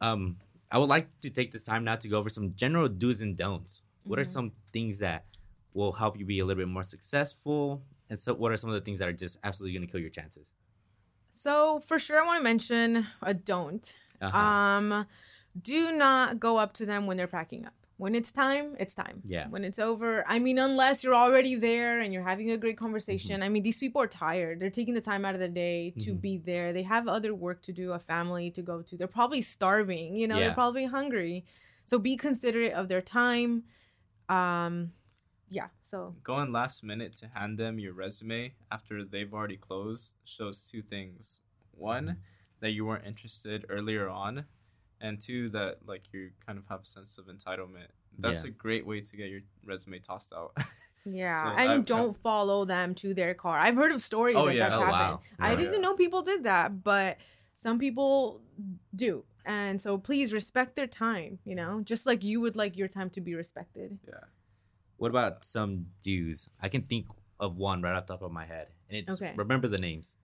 um, 0.00 0.36
I 0.70 0.76
would 0.78 0.90
like 0.90 1.08
to 1.22 1.30
take 1.30 1.50
this 1.52 1.62
time 1.64 1.84
now 1.84 1.96
to 1.96 2.08
go 2.08 2.18
over 2.18 2.28
some 2.28 2.54
general 2.54 2.88
do's 2.88 3.22
and 3.22 3.36
don'ts. 3.36 3.80
What 4.04 4.18
are 4.18 4.24
Mhm. 4.24 4.30
some 4.30 4.52
things 4.72 4.98
that 4.98 5.24
will 5.72 5.92
help 5.92 6.18
you 6.18 6.24
be 6.26 6.38
a 6.40 6.44
little 6.44 6.60
bit 6.62 6.68
more 6.68 6.84
successful? 6.84 7.82
And 8.10 8.20
so, 8.20 8.34
what 8.34 8.52
are 8.52 8.56
some 8.58 8.68
of 8.70 8.74
the 8.74 8.82
things 8.82 8.98
that 9.00 9.08
are 9.08 9.12
just 9.14 9.38
absolutely 9.42 9.76
going 9.78 9.86
to 9.86 9.90
kill 9.90 10.00
your 10.00 10.10
chances? 10.10 10.46
So 11.32 11.80
for 11.86 11.98
sure, 11.98 12.20
I 12.20 12.26
want 12.26 12.38
to 12.38 12.44
mention 12.44 13.06
a 13.22 13.32
don't. 13.32 13.94
Uh-huh. 14.20 14.36
Um, 14.38 15.06
do 15.62 15.92
not 15.92 16.38
go 16.40 16.56
up 16.56 16.72
to 16.74 16.86
them 16.86 17.06
when 17.06 17.16
they're 17.16 17.26
packing 17.26 17.66
up. 17.66 17.74
When 17.96 18.14
it's 18.14 18.30
time, 18.30 18.76
it's 18.78 18.94
time. 18.94 19.22
Yeah. 19.26 19.48
When 19.48 19.64
it's 19.64 19.80
over, 19.80 20.24
I 20.28 20.38
mean, 20.38 20.58
unless 20.58 21.02
you're 21.02 21.16
already 21.16 21.56
there 21.56 21.98
and 22.00 22.12
you're 22.12 22.22
having 22.22 22.50
a 22.52 22.56
great 22.56 22.76
conversation. 22.78 23.32
Mm-hmm. 23.36 23.42
I 23.42 23.48
mean, 23.48 23.62
these 23.64 23.80
people 23.80 24.00
are 24.00 24.06
tired. 24.06 24.60
They're 24.60 24.70
taking 24.70 24.94
the 24.94 25.00
time 25.00 25.24
out 25.24 25.34
of 25.34 25.40
the 25.40 25.48
day 25.48 25.90
to 25.98 26.12
Mhm. 26.14 26.20
be 26.20 26.36
there. 26.38 26.72
They 26.72 26.84
have 26.84 27.08
other 27.08 27.34
work 27.34 27.60
to 27.62 27.72
do, 27.72 27.92
a 27.92 27.98
family 27.98 28.52
to 28.52 28.62
go 28.62 28.82
to. 28.82 28.96
They're 28.96 29.08
probably 29.08 29.42
starving. 29.42 30.14
You 30.14 30.28
know, 30.28 30.36
Yeah. 30.38 30.44
they're 30.46 30.54
probably 30.54 30.84
hungry. 30.84 31.44
So 31.86 31.98
be 31.98 32.16
considerate 32.16 32.72
of 32.72 32.86
their 32.86 33.02
time. 33.02 33.64
Um, 34.28 34.92
yeah. 35.50 35.68
So 35.84 36.14
going 36.22 36.52
last 36.52 36.84
minute 36.84 37.16
to 37.16 37.28
hand 37.28 37.58
them 37.58 37.80
your 37.80 37.94
resume 37.94 38.54
after 38.70 39.04
they've 39.04 39.32
already 39.34 39.56
closed 39.56 40.14
shows 40.24 40.64
two 40.64 40.82
things 40.82 41.40
one 41.72 42.18
that 42.60 42.70
you 42.70 42.84
weren't 42.84 43.06
interested 43.06 43.64
earlier 43.68 44.08
on 44.08 44.44
and 45.00 45.20
two 45.20 45.48
that 45.50 45.78
like 45.86 46.02
you 46.12 46.30
kind 46.46 46.58
of 46.58 46.64
have 46.68 46.82
a 46.82 46.84
sense 46.84 47.18
of 47.18 47.26
entitlement 47.26 47.86
that's 48.18 48.44
Yeah. 48.44 48.50
a 48.50 48.52
great 48.52 48.84
way 48.86 49.00
to 49.00 49.16
get 49.16 49.28
your 49.30 49.40
resume 49.64 49.98
tossed 50.00 50.32
out 50.32 50.56
Yeah, 51.04 51.42
So 51.42 51.48
and 51.50 51.70
I've- 51.72 51.82
don't 51.84 52.16
follow 52.18 52.64
them 52.66 52.94
to 52.96 53.14
their 53.14 53.32
car. 53.32 53.56
I've 53.58 53.76
heard 53.76 53.92
of 53.92 54.02
stories 54.02 54.36
Oh, 54.36 54.44
like 54.44 54.56
yeah. 54.56 54.68
that's 54.68 54.80
Oh, 54.82 54.84
happened. 54.84 55.18
wow. 55.18 55.20
I 55.38 55.50
Yeah. 55.52 55.56
didn't 55.56 55.80
know 55.80 55.94
people 55.96 56.20
did 56.22 56.42
that, 56.44 56.82
but 56.84 57.16
some 57.56 57.78
people 57.78 58.42
do. 58.94 59.24
And 59.46 59.80
so 59.80 59.96
please 59.96 60.32
respect 60.34 60.76
their 60.76 60.86
time, 60.88 61.38
you 61.46 61.54
know, 61.54 61.80
just 61.82 62.04
like 62.04 62.22
you 62.22 62.40
would 62.42 62.56
like 62.56 62.76
your 62.76 62.88
time 62.88 63.08
to 63.10 63.20
be 63.22 63.34
respected. 63.34 63.98
yeah 64.06 64.24
What 64.98 65.10
about 65.10 65.44
some 65.44 65.86
do's? 66.02 66.48
I 66.60 66.68
can 66.68 66.82
think 66.82 67.06
of 67.40 67.56
one 67.56 67.80
right 67.80 67.94
off 67.96 68.06
the 68.06 68.14
top 68.14 68.22
of 68.22 68.32
my 68.32 68.44
head, 68.44 68.66
and 68.90 68.98
it's 68.98 69.14
Okay. 69.22 69.32
remember 69.36 69.68
the 69.68 69.78
names. 69.78 70.14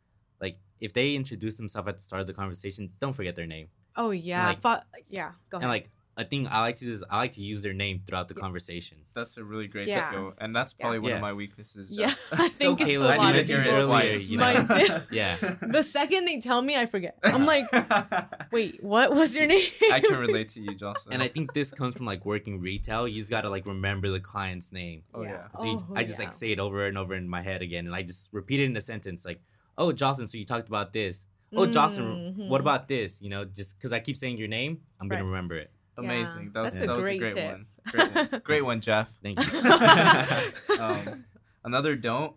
Like 0.41 0.59
if 0.81 0.93
they 0.93 1.15
introduce 1.15 1.57
themselves 1.57 1.89
at 1.89 1.97
the 1.97 2.03
start 2.05 2.21
of 2.21 2.27
the 2.27 2.35
conversation, 2.35 2.93
don't 3.01 3.15
forget 3.15 3.37
their 3.37 3.47
name. 3.47 3.69
Oh 3.97 4.11
yeah, 4.11 4.49
like- 4.49 4.61
Fo- 4.61 4.81
yeah. 5.09 5.33
Go 5.51 5.59
ahead. 5.59 5.65
And 5.65 5.69
like 5.71 5.91
a 6.17 6.25
thing 6.25 6.47
I 6.49 6.61
like 6.61 6.77
to 6.79 6.85
do 6.85 6.93
is 6.95 7.03
I 7.11 7.17
like 7.19 7.33
to 7.33 7.41
use 7.43 7.61
their 7.63 7.73
name 7.73 8.01
throughout 8.07 8.29
the 8.29 8.35
Yeah. 8.37 8.43
conversation. 8.43 8.99
that's 9.15 9.37
a 9.37 9.45
really 9.45 9.69
great 9.69 9.87
Yeah. 9.89 10.09
skill 10.11 10.35
and 10.39 10.53
that's 10.53 10.75
Yeah. 10.77 10.83
probably 10.83 10.99
one 11.01 11.11
Yeah. 11.11 11.17
of 11.17 11.23
my 11.23 11.33
weaknesses 11.33 11.89
yeah, 11.91 12.13
I 12.33 12.49
think 12.49 12.81
it's 12.81 12.89
Caleb, 12.91 13.11
a 13.11 13.13
I 13.15 13.17
lot 13.17 13.33
need 13.35 13.41
of 13.43 13.47
to 13.47 13.53
hear 13.53 13.63
it 13.63 13.65
people. 13.77 13.93
earlier, 13.93 14.13
you 14.17 14.37
know? 14.39 14.45
Mine 14.55 14.87
too. 14.87 14.95
Yeah. 15.13 15.37
The 15.63 15.83
second 15.85 16.25
they 16.25 16.41
tell 16.41 16.61
me, 16.63 16.77
I 16.77 16.87
forget. 16.87 17.17
I'm 17.23 17.47
like, 17.47 17.67
wait, 18.53 18.83
what 18.83 19.13
was 19.13 19.35
your 19.37 19.47
name? 19.47 19.63
i 19.93 20.01
can 20.01 20.19
relate 20.19 20.49
to 20.51 20.61
you 20.61 20.75
jocelyn 20.75 21.15
And 21.15 21.23
I 21.23 21.29
think 21.29 21.53
this 21.53 21.73
comes 21.73 21.95
from 21.97 22.07
like 22.07 22.25
working 22.25 22.61
retail. 22.61 23.07
You 23.09 23.19
just 23.19 23.31
gotta 23.31 23.51
like 23.51 23.67
remember 23.67 24.09
the 24.11 24.21
client's 24.21 24.73
name. 24.73 25.03
oh 25.15 25.23
yeah, 25.23 25.47
So 25.59 25.65
you, 25.67 25.79
Oh, 25.89 25.95
I 25.95 26.03
just 26.05 26.19
yeah. 26.19 26.27
like 26.27 26.35
say 26.35 26.51
it 26.53 26.59
over 26.59 26.87
and 26.87 26.97
over 26.99 27.15
in 27.15 27.29
my 27.29 27.43
head 27.43 27.63
again, 27.63 27.87
and 27.87 27.95
I 27.95 28.03
just 28.03 28.29
repeat 28.33 28.61
it 28.61 28.65
in 28.65 28.77
a 28.77 28.81
sentence 28.81 29.25
like, 29.25 29.41
"Oh, 29.79 29.93
Jocelyn, 29.93 30.27
so 30.29 30.39
you 30.39 30.45
talked 30.47 30.69
about 30.69 30.93
this. 30.93 31.25
Oh, 31.57 31.67
Jocelyn, 31.67 32.35
Mhm. 32.35 32.49
what 32.49 32.61
about 32.61 32.89
this? 32.89 33.21
You 33.23 33.31
know, 33.31 33.45
just 33.45 33.77
because 33.79 33.93
I 33.93 34.01
keep 34.01 34.17
saying 34.17 34.39
your 34.39 34.49
name, 34.49 34.81
I'm 35.01 35.09
gonna 35.09 35.25
remember 35.25 35.57
it. 35.57 35.71
amazing 35.97 36.51
that 36.53 36.63
was, 36.63 36.73
That's 36.73 36.83
a 36.83 36.87
that 36.89 36.97
was 36.97 37.05
a 37.05 37.09
great 37.17 37.21
great 37.21 37.35
tip. 37.35 37.53
one 37.53 37.67
great 37.87 38.15
one 38.15 38.41
great 38.43 38.65
one 38.65 38.81
jeff 38.81 39.09
Thank 39.23 39.39
you. 39.39 39.61
um, 40.81 41.25
another 41.63 41.95
don't 41.95 42.35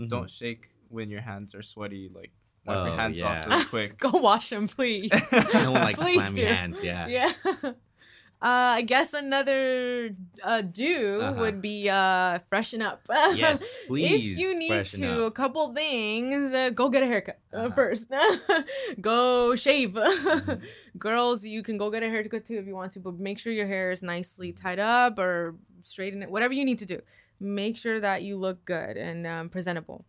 Mhm. 0.00 0.08
don't 0.08 0.30
shake 0.30 0.70
when 0.88 1.10
your 1.10 1.20
hands 1.20 1.54
are 1.56 1.62
sweaty. 1.62 2.08
Like 2.14 2.30
wipe 2.64 2.76
Oh, 2.78 2.84
your 2.86 2.94
hands 2.96 3.18
yeah. 3.18 3.40
off 3.40 3.46
really 3.46 3.64
quick. 3.64 3.98
Go 3.98 4.10
wash 4.20 4.50
them, 4.50 4.68
please. 4.68 5.10
no 5.32 5.72
one 5.72 5.82
likes 5.82 5.98
Please 5.98 6.20
clammy 6.20 6.36
do. 6.36 6.46
hands. 6.46 6.78
Yeah. 6.84 7.06
yeah. 7.08 7.32
Uh, 8.42 8.74
I 8.78 8.82
guess 8.82 9.12
another 9.12 10.10
uh, 10.42 10.62
do 10.62 11.20
Uh-huh. 11.22 11.40
would 11.40 11.62
be 11.62 11.88
uh, 11.88 12.40
freshen 12.48 12.82
up. 12.82 13.00
Yes, 13.38 13.62
please 13.86 14.34
if 14.34 14.38
you 14.38 14.58
need 14.58 14.84
to, 14.98 15.26
up. 15.26 15.28
a 15.28 15.30
couple 15.30 15.72
things, 15.72 16.52
uh, 16.52 16.70
go 16.70 16.88
get 16.88 17.04
a 17.04 17.06
haircut 17.06 17.38
uh, 17.54 17.56
Uh-huh. 17.56 17.74
first. 17.76 18.10
go 19.00 19.54
shave. 19.54 19.92
Mm-hmm. 19.94 20.64
Girls, 20.98 21.44
you 21.44 21.62
can 21.62 21.78
go 21.78 21.88
get 21.90 22.02
a 22.02 22.08
haircut 22.08 22.44
too 22.44 22.58
if 22.58 22.66
you 22.66 22.74
want 22.74 22.90
to, 22.92 23.00
but 23.00 23.14
make 23.18 23.38
sure 23.38 23.52
your 23.52 23.66
hair 23.68 23.92
is 23.92 24.02
nicely 24.02 24.50
tied 24.52 24.80
up 24.80 25.18
or 25.18 25.54
straighten 25.82 26.22
it. 26.22 26.28
Whatever 26.30 26.52
you 26.54 26.64
need 26.64 26.78
to 26.80 26.86
do, 26.86 27.00
make 27.38 27.76
sure 27.78 28.00
that 28.00 28.22
you 28.22 28.36
look 28.36 28.64
good 28.64 28.96
and 28.96 29.26
um, 29.26 29.48
presentable. 29.50 30.04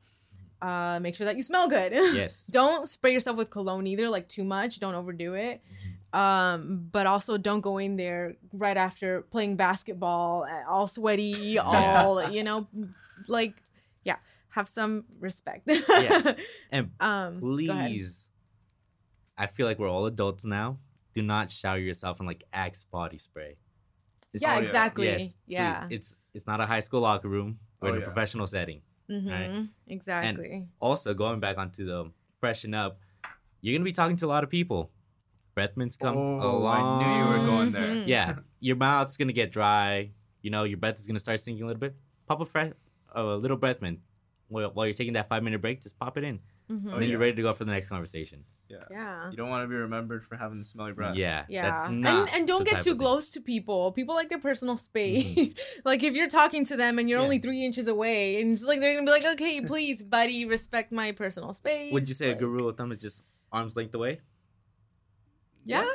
Uh, 0.62 0.98
make 1.02 1.14
sure 1.16 1.26
that 1.26 1.36
you 1.36 1.44
smell 1.44 1.68
good. 1.68 1.92
Yes. 1.92 2.48
don't 2.48 2.88
spray 2.90 3.12
yourself 3.12 3.36
with 3.38 3.50
cologne 3.50 3.86
either, 3.86 4.08
like 4.10 4.28
too 4.30 4.46
much. 4.46 4.80
Don't 4.80 4.96
overdo 4.96 5.34
it. 5.36 5.62
Um, 6.14 6.88
but 6.92 7.08
also 7.08 7.38
don't 7.38 7.62
go 7.62 7.80
in 7.80 7.96
there 7.98 8.36
right 8.54 8.78
after 8.78 9.22
playing 9.24 9.56
basketball, 9.58 10.44
uh, 10.44 10.70
all 10.70 10.86
sweaty, 10.88 11.58
all 11.60 12.30
you 12.30 12.44
know, 12.44 12.68
like 13.28 13.56
yeah, 14.04 14.18
have 14.50 14.68
some 14.68 15.06
respect. 15.20 15.64
Yeah. 15.68 16.34
And 16.72 16.92
um, 17.00 17.40
please, 17.40 18.30
I 19.38 19.48
feel 19.48 19.66
like 19.66 19.80
we're 19.80 19.90
all 19.90 20.06
adults 20.06 20.46
now. 20.46 20.78
Do 21.16 21.22
not 21.22 21.50
shower 21.50 21.78
yourself 21.78 22.20
in 22.20 22.26
like 22.28 22.44
Axe 22.54 22.84
body 22.92 23.18
spray. 23.18 23.58
Just- 24.32 24.42
Yeah, 24.44 24.56
Oh, 24.56 24.62
exactly. 24.62 25.06
Yes, 25.06 25.18
please. 25.20 25.36
yeah. 25.48 25.88
It's 25.90 26.16
it's 26.34 26.46
not 26.48 26.62
a 26.62 26.66
high 26.66 26.80
school 26.82 27.02
locker 27.02 27.28
room. 27.30 27.60
We're 27.82 27.90
Oh, 27.90 27.92
in 27.94 27.98
a 27.98 28.00
yeah. 28.02 28.06
professional 28.06 28.48
setting. 28.48 28.82
Mm-hmm. 29.10 29.30
right. 29.30 29.68
Exactly. 29.88 30.68
Also, 30.80 31.14
going 31.14 31.40
back 31.40 31.58
onto 31.58 31.86
the 31.86 32.12
freshen 32.40 32.74
up, 32.74 33.00
you're 33.62 33.76
gonna 33.76 33.84
be 33.84 33.92
talking 33.92 34.16
to 34.18 34.26
a 34.26 34.32
lot 34.36 34.44
of 34.44 34.50
people. 34.50 34.92
Breath 35.56 35.78
mints 35.78 35.96
come 35.98 36.18
Oh, 36.18 36.58
along. 36.58 37.04
I 37.04 37.04
knew 37.04 37.18
you 37.24 37.30
were 37.40 37.46
going 37.46 37.72
there. 37.72 37.82
Mhm. 37.84 38.08
Yeah, 38.08 38.38
your 38.60 38.76
mouth's 38.76 39.18
gonna 39.18 39.34
get 39.34 39.52
dry. 39.52 40.12
You 40.42 40.50
know, 40.50 40.64
your 40.64 40.78
breath 40.78 41.00
is 41.00 41.06
gonna 41.08 41.20
start 41.20 41.40
stinking 41.40 41.64
a 41.64 41.68
little 41.68 41.80
bit. 41.80 41.96
Pop 42.28 42.42
a 42.42 42.46
fresh, 42.46 42.74
a 43.14 43.24
little 43.24 43.58
breath 43.58 43.82
mint 43.82 44.00
while, 44.48 44.72
while 44.72 44.86
you're 44.88 44.96
taking 44.96 45.14
that 45.14 45.30
five 45.30 45.44
minute 45.44 45.62
break. 45.62 45.82
Just 45.84 45.98
pop 46.00 46.18
it 46.18 46.24
in, 46.24 46.38
Mhm. 46.38 46.40
and 46.70 46.88
Oh, 46.88 46.92
then 46.94 47.02
yeah. 47.04 47.08
you're 47.10 47.20
ready 47.20 47.36
to 47.36 47.42
go 47.44 47.54
for 47.54 47.66
the 47.66 47.72
next 47.72 47.88
conversation. 47.90 48.46
Yeah. 48.70 48.78
Yeah. 48.90 49.30
You 49.30 49.38
don't 49.38 49.50
want 49.50 49.64
to 49.64 49.68
be 49.68 49.76
remembered 49.76 50.26
for 50.26 50.36
having 50.36 50.58
the 50.58 50.64
smelly 50.64 50.94
breath. 50.94 51.16
Yeah, 51.16 51.46
Yeah, 51.48 51.70
That's 51.70 51.86
and 51.86 52.02
not 52.02 52.30
and 52.34 52.48
don't 52.48 52.66
get 52.68 52.82
too 52.82 52.96
close 52.96 53.30
to 53.32 53.42
people. 53.42 53.92
People 53.92 54.16
like 54.16 54.30
their 54.30 54.40
personal 54.40 54.78
space. 54.78 55.54
like 55.86 56.02
if 56.02 56.16
you're 56.16 56.30
talking 56.30 56.66
to 56.66 56.76
them 56.76 56.98
and 56.98 57.08
you're 57.08 57.20
Yeah. 57.20 57.24
only 57.26 57.38
three 57.38 57.64
inches 57.64 57.88
away, 57.88 58.42
and 58.42 58.54
it's 58.54 58.64
like 58.64 58.80
they're 58.80 58.96
gonna 58.96 59.06
be 59.06 59.12
like, 59.12 59.26
"Okay, 59.34 59.62
please, 59.62 60.02
buddy, 60.02 60.46
respect 60.46 60.92
my 60.92 61.12
personal 61.12 61.54
space." 61.54 61.94
Would 61.94 62.08
you 62.10 62.16
say 62.16 62.28
a 62.28 62.30
Like, 62.30 62.40
good 62.40 62.50
rule 62.50 62.68
of 62.70 62.76
thumb 62.78 62.92
is 62.92 62.98
just 62.98 63.30
arms 63.52 63.76
length 63.76 63.94
away? 63.94 64.22
Yeah, 65.74 65.86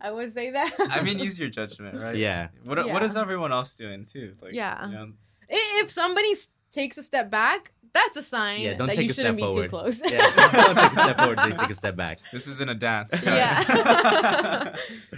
I 0.00 0.10
would 0.10 0.32
say 0.32 0.50
that. 0.50 0.72
I 0.90 1.02
mean, 1.02 1.18
use 1.28 1.38
your 1.38 1.48
judgment, 1.50 1.98
right? 2.00 2.16
Yeah. 2.16 2.48
What 2.64 2.78
Yeah. 2.84 2.92
What 2.92 3.02
is 3.02 3.14
everyone 3.16 3.52
else 3.52 3.76
doing 3.76 4.04
too? 4.06 4.34
Like, 4.42 4.54
Yeah. 4.54 4.86
You 4.86 4.92
know, 4.94 5.12
if 5.48 5.90
somebody 5.90 6.34
takes 6.72 6.96
a 6.98 7.02
step 7.02 7.30
back, 7.30 7.72
that's 7.92 8.16
a 8.16 8.22
sign 8.22 8.60
Yeah, 8.60 8.74
don't 8.74 8.86
that 8.88 8.96
take 8.96 9.04
you 9.06 9.10
a 9.10 9.12
step 9.14 9.24
shouldn't 9.24 9.36
be 9.38 9.42
forward. 9.42 9.62
too 9.64 9.68
close. 9.70 10.00
Yeah, 10.04 10.30
don't 10.52 10.76
take 10.76 10.92
a 10.92 10.94
step 10.94 11.16
forward. 11.18 11.38
Just 11.46 11.58
take 11.58 11.70
a 11.70 11.74
step 11.74 11.96
back. 11.96 12.18
this 12.32 12.46
isn't 12.48 12.68
a 12.68 12.74
dance. 12.74 13.12
guys. 13.12 13.24
Yeah. 13.24 14.74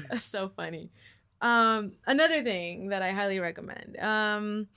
That's 0.08 0.22
so 0.24 0.48
funny. 0.48 0.90
Um, 1.40 1.92
another 2.06 2.42
thing 2.42 2.90
that 2.90 3.02
I 3.02 3.10
highly 3.12 3.40
recommend. 3.40 3.96
Um, 3.98 4.68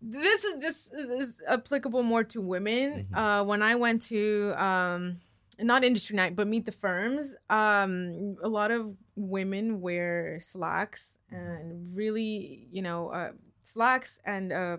this 0.00 0.44
is 0.44 0.60
this 0.60 0.92
is 0.92 1.40
applicable 1.48 2.02
more 2.02 2.24
to 2.24 2.40
women. 2.40 3.08
Mhm. 3.12 3.16
Uh, 3.16 3.44
when 3.44 3.62
I 3.62 3.74
went 3.74 4.02
to 4.02 4.52
um, 4.56 5.20
not 5.58 5.84
industry 5.84 6.16
night, 6.16 6.36
but 6.36 6.46
meet 6.46 6.66
the 6.66 6.72
firms, 6.72 7.34
um, 7.48 8.36
a 8.42 8.48
lot 8.48 8.70
of 8.70 8.94
women 9.14 9.80
wear 9.80 10.40
slacks 10.42 11.16
and 11.30 11.94
really, 11.96 12.68
you 12.70 12.82
know, 12.82 13.08
uh, 13.10 13.32
slacks 13.62 14.20
and 14.24 14.52
uh, 14.52 14.76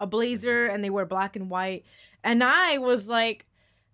a 0.00 0.06
blazer, 0.06 0.66
and 0.66 0.84
they 0.84 0.90
wear 0.90 1.06
black 1.06 1.36
and 1.36 1.48
white. 1.50 1.84
And 2.22 2.44
I 2.44 2.78
was 2.78 3.08
like, 3.08 3.46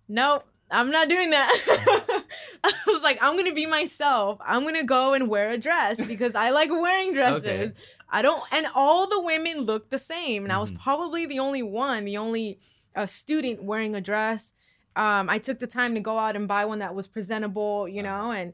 nope, 0.08 0.44
I'm 0.70 0.90
not 0.90 1.08
doing 1.08 1.30
that. 1.30 2.22
I 2.64 2.72
was 2.86 3.02
like, 3.02 3.18
I'm 3.22 3.36
gonna 3.36 3.54
be 3.54 3.66
myself. 3.66 4.38
I'm 4.44 4.64
gonna 4.64 4.84
go 4.84 5.14
and 5.14 5.28
wear 5.28 5.50
a 5.50 5.58
dress 5.58 6.04
because 6.04 6.34
I 6.34 6.50
like 6.50 6.70
wearing 6.70 7.12
dresses. 7.14 7.44
Okay. 7.44 7.72
I 8.10 8.22
don't, 8.22 8.42
and 8.52 8.66
all 8.74 9.08
the 9.08 9.20
women 9.20 9.60
looked 9.62 9.90
the 9.90 9.98
same, 9.98 10.44
and 10.44 10.52
I 10.52 10.58
was 10.58 10.70
Mhm. 10.70 10.80
probably 10.82 11.26
the 11.26 11.38
only 11.38 11.62
one, 11.62 12.04
the 12.04 12.16
only 12.16 12.58
uh, 12.96 13.06
student 13.06 13.62
wearing 13.62 13.94
a 13.94 14.00
dress. 14.00 14.52
Um, 14.96 15.28
I 15.28 15.38
took 15.38 15.58
the 15.58 15.66
time 15.66 15.94
to 15.94 16.00
go 16.00 16.18
out 16.18 16.36
and 16.36 16.46
buy 16.46 16.64
one 16.64 16.78
that 16.80 16.94
was 16.94 17.06
presentable, 17.08 17.88
you 17.88 18.02
know, 18.02 18.30
and 18.32 18.52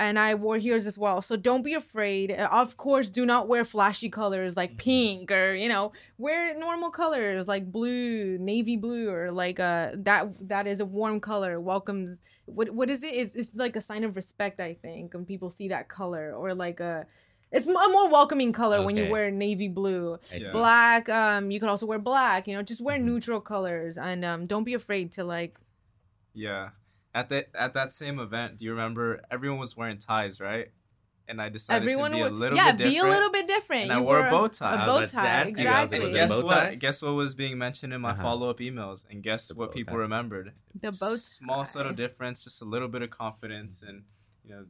and 0.00 0.16
I 0.16 0.36
wore 0.36 0.58
heels 0.58 0.86
as 0.86 0.96
well. 0.96 1.20
So 1.22 1.34
don't 1.36 1.62
be 1.64 1.74
afraid. 1.74 2.30
Uh, 2.30 2.48
Of 2.52 2.76
course, 2.76 3.10
do 3.10 3.26
not 3.26 3.48
wear 3.48 3.64
flashy 3.64 4.08
colors 4.08 4.56
like 4.56 4.74
Mhm. 4.74 4.78
pink 4.78 5.32
or 5.32 5.54
you 5.54 5.68
know, 5.68 5.92
wear 6.18 6.54
normal 6.58 6.90
colors 6.90 7.48
like 7.48 7.72
blue, 7.72 8.38
navy 8.38 8.76
blue, 8.76 9.10
or 9.10 9.32
like 9.32 9.58
uh 9.58 9.92
that 9.96 10.28
that 10.48 10.66
is 10.66 10.78
a 10.80 10.84
warm 10.84 11.18
color. 11.20 11.58
Welcomes 11.60 12.20
what 12.44 12.70
what 12.70 12.88
is 12.90 13.02
it? 13.02 13.12
It's, 13.14 13.34
it's 13.34 13.54
like 13.54 13.74
a 13.76 13.80
sign 13.80 14.04
of 14.04 14.14
respect, 14.14 14.60
I 14.60 14.74
think, 14.74 15.14
when 15.14 15.24
people 15.24 15.50
see 15.50 15.68
that 15.68 15.88
color 15.88 16.32
or 16.32 16.54
like 16.54 16.80
a. 16.80 17.06
It's 17.50 17.66
m- 17.66 17.76
a 17.76 17.88
more 17.90 18.10
welcoming 18.10 18.52
color 18.52 18.82
when 18.84 18.94
you 18.98 19.06
wear 19.06 19.30
navy 19.30 19.68
blue 19.68 20.18
Yeah. 20.30 20.52
black 20.52 21.08
um 21.08 21.50
you 21.50 21.58
could 21.58 21.70
also 21.70 21.86
wear 21.86 21.98
black 21.98 22.46
you 22.46 22.54
know 22.54 22.62
just 22.62 22.82
wear 22.82 22.98
Mhm. 22.98 23.04
neutral 23.04 23.40
colors 23.40 23.96
and 23.96 24.22
um 24.22 24.46
don't 24.46 24.64
be 24.64 24.74
afraid 24.74 25.12
to 25.12 25.24
like 25.24 25.58
Yeah. 26.38 26.70
At 27.14 27.28
that 27.30 27.48
at 27.54 27.74
that 27.74 27.92
same 27.92 28.18
event, 28.20 28.58
do 28.58 28.64
you 28.64 28.70
remember 28.72 29.20
everyone 29.30 29.58
was 29.58 29.76
wearing 29.76 29.98
ties, 29.98 30.40
right? 30.40 30.68
And 31.30 31.42
I 31.42 31.48
decided 31.50 31.82
everyone 31.82 32.10
to 32.12 32.16
be 32.16 32.20
a 32.20 32.24
would 32.24 32.32
little 32.32 32.56
yeah 32.56 32.72
bit 32.72 32.78
be 32.78 32.84
different. 32.94 33.08
a 33.08 33.14
little 33.16 33.30
bit 33.30 33.46
different 33.46 33.82
And 33.84 33.92
I 33.92 34.00
wore 34.00 34.26
a 34.26 34.30
bow 34.30 34.48
tie. 34.48 34.74
a 34.74 34.78
I 34.78 34.86
bow 34.86 35.00
was 35.00 35.12
about 35.12 35.22
to 35.22 35.28
tie 35.28 35.38
I 35.40 35.42
exactly 35.42 35.98
like, 35.98 36.04
was 36.06 36.14
it 36.14 36.16
guess 36.16 36.30
bow 36.30 36.42
what? 36.42 36.78
Guess 36.78 37.02
what 37.02 37.12
was 37.12 37.34
being 37.34 37.58
mentioned 37.58 37.92
in 37.92 38.00
my 38.00 38.12
Uh-huh. 38.12 38.22
follow 38.22 38.48
up 38.50 38.60
emails, 38.60 39.04
and 39.10 39.22
guess 39.22 39.48
The 39.48 39.54
what 39.54 39.72
people 39.72 39.94
tie. 39.94 40.00
remembered? 40.00 40.52
the 40.80 40.90
bow 40.92 41.10
tie. 41.14 41.16
Small 41.16 41.64
subtle 41.66 41.92
difference, 41.92 42.44
just 42.44 42.62
a 42.62 42.64
little 42.64 42.88
bit 42.88 43.02
of 43.02 43.10
confidence, 43.10 43.82
and 43.82 44.04
you 44.44 44.50
know, 44.54 44.64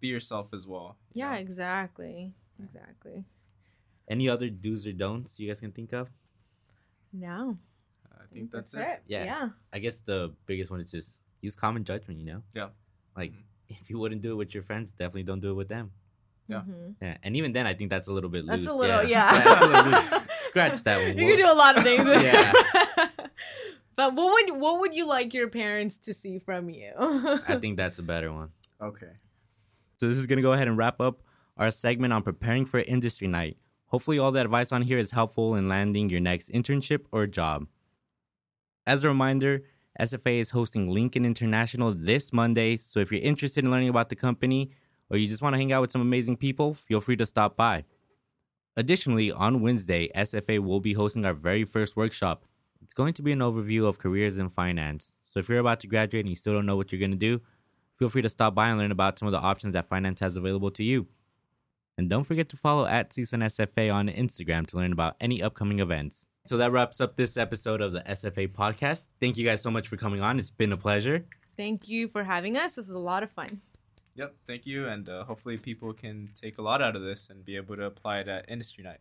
be 0.00 0.08
yourself 0.08 0.46
as 0.54 0.66
well. 0.66 0.96
you 1.12 1.20
yeah 1.22 1.32
know? 1.34 1.38
exactly 1.38 2.32
exactly 2.62 3.24
Any 4.08 4.28
other 4.28 4.48
do's 4.50 4.86
or 4.86 4.92
don'ts 4.92 5.38
you 5.38 5.46
guys 5.48 5.60
can 5.60 5.70
think 5.72 5.92
of? 5.92 6.08
no 7.12 7.56
I 8.24 8.34
think 8.34 8.50
that's, 8.50 8.74
it. 8.74 9.02
Yeah. 9.06 9.24
yeah 9.24 9.48
I 9.72 9.78
guess 9.78 9.96
the 10.04 10.32
biggest 10.46 10.70
one 10.70 10.80
is 10.80 10.90
just 10.90 11.18
use 11.40 11.54
common 11.54 11.84
judgment. 11.84 12.18
You 12.20 12.26
know. 12.26 12.42
Yeah. 12.54 12.68
Like 13.16 13.32
Mhm. 13.32 13.42
if 13.68 13.90
you 13.90 13.98
wouldn't 13.98 14.22
do 14.22 14.32
it 14.32 14.36
with 14.36 14.54
your 14.54 14.62
friends, 14.62 14.92
definitely 14.92 15.24
don't 15.24 15.40
do 15.40 15.50
it 15.50 15.54
with 15.54 15.68
them. 15.68 15.90
Yeah. 16.48 16.62
Mhm. 16.68 16.94
Yeah. 17.00 17.16
And 17.22 17.36
even 17.36 17.52
then, 17.52 17.66
I 17.66 17.74
think 17.74 17.90
that's 17.90 18.08
a 18.08 18.12
little 18.12 18.30
bit 18.30 18.46
that's 18.46 18.64
loose. 18.64 18.72
a 18.72 18.76
little 18.76 19.04
yeah, 19.04 19.32
that's 19.44 19.60
a 19.62 19.66
little 19.66 19.90
loose. 19.92 20.22
Scratch 20.48 20.82
that 20.84 20.98
one. 20.98 21.18
you 21.18 21.28
can 21.28 21.36
do 21.38 21.50
a 21.50 21.54
lot 21.54 21.76
of 21.76 21.82
things 21.84 22.04
Yeah. 22.06 22.52
but 23.96 24.14
what 24.14 24.32
would 24.32 24.60
what 24.60 24.80
would 24.80 24.94
you 24.94 25.06
like 25.06 25.34
your 25.34 25.48
parents 25.48 25.96
to 25.98 26.14
see 26.14 26.38
from 26.38 26.68
you 26.70 26.92
I 27.48 27.56
think 27.60 27.76
that's 27.76 27.98
a 27.98 28.02
better 28.02 28.32
one. 28.32 28.50
Okay. 28.80 29.12
So 30.00 30.08
this 30.08 30.18
is 30.18 30.26
gonna 30.26 30.42
go 30.42 30.52
ahead 30.52 30.68
and 30.68 30.76
wrap 30.76 31.00
up 31.00 31.22
our 31.56 31.70
segment 31.70 32.12
on 32.12 32.22
preparing 32.22 32.66
for 32.66 32.80
industry 32.80 33.28
night. 33.28 33.56
Hopefully, 33.86 34.18
all 34.18 34.32
the 34.32 34.40
advice 34.40 34.72
on 34.72 34.82
here 34.82 34.98
is 34.98 35.12
helpful 35.12 35.54
in 35.54 35.68
landing 35.68 36.10
your 36.10 36.18
next 36.20 36.50
internship 36.50 37.04
or 37.12 37.26
job. 37.28 37.68
As 38.86 39.02
a 39.02 39.08
reminder, 39.08 39.62
SFA 39.98 40.40
is 40.40 40.50
hosting 40.50 40.90
Lincoln 40.90 41.24
International 41.24 41.94
this 41.94 42.34
Monday, 42.34 42.76
so 42.76 43.00
if 43.00 43.10
you're 43.10 43.22
interested 43.22 43.64
in 43.64 43.70
learning 43.70 43.88
about 43.88 44.10
the 44.10 44.16
company 44.16 44.72
or 45.08 45.16
you 45.16 45.26
just 45.26 45.40
want 45.40 45.54
to 45.54 45.58
hang 45.58 45.72
out 45.72 45.80
with 45.80 45.90
some 45.90 46.02
amazing 46.02 46.36
people, 46.36 46.74
feel 46.74 47.00
free 47.00 47.16
to 47.16 47.24
stop 47.24 47.56
by. 47.56 47.84
Additionally, 48.76 49.32
on 49.32 49.62
Wednesday, 49.62 50.10
SFA 50.14 50.58
will 50.58 50.80
be 50.80 50.92
hosting 50.92 51.24
our 51.24 51.32
very 51.32 51.64
first 51.64 51.96
workshop. 51.96 52.44
It's 52.82 52.92
going 52.92 53.14
to 53.14 53.22
be 53.22 53.32
an 53.32 53.38
overview 53.38 53.86
of 53.86 53.98
careers 53.98 54.38
in 54.38 54.50
finance. 54.50 55.12
So 55.24 55.40
if 55.40 55.48
you're 55.48 55.60
about 55.60 55.80
to 55.80 55.86
graduate 55.86 56.24
and 56.26 56.28
you 56.28 56.36
still 56.36 56.52
don't 56.52 56.66
know 56.66 56.76
what 56.76 56.92
you're 56.92 56.98
going 56.98 57.10
to 57.12 57.16
do, 57.16 57.40
feel 57.98 58.10
free 58.10 58.22
to 58.22 58.28
stop 58.28 58.54
by 58.54 58.68
and 58.68 58.78
learn 58.78 58.90
about 58.90 59.18
some 59.18 59.28
of 59.28 59.32
the 59.32 59.38
options 59.38 59.72
that 59.72 59.86
finance 59.86 60.20
has 60.20 60.36
available 60.36 60.70
to 60.72 60.84
you. 60.84 61.06
And 61.96 62.10
don't 62.10 62.24
forget 62.24 62.50
to 62.50 62.56
follow 62.58 62.84
at 62.84 63.14
Season 63.14 63.40
SFA 63.40 63.94
on 63.94 64.08
Instagram 64.08 64.66
to 64.66 64.76
learn 64.76 64.92
about 64.92 65.16
any 65.20 65.42
upcoming 65.42 65.78
events. 65.78 66.26
So 66.46 66.58
that 66.58 66.72
wraps 66.72 67.00
up 67.00 67.16
this 67.16 67.38
episode 67.38 67.80
of 67.80 67.92
the 67.92 68.00
SFA 68.00 68.48
podcast. 68.48 69.04
Thank 69.18 69.38
you 69.38 69.46
guys 69.46 69.62
so 69.62 69.70
much 69.70 69.88
for 69.88 69.96
coming 69.96 70.20
on. 70.20 70.38
It's 70.38 70.50
been 70.50 70.72
a 70.72 70.76
pleasure. 70.76 71.24
thank 71.56 71.88
you 71.88 72.08
for 72.08 72.24
having 72.24 72.56
us 72.56 72.74
this 72.74 72.88
was 72.88 72.96
a 72.96 72.98
lot 72.98 73.22
of 73.22 73.30
fun 73.30 73.60
Yep. 74.16 74.34
Thank 74.46 74.64
you, 74.64 74.86
and 74.86 75.08
uh, 75.08 75.24
hopefully 75.24 75.56
people 75.56 75.92
can 75.92 76.30
take 76.40 76.58
a 76.58 76.62
lot 76.62 76.80
out 76.80 76.94
of 76.94 77.02
this 77.02 77.30
and 77.30 77.44
be 77.44 77.56
able 77.56 77.74
to 77.74 77.84
apply 77.86 78.20
it 78.20 78.28
at 78.28 78.48
industry 78.48 78.84
night. 78.84 79.00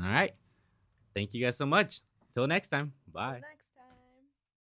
All 0.00 0.08
right. 0.08 0.32
Thank 1.14 1.34
you 1.34 1.44
guys 1.44 1.56
so 1.56 1.66
much. 1.66 2.00
Till 2.32 2.46
next 2.46 2.68
time. 2.68 2.92
Bye. 3.12 3.40
next 3.42 3.65